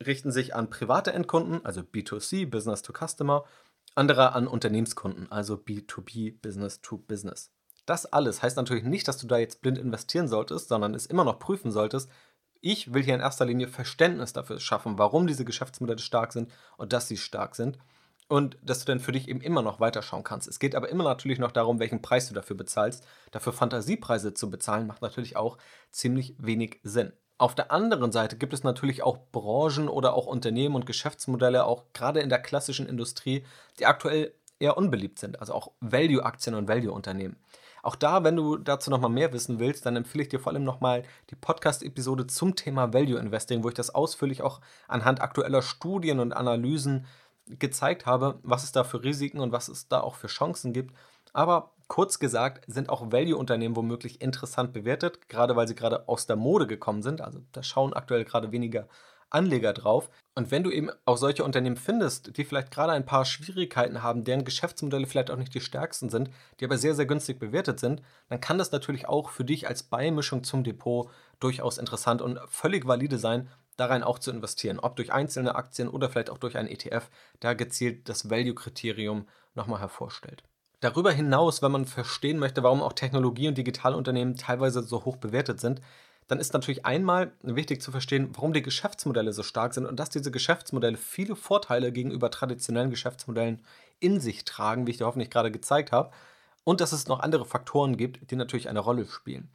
richten 0.05 0.31
sich 0.31 0.55
an 0.55 0.69
private 0.69 1.13
Endkunden, 1.13 1.65
also 1.65 1.81
B2C, 1.81 2.49
Business 2.49 2.81
to 2.81 2.93
Customer, 2.93 3.43
andere 3.95 4.33
an 4.33 4.47
Unternehmenskunden, 4.47 5.31
also 5.31 5.55
B2B, 5.55 6.39
Business 6.41 6.81
to 6.81 6.97
Business. 6.97 7.51
Das 7.85 8.05
alles 8.05 8.43
heißt 8.43 8.57
natürlich 8.57 8.83
nicht, 8.83 9.07
dass 9.07 9.17
du 9.17 9.27
da 9.27 9.37
jetzt 9.37 9.61
blind 9.61 9.77
investieren 9.77 10.27
solltest, 10.27 10.69
sondern 10.69 10.93
es 10.93 11.05
immer 11.05 11.23
noch 11.23 11.39
prüfen 11.39 11.71
solltest. 11.71 12.09
Ich 12.61 12.93
will 12.93 13.03
hier 13.03 13.15
in 13.15 13.21
erster 13.21 13.45
Linie 13.45 13.67
Verständnis 13.67 14.31
dafür 14.33 14.59
schaffen, 14.59 14.97
warum 14.97 15.27
diese 15.27 15.45
Geschäftsmodelle 15.45 15.99
stark 15.99 16.33
sind 16.33 16.51
und 16.77 16.93
dass 16.93 17.07
sie 17.07 17.17
stark 17.17 17.55
sind 17.55 17.79
und 18.27 18.57
dass 18.61 18.79
du 18.79 18.85
dann 18.85 18.99
für 18.99 19.11
dich 19.11 19.27
eben 19.27 19.41
immer 19.41 19.63
noch 19.63 19.79
weiterschauen 19.79 20.23
kannst. 20.23 20.47
Es 20.47 20.59
geht 20.59 20.75
aber 20.75 20.89
immer 20.89 21.03
natürlich 21.03 21.39
noch 21.39 21.51
darum, 21.51 21.79
welchen 21.79 22.01
Preis 22.01 22.27
du 22.27 22.35
dafür 22.35 22.55
bezahlst. 22.55 23.05
Dafür 23.31 23.53
Fantasiepreise 23.53 24.35
zu 24.35 24.49
bezahlen, 24.51 24.85
macht 24.85 25.01
natürlich 25.01 25.35
auch 25.35 25.57
ziemlich 25.89 26.35
wenig 26.37 26.79
Sinn. 26.83 27.11
Auf 27.39 27.55
der 27.55 27.71
anderen 27.71 28.11
Seite 28.11 28.35
gibt 28.35 28.53
es 28.53 28.63
natürlich 28.65 29.01
auch 29.01 29.17
Branchen 29.31 29.87
oder 29.87 30.13
auch 30.13 30.25
Unternehmen 30.25 30.75
und 30.75 30.85
Geschäftsmodelle, 30.85 31.63
auch 31.63 31.85
gerade 31.93 32.19
in 32.19 32.27
der 32.27 32.41
klassischen 32.41 32.85
Industrie, 32.85 33.45
die 33.79 33.85
aktuell 33.85 34.33
eher 34.59 34.75
unbeliebt 34.75 35.19
sind, 35.19 35.39
also 35.39 35.53
auch 35.53 35.71
Value-Aktien 35.79 36.53
und 36.53 36.67
Value-Unternehmen. 36.67 37.37
Auch 37.81 37.95
da, 37.95 38.25
wenn 38.25 38.35
du 38.35 38.57
dazu 38.57 38.89
nochmal 38.89 39.09
mehr 39.09 39.31
wissen 39.31 39.57
willst, 39.57 39.85
dann 39.85 39.95
empfehle 39.95 40.23
ich 40.23 40.27
dir 40.27 40.41
vor 40.41 40.51
allem 40.51 40.65
nochmal 40.65 41.03
die 41.29 41.35
Podcast-Episode 41.35 42.27
zum 42.27 42.57
Thema 42.57 42.93
Value 42.93 43.17
Investing, 43.17 43.63
wo 43.63 43.69
ich 43.69 43.73
das 43.73 43.95
ausführlich 43.95 44.41
auch 44.41 44.59
anhand 44.89 45.21
aktueller 45.21 45.61
Studien 45.61 46.19
und 46.19 46.33
Analysen 46.33 47.05
gezeigt 47.47 48.05
habe, 48.05 48.37
was 48.43 48.65
es 48.65 48.73
da 48.73 48.83
für 48.83 49.01
Risiken 49.01 49.39
und 49.39 49.53
was 49.53 49.69
es 49.69 49.87
da 49.87 50.01
auch 50.01 50.15
für 50.15 50.27
Chancen 50.27 50.73
gibt. 50.73 50.93
Aber 51.31 51.71
kurz 51.89 52.19
gesagt 52.19 52.63
sind 52.67 52.87
auch 52.87 53.11
Value-Unternehmen 53.11 53.75
womöglich 53.75 54.21
interessant 54.21 54.71
bewertet, 54.71 55.27
gerade 55.27 55.57
weil 55.57 55.67
sie 55.67 55.75
gerade 55.75 56.07
aus 56.07 56.27
der 56.27 56.37
Mode 56.37 56.67
gekommen 56.67 57.01
sind. 57.01 57.19
Also 57.19 57.41
da 57.51 57.63
schauen 57.63 57.93
aktuell 57.93 58.23
gerade 58.23 58.53
weniger 58.53 58.87
Anleger 59.31 59.73
drauf. 59.73 60.09
Und 60.35 60.51
wenn 60.51 60.63
du 60.63 60.71
eben 60.71 60.89
auch 61.05 61.17
solche 61.17 61.43
Unternehmen 61.43 61.75
findest, 61.75 62.37
die 62.37 62.45
vielleicht 62.45 62.71
gerade 62.71 62.93
ein 62.93 63.05
paar 63.05 63.25
Schwierigkeiten 63.25 64.01
haben, 64.01 64.23
deren 64.23 64.45
Geschäftsmodelle 64.45 65.07
vielleicht 65.07 65.31
auch 65.31 65.35
nicht 65.35 65.53
die 65.53 65.61
stärksten 65.61 66.09
sind, 66.09 66.29
die 66.59 66.65
aber 66.65 66.77
sehr, 66.77 66.95
sehr 66.95 67.05
günstig 67.05 67.39
bewertet 67.39 67.79
sind, 67.79 68.01
dann 68.29 68.41
kann 68.41 68.57
das 68.57 68.71
natürlich 68.71 69.07
auch 69.07 69.29
für 69.29 69.43
dich 69.43 69.67
als 69.67 69.83
Beimischung 69.83 70.43
zum 70.43 70.63
Depot 70.63 71.09
durchaus 71.39 71.77
interessant 71.77 72.21
und 72.21 72.39
völlig 72.47 72.87
valide 72.87 73.17
sein, 73.17 73.49
darin 73.77 74.03
auch 74.03 74.19
zu 74.19 74.31
investieren, 74.31 74.79
ob 74.79 74.95
durch 74.95 75.13
einzelne 75.13 75.55
Aktien 75.55 75.89
oder 75.89 76.09
vielleicht 76.09 76.29
auch 76.29 76.37
durch 76.37 76.57
einen 76.57 76.67
ETF, 76.67 77.09
da 77.39 77.53
gezielt 77.53 78.09
das 78.09 78.29
Value-Kriterium 78.29 79.27
nochmal 79.55 79.79
hervorstellt. 79.79 80.43
Darüber 80.79 81.11
hinaus, 81.11 81.61
wenn 81.61 81.71
man 81.71 81.85
verstehen 81.85 82.39
möchte, 82.39 82.63
warum 82.63 82.81
auch 82.81 82.93
Technologie- 82.93 83.49
und 83.49 83.57
Digitalunternehmen 83.57 84.35
teilweise 84.35 84.81
so 84.81 85.03
hoch 85.03 85.17
bewertet 85.17 85.59
sind, 85.59 85.81
dann 86.27 86.39
ist 86.39 86.53
natürlich 86.53 86.85
einmal 86.85 87.33
wichtig 87.41 87.81
zu 87.81 87.91
verstehen, 87.91 88.29
warum 88.33 88.53
die 88.53 88.61
Geschäftsmodelle 88.61 89.33
so 89.33 89.43
stark 89.43 89.73
sind 89.73 89.85
und 89.85 89.99
dass 89.99 90.09
diese 90.09 90.31
Geschäftsmodelle 90.31 90.95
viele 90.95 91.35
Vorteile 91.35 91.91
gegenüber 91.91 92.29
traditionellen 92.31 92.91
Geschäftsmodellen 92.91 93.63
in 93.99 94.19
sich 94.21 94.45
tragen, 94.45 94.85
wie 94.85 94.91
ich 94.91 94.97
dir 94.97 95.07
hoffentlich 95.07 95.31
gerade 95.31 95.51
gezeigt 95.51 95.91
habe, 95.91 96.11
und 96.63 96.81
dass 96.81 96.91
es 96.91 97.07
noch 97.07 97.19
andere 97.19 97.45
Faktoren 97.45 97.97
gibt, 97.97 98.29
die 98.29 98.35
natürlich 98.35 98.69
eine 98.69 98.79
Rolle 98.79 99.05
spielen. 99.05 99.49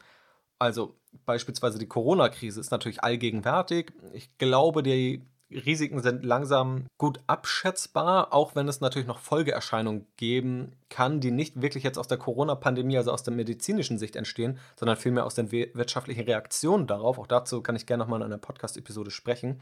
Also 0.59 0.97
beispielsweise 1.27 1.79
die 1.79 1.87
Corona-Krise 1.87 2.61
ist 2.61 2.73
natürlich 2.73 3.05
allgegenwärtig. 3.05 3.93
Ich 4.13 4.37
glaube, 4.39 4.83
die 4.83 5.23
Risiken 5.50 6.00
sind 6.00 6.24
langsam 6.24 6.87
gut 6.98 7.20
abschätzbar, 7.26 8.33
auch 8.33 8.54
wenn 8.54 8.66
es 8.66 8.80
natürlich 8.80 9.07
noch 9.07 9.18
Folgeerscheinungen 9.18 10.07
geben 10.16 10.72
kann, 10.88 11.20
die 11.20 11.30
nicht 11.30 11.61
wirklich 11.61 11.85
jetzt 11.85 11.98
aus 11.98 12.09
der 12.09 12.18
Corona-Pandemie, 12.18 12.96
also 12.96 13.12
aus 13.12 13.22
der 13.22 13.35
medizinischen 13.35 13.98
Sicht 13.98 14.16
entstehen, 14.16 14.59
sondern 14.76 14.96
vielmehr 14.96 15.26
aus 15.26 15.35
den 15.35 15.52
wirtschaftlichen 15.52 16.24
Reaktionen 16.24 16.87
darauf. 16.87 17.18
Auch 17.18 17.26
dazu 17.26 17.62
kann 17.62 17.76
ich 17.76 17.87
gerne 17.87 18.02
nochmal 18.02 18.20
in 18.20 18.26
einer 18.26 18.38
Podcast-Episode 18.38 19.11
sprechen. 19.11 19.61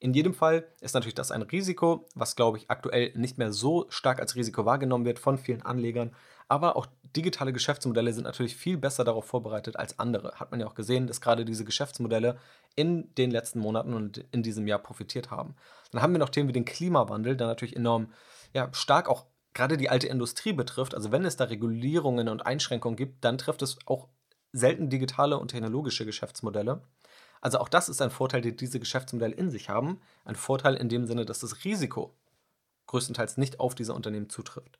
In 0.00 0.14
jedem 0.14 0.32
Fall 0.32 0.66
ist 0.80 0.94
natürlich 0.94 1.14
das 1.14 1.32
ein 1.32 1.42
Risiko, 1.42 2.06
was, 2.14 2.36
glaube 2.36 2.58
ich, 2.58 2.70
aktuell 2.70 3.12
nicht 3.16 3.36
mehr 3.36 3.52
so 3.52 3.86
stark 3.88 4.20
als 4.20 4.36
Risiko 4.36 4.64
wahrgenommen 4.64 5.04
wird 5.04 5.18
von 5.18 5.38
vielen 5.38 5.62
Anlegern. 5.62 6.14
Aber 6.46 6.76
auch 6.76 6.86
digitale 7.16 7.52
Geschäftsmodelle 7.52 8.12
sind 8.12 8.24
natürlich 8.24 8.56
viel 8.56 8.76
besser 8.76 9.04
darauf 9.04 9.24
vorbereitet 9.24 9.76
als 9.76 9.98
andere. 9.98 10.32
Hat 10.40 10.50
man 10.50 10.60
ja 10.60 10.66
auch 10.66 10.74
gesehen, 10.74 11.06
dass 11.06 11.20
gerade 11.20 11.44
diese 11.44 11.64
Geschäftsmodelle 11.64 12.38
in 12.76 13.14
den 13.16 13.30
letzten 13.30 13.60
Monaten 13.60 13.94
und 13.94 14.18
in 14.30 14.42
diesem 14.42 14.66
Jahr 14.66 14.78
profitiert 14.78 15.30
haben. 15.30 15.56
Dann 15.90 16.02
haben 16.02 16.12
wir 16.12 16.18
noch 16.18 16.28
Themen 16.28 16.48
wie 16.48 16.52
den 16.52 16.64
Klimawandel, 16.64 17.36
der 17.36 17.46
natürlich 17.46 17.76
enorm 17.76 18.12
ja, 18.52 18.68
stark 18.72 19.08
auch 19.08 19.26
gerade 19.54 19.76
die 19.76 19.90
alte 19.90 20.06
Industrie 20.06 20.52
betrifft. 20.52 20.94
Also 20.94 21.10
wenn 21.10 21.24
es 21.24 21.36
da 21.36 21.44
Regulierungen 21.44 22.28
und 22.28 22.46
Einschränkungen 22.46 22.96
gibt, 22.96 23.24
dann 23.24 23.38
trifft 23.38 23.62
es 23.62 23.78
auch 23.86 24.08
selten 24.52 24.90
digitale 24.90 25.38
und 25.38 25.48
technologische 25.48 26.06
Geschäftsmodelle. 26.06 26.82
Also 27.40 27.58
auch 27.58 27.68
das 27.68 27.88
ist 27.88 28.02
ein 28.02 28.10
Vorteil, 28.10 28.40
den 28.40 28.56
diese 28.56 28.80
Geschäftsmodelle 28.80 29.34
in 29.34 29.50
sich 29.50 29.68
haben. 29.68 30.00
Ein 30.24 30.36
Vorteil 30.36 30.74
in 30.74 30.88
dem 30.88 31.06
Sinne, 31.06 31.24
dass 31.24 31.40
das 31.40 31.64
Risiko 31.64 32.14
größtenteils 32.86 33.36
nicht 33.36 33.60
auf 33.60 33.74
diese 33.74 33.94
Unternehmen 33.94 34.28
zutrifft. 34.28 34.78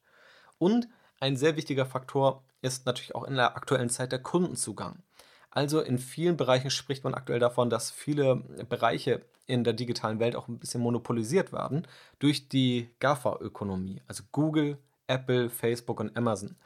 Und 0.58 0.88
ein 1.20 1.36
sehr 1.36 1.56
wichtiger 1.56 1.86
Faktor 1.86 2.44
ist 2.62 2.86
natürlich 2.86 3.14
auch 3.14 3.24
in 3.24 3.36
der 3.36 3.56
aktuellen 3.56 3.90
Zeit 3.90 4.12
der 4.12 4.18
Kundenzugang. 4.20 5.02
Also 5.50 5.80
in 5.80 5.98
vielen 5.98 6.36
Bereichen 6.36 6.70
spricht 6.70 7.04
man 7.04 7.14
aktuell 7.14 7.40
davon, 7.40 7.70
dass 7.70 7.90
viele 7.90 8.36
Bereiche 8.68 9.22
in 9.46 9.64
der 9.64 9.72
digitalen 9.72 10.20
Welt 10.20 10.36
auch 10.36 10.46
ein 10.48 10.58
bisschen 10.58 10.82
monopolisiert 10.82 11.52
werden 11.52 11.86
durch 12.18 12.48
die 12.48 12.90
GAFA-Ökonomie, 13.00 14.02
also 14.06 14.22
Google, 14.30 14.78
Apple, 15.06 15.48
Facebook 15.48 16.00
und 16.00 16.16
Amazon. 16.16 16.56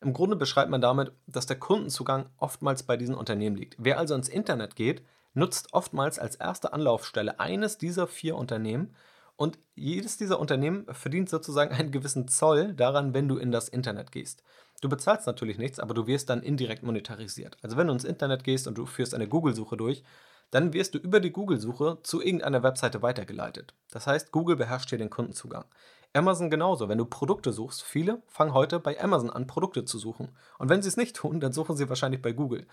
Im 0.00 0.12
Grunde 0.12 0.36
beschreibt 0.36 0.70
man 0.70 0.80
damit, 0.80 1.12
dass 1.26 1.46
der 1.46 1.58
Kundenzugang 1.58 2.28
oftmals 2.36 2.82
bei 2.82 2.96
diesen 2.96 3.14
Unternehmen 3.14 3.56
liegt. 3.56 3.76
Wer 3.78 3.98
also 3.98 4.14
ins 4.14 4.28
Internet 4.28 4.76
geht, 4.76 5.02
nutzt 5.32 5.72
oftmals 5.72 6.18
als 6.18 6.36
erste 6.36 6.72
Anlaufstelle 6.72 7.40
eines 7.40 7.78
dieser 7.78 8.06
vier 8.06 8.36
Unternehmen 8.36 8.94
und 9.36 9.58
jedes 9.74 10.16
dieser 10.16 10.38
Unternehmen 10.38 10.86
verdient 10.92 11.28
sozusagen 11.28 11.74
einen 11.74 11.90
gewissen 11.90 12.28
Zoll 12.28 12.74
daran, 12.74 13.14
wenn 13.14 13.28
du 13.28 13.36
in 13.36 13.50
das 13.50 13.68
Internet 13.68 14.12
gehst. 14.12 14.42
Du 14.80 14.88
bezahlst 14.88 15.26
natürlich 15.26 15.58
nichts, 15.58 15.80
aber 15.80 15.94
du 15.94 16.06
wirst 16.06 16.30
dann 16.30 16.42
indirekt 16.42 16.82
monetarisiert. 16.82 17.56
Also 17.62 17.76
wenn 17.76 17.86
du 17.86 17.92
ins 17.92 18.04
Internet 18.04 18.44
gehst 18.44 18.68
und 18.68 18.76
du 18.76 18.86
führst 18.86 19.14
eine 19.14 19.28
Google-Suche 19.28 19.76
durch, 19.76 20.02
dann 20.50 20.72
wirst 20.72 20.94
du 20.94 20.98
über 20.98 21.20
die 21.20 21.32
Google-Suche 21.32 21.98
zu 22.02 22.22
irgendeiner 22.22 22.62
Webseite 22.62 23.02
weitergeleitet. 23.02 23.74
Das 23.90 24.06
heißt, 24.06 24.30
Google 24.30 24.56
beherrscht 24.56 24.90
hier 24.90 24.98
den 24.98 25.10
Kundenzugang. 25.10 25.64
Amazon 26.12 26.48
genauso. 26.48 26.88
Wenn 26.88 26.98
du 26.98 27.06
Produkte 27.06 27.52
suchst, 27.52 27.82
viele 27.82 28.22
fangen 28.28 28.54
heute 28.54 28.78
bei 28.78 29.00
Amazon 29.00 29.30
an, 29.30 29.48
Produkte 29.48 29.84
zu 29.84 29.98
suchen. 29.98 30.36
Und 30.58 30.68
wenn 30.68 30.80
sie 30.80 30.88
es 30.88 30.96
nicht 30.96 31.16
tun, 31.16 31.40
dann 31.40 31.52
suchen 31.52 31.76
sie 31.76 31.88
wahrscheinlich 31.88 32.22
bei 32.22 32.32
Google. 32.32 32.68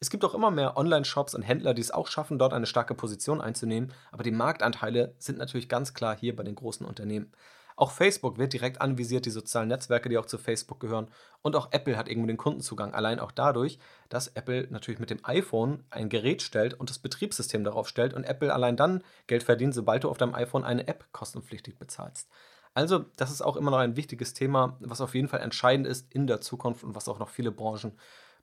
Es 0.00 0.10
gibt 0.10 0.24
auch 0.24 0.34
immer 0.34 0.50
mehr 0.50 0.76
Online-Shops 0.76 1.34
und 1.34 1.42
Händler, 1.42 1.74
die 1.74 1.80
es 1.80 1.90
auch 1.90 2.08
schaffen, 2.08 2.38
dort 2.38 2.52
eine 2.52 2.66
starke 2.66 2.94
Position 2.94 3.40
einzunehmen, 3.40 3.92
aber 4.12 4.22
die 4.22 4.30
Marktanteile 4.30 5.14
sind 5.18 5.38
natürlich 5.38 5.68
ganz 5.68 5.94
klar 5.94 6.16
hier 6.16 6.36
bei 6.36 6.42
den 6.42 6.54
großen 6.54 6.84
Unternehmen. 6.86 7.32
Auch 7.76 7.90
Facebook 7.90 8.38
wird 8.38 8.52
direkt 8.52 8.80
anvisiert, 8.80 9.26
die 9.26 9.30
sozialen 9.30 9.68
Netzwerke, 9.68 10.08
die 10.08 10.18
auch 10.18 10.26
zu 10.26 10.38
Facebook 10.38 10.78
gehören. 10.78 11.08
Und 11.42 11.56
auch 11.56 11.72
Apple 11.72 11.96
hat 11.96 12.08
irgendwo 12.08 12.28
den 12.28 12.36
Kundenzugang. 12.36 12.94
Allein 12.94 13.18
auch 13.18 13.32
dadurch, 13.32 13.78
dass 14.08 14.28
Apple 14.28 14.68
natürlich 14.70 15.00
mit 15.00 15.10
dem 15.10 15.24
iPhone 15.24 15.82
ein 15.90 16.08
Gerät 16.08 16.42
stellt 16.42 16.74
und 16.74 16.88
das 16.88 17.00
Betriebssystem 17.00 17.64
darauf 17.64 17.88
stellt 17.88 18.14
und 18.14 18.24
Apple 18.24 18.54
allein 18.54 18.76
dann 18.76 19.02
Geld 19.26 19.42
verdient, 19.42 19.74
sobald 19.74 20.04
du 20.04 20.08
auf 20.08 20.18
deinem 20.18 20.34
iPhone 20.34 20.64
eine 20.64 20.86
App 20.86 21.06
kostenpflichtig 21.12 21.76
bezahlst. 21.76 22.28
Also, 22.74 23.06
das 23.16 23.30
ist 23.30 23.42
auch 23.42 23.56
immer 23.56 23.70
noch 23.70 23.78
ein 23.78 23.96
wichtiges 23.96 24.34
Thema, 24.34 24.76
was 24.80 25.00
auf 25.00 25.14
jeden 25.14 25.28
Fall 25.28 25.40
entscheidend 25.40 25.86
ist 25.86 26.12
in 26.12 26.26
der 26.26 26.40
Zukunft 26.40 26.84
und 26.84 26.94
was 26.94 27.08
auch 27.08 27.18
noch 27.18 27.28
viele 27.28 27.50
Branchen 27.50 27.92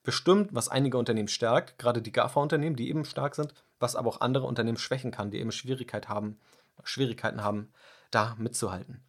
bestimmt, 0.04 0.54
was 0.54 0.70
einige 0.70 0.98
Unternehmen 0.98 1.28
stärkt, 1.28 1.78
gerade 1.78 2.02
die 2.02 2.12
GAFA-Unternehmen, 2.12 2.76
die 2.76 2.90
eben 2.90 3.06
stark 3.06 3.36
sind, 3.36 3.54
was 3.80 3.96
aber 3.96 4.10
auch 4.10 4.22
andere 4.22 4.46
Unternehmen 4.46 4.78
schwächen 4.78 5.12
kann, 5.12 5.32
die 5.32 5.40
eben 5.40 5.52
Schwierigkeit 5.52 6.10
haben, 6.10 6.40
Schwierigkeiten 6.84 7.44
haben, 7.44 7.72
da 8.10 8.36
mitzuhalten. 8.38 9.04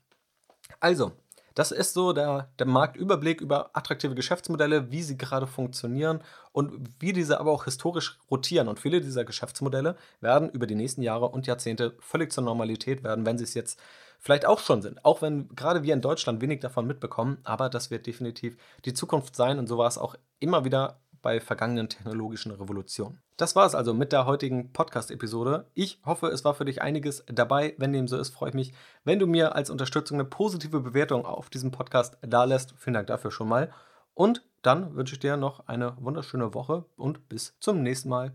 Also, 0.80 1.12
das 1.54 1.70
ist 1.70 1.92
so 1.92 2.12
der, 2.12 2.50
der 2.58 2.66
Marktüberblick 2.66 3.40
über 3.40 3.70
attraktive 3.74 4.14
Geschäftsmodelle, 4.14 4.90
wie 4.90 5.02
sie 5.02 5.18
gerade 5.18 5.46
funktionieren 5.46 6.22
und 6.52 6.88
wie 6.98 7.12
diese 7.12 7.38
aber 7.40 7.52
auch 7.52 7.64
historisch 7.64 8.18
rotieren. 8.30 8.68
Und 8.68 8.80
viele 8.80 9.00
dieser 9.00 9.24
Geschäftsmodelle 9.24 9.96
werden 10.20 10.48
über 10.50 10.66
die 10.66 10.74
nächsten 10.74 11.02
Jahre 11.02 11.28
und 11.28 11.46
Jahrzehnte 11.46 11.94
völlig 12.00 12.32
zur 12.32 12.44
Normalität 12.44 13.04
werden, 13.04 13.26
wenn 13.26 13.36
sie 13.36 13.44
es 13.44 13.54
jetzt 13.54 13.78
vielleicht 14.22 14.46
auch 14.46 14.60
schon 14.60 14.80
sind. 14.80 15.04
Auch 15.04 15.20
wenn 15.20 15.48
gerade 15.48 15.82
wir 15.82 15.92
in 15.92 16.00
Deutschland 16.00 16.40
wenig 16.40 16.60
davon 16.60 16.86
mitbekommen, 16.86 17.38
aber 17.44 17.68
das 17.68 17.90
wird 17.90 18.06
definitiv 18.06 18.56
die 18.84 18.94
Zukunft 18.94 19.36
sein 19.36 19.58
und 19.58 19.66
so 19.66 19.76
war 19.76 19.88
es 19.88 19.98
auch 19.98 20.14
immer 20.38 20.64
wieder 20.64 21.00
bei 21.20 21.40
vergangenen 21.40 21.88
technologischen 21.88 22.52
Revolutionen. 22.52 23.20
Das 23.36 23.56
war 23.56 23.66
es 23.66 23.74
also 23.74 23.94
mit 23.94 24.12
der 24.12 24.26
heutigen 24.26 24.72
Podcast-Episode. 24.72 25.66
Ich 25.74 26.00
hoffe, 26.04 26.28
es 26.28 26.44
war 26.44 26.54
für 26.54 26.64
dich 26.64 26.82
einiges 26.82 27.24
dabei. 27.26 27.74
Wenn 27.78 27.92
dem 27.92 28.08
so 28.08 28.16
ist, 28.16 28.30
freue 28.30 28.50
ich 28.50 28.54
mich, 28.54 28.72
wenn 29.04 29.18
du 29.18 29.26
mir 29.26 29.54
als 29.54 29.70
Unterstützung 29.70 30.18
eine 30.18 30.28
positive 30.28 30.80
Bewertung 30.80 31.24
auf 31.24 31.48
diesem 31.48 31.70
Podcast 31.70 32.18
da 32.22 32.44
lässt. 32.44 32.74
Vielen 32.76 32.94
Dank 32.94 33.06
dafür 33.06 33.30
schon 33.30 33.48
mal. 33.48 33.72
Und 34.14 34.44
dann 34.62 34.94
wünsche 34.94 35.14
ich 35.14 35.20
dir 35.20 35.36
noch 35.36 35.66
eine 35.66 35.96
wunderschöne 35.98 36.54
Woche 36.54 36.84
und 36.96 37.28
bis 37.28 37.56
zum 37.60 37.82
nächsten 37.82 38.08
Mal. 38.08 38.32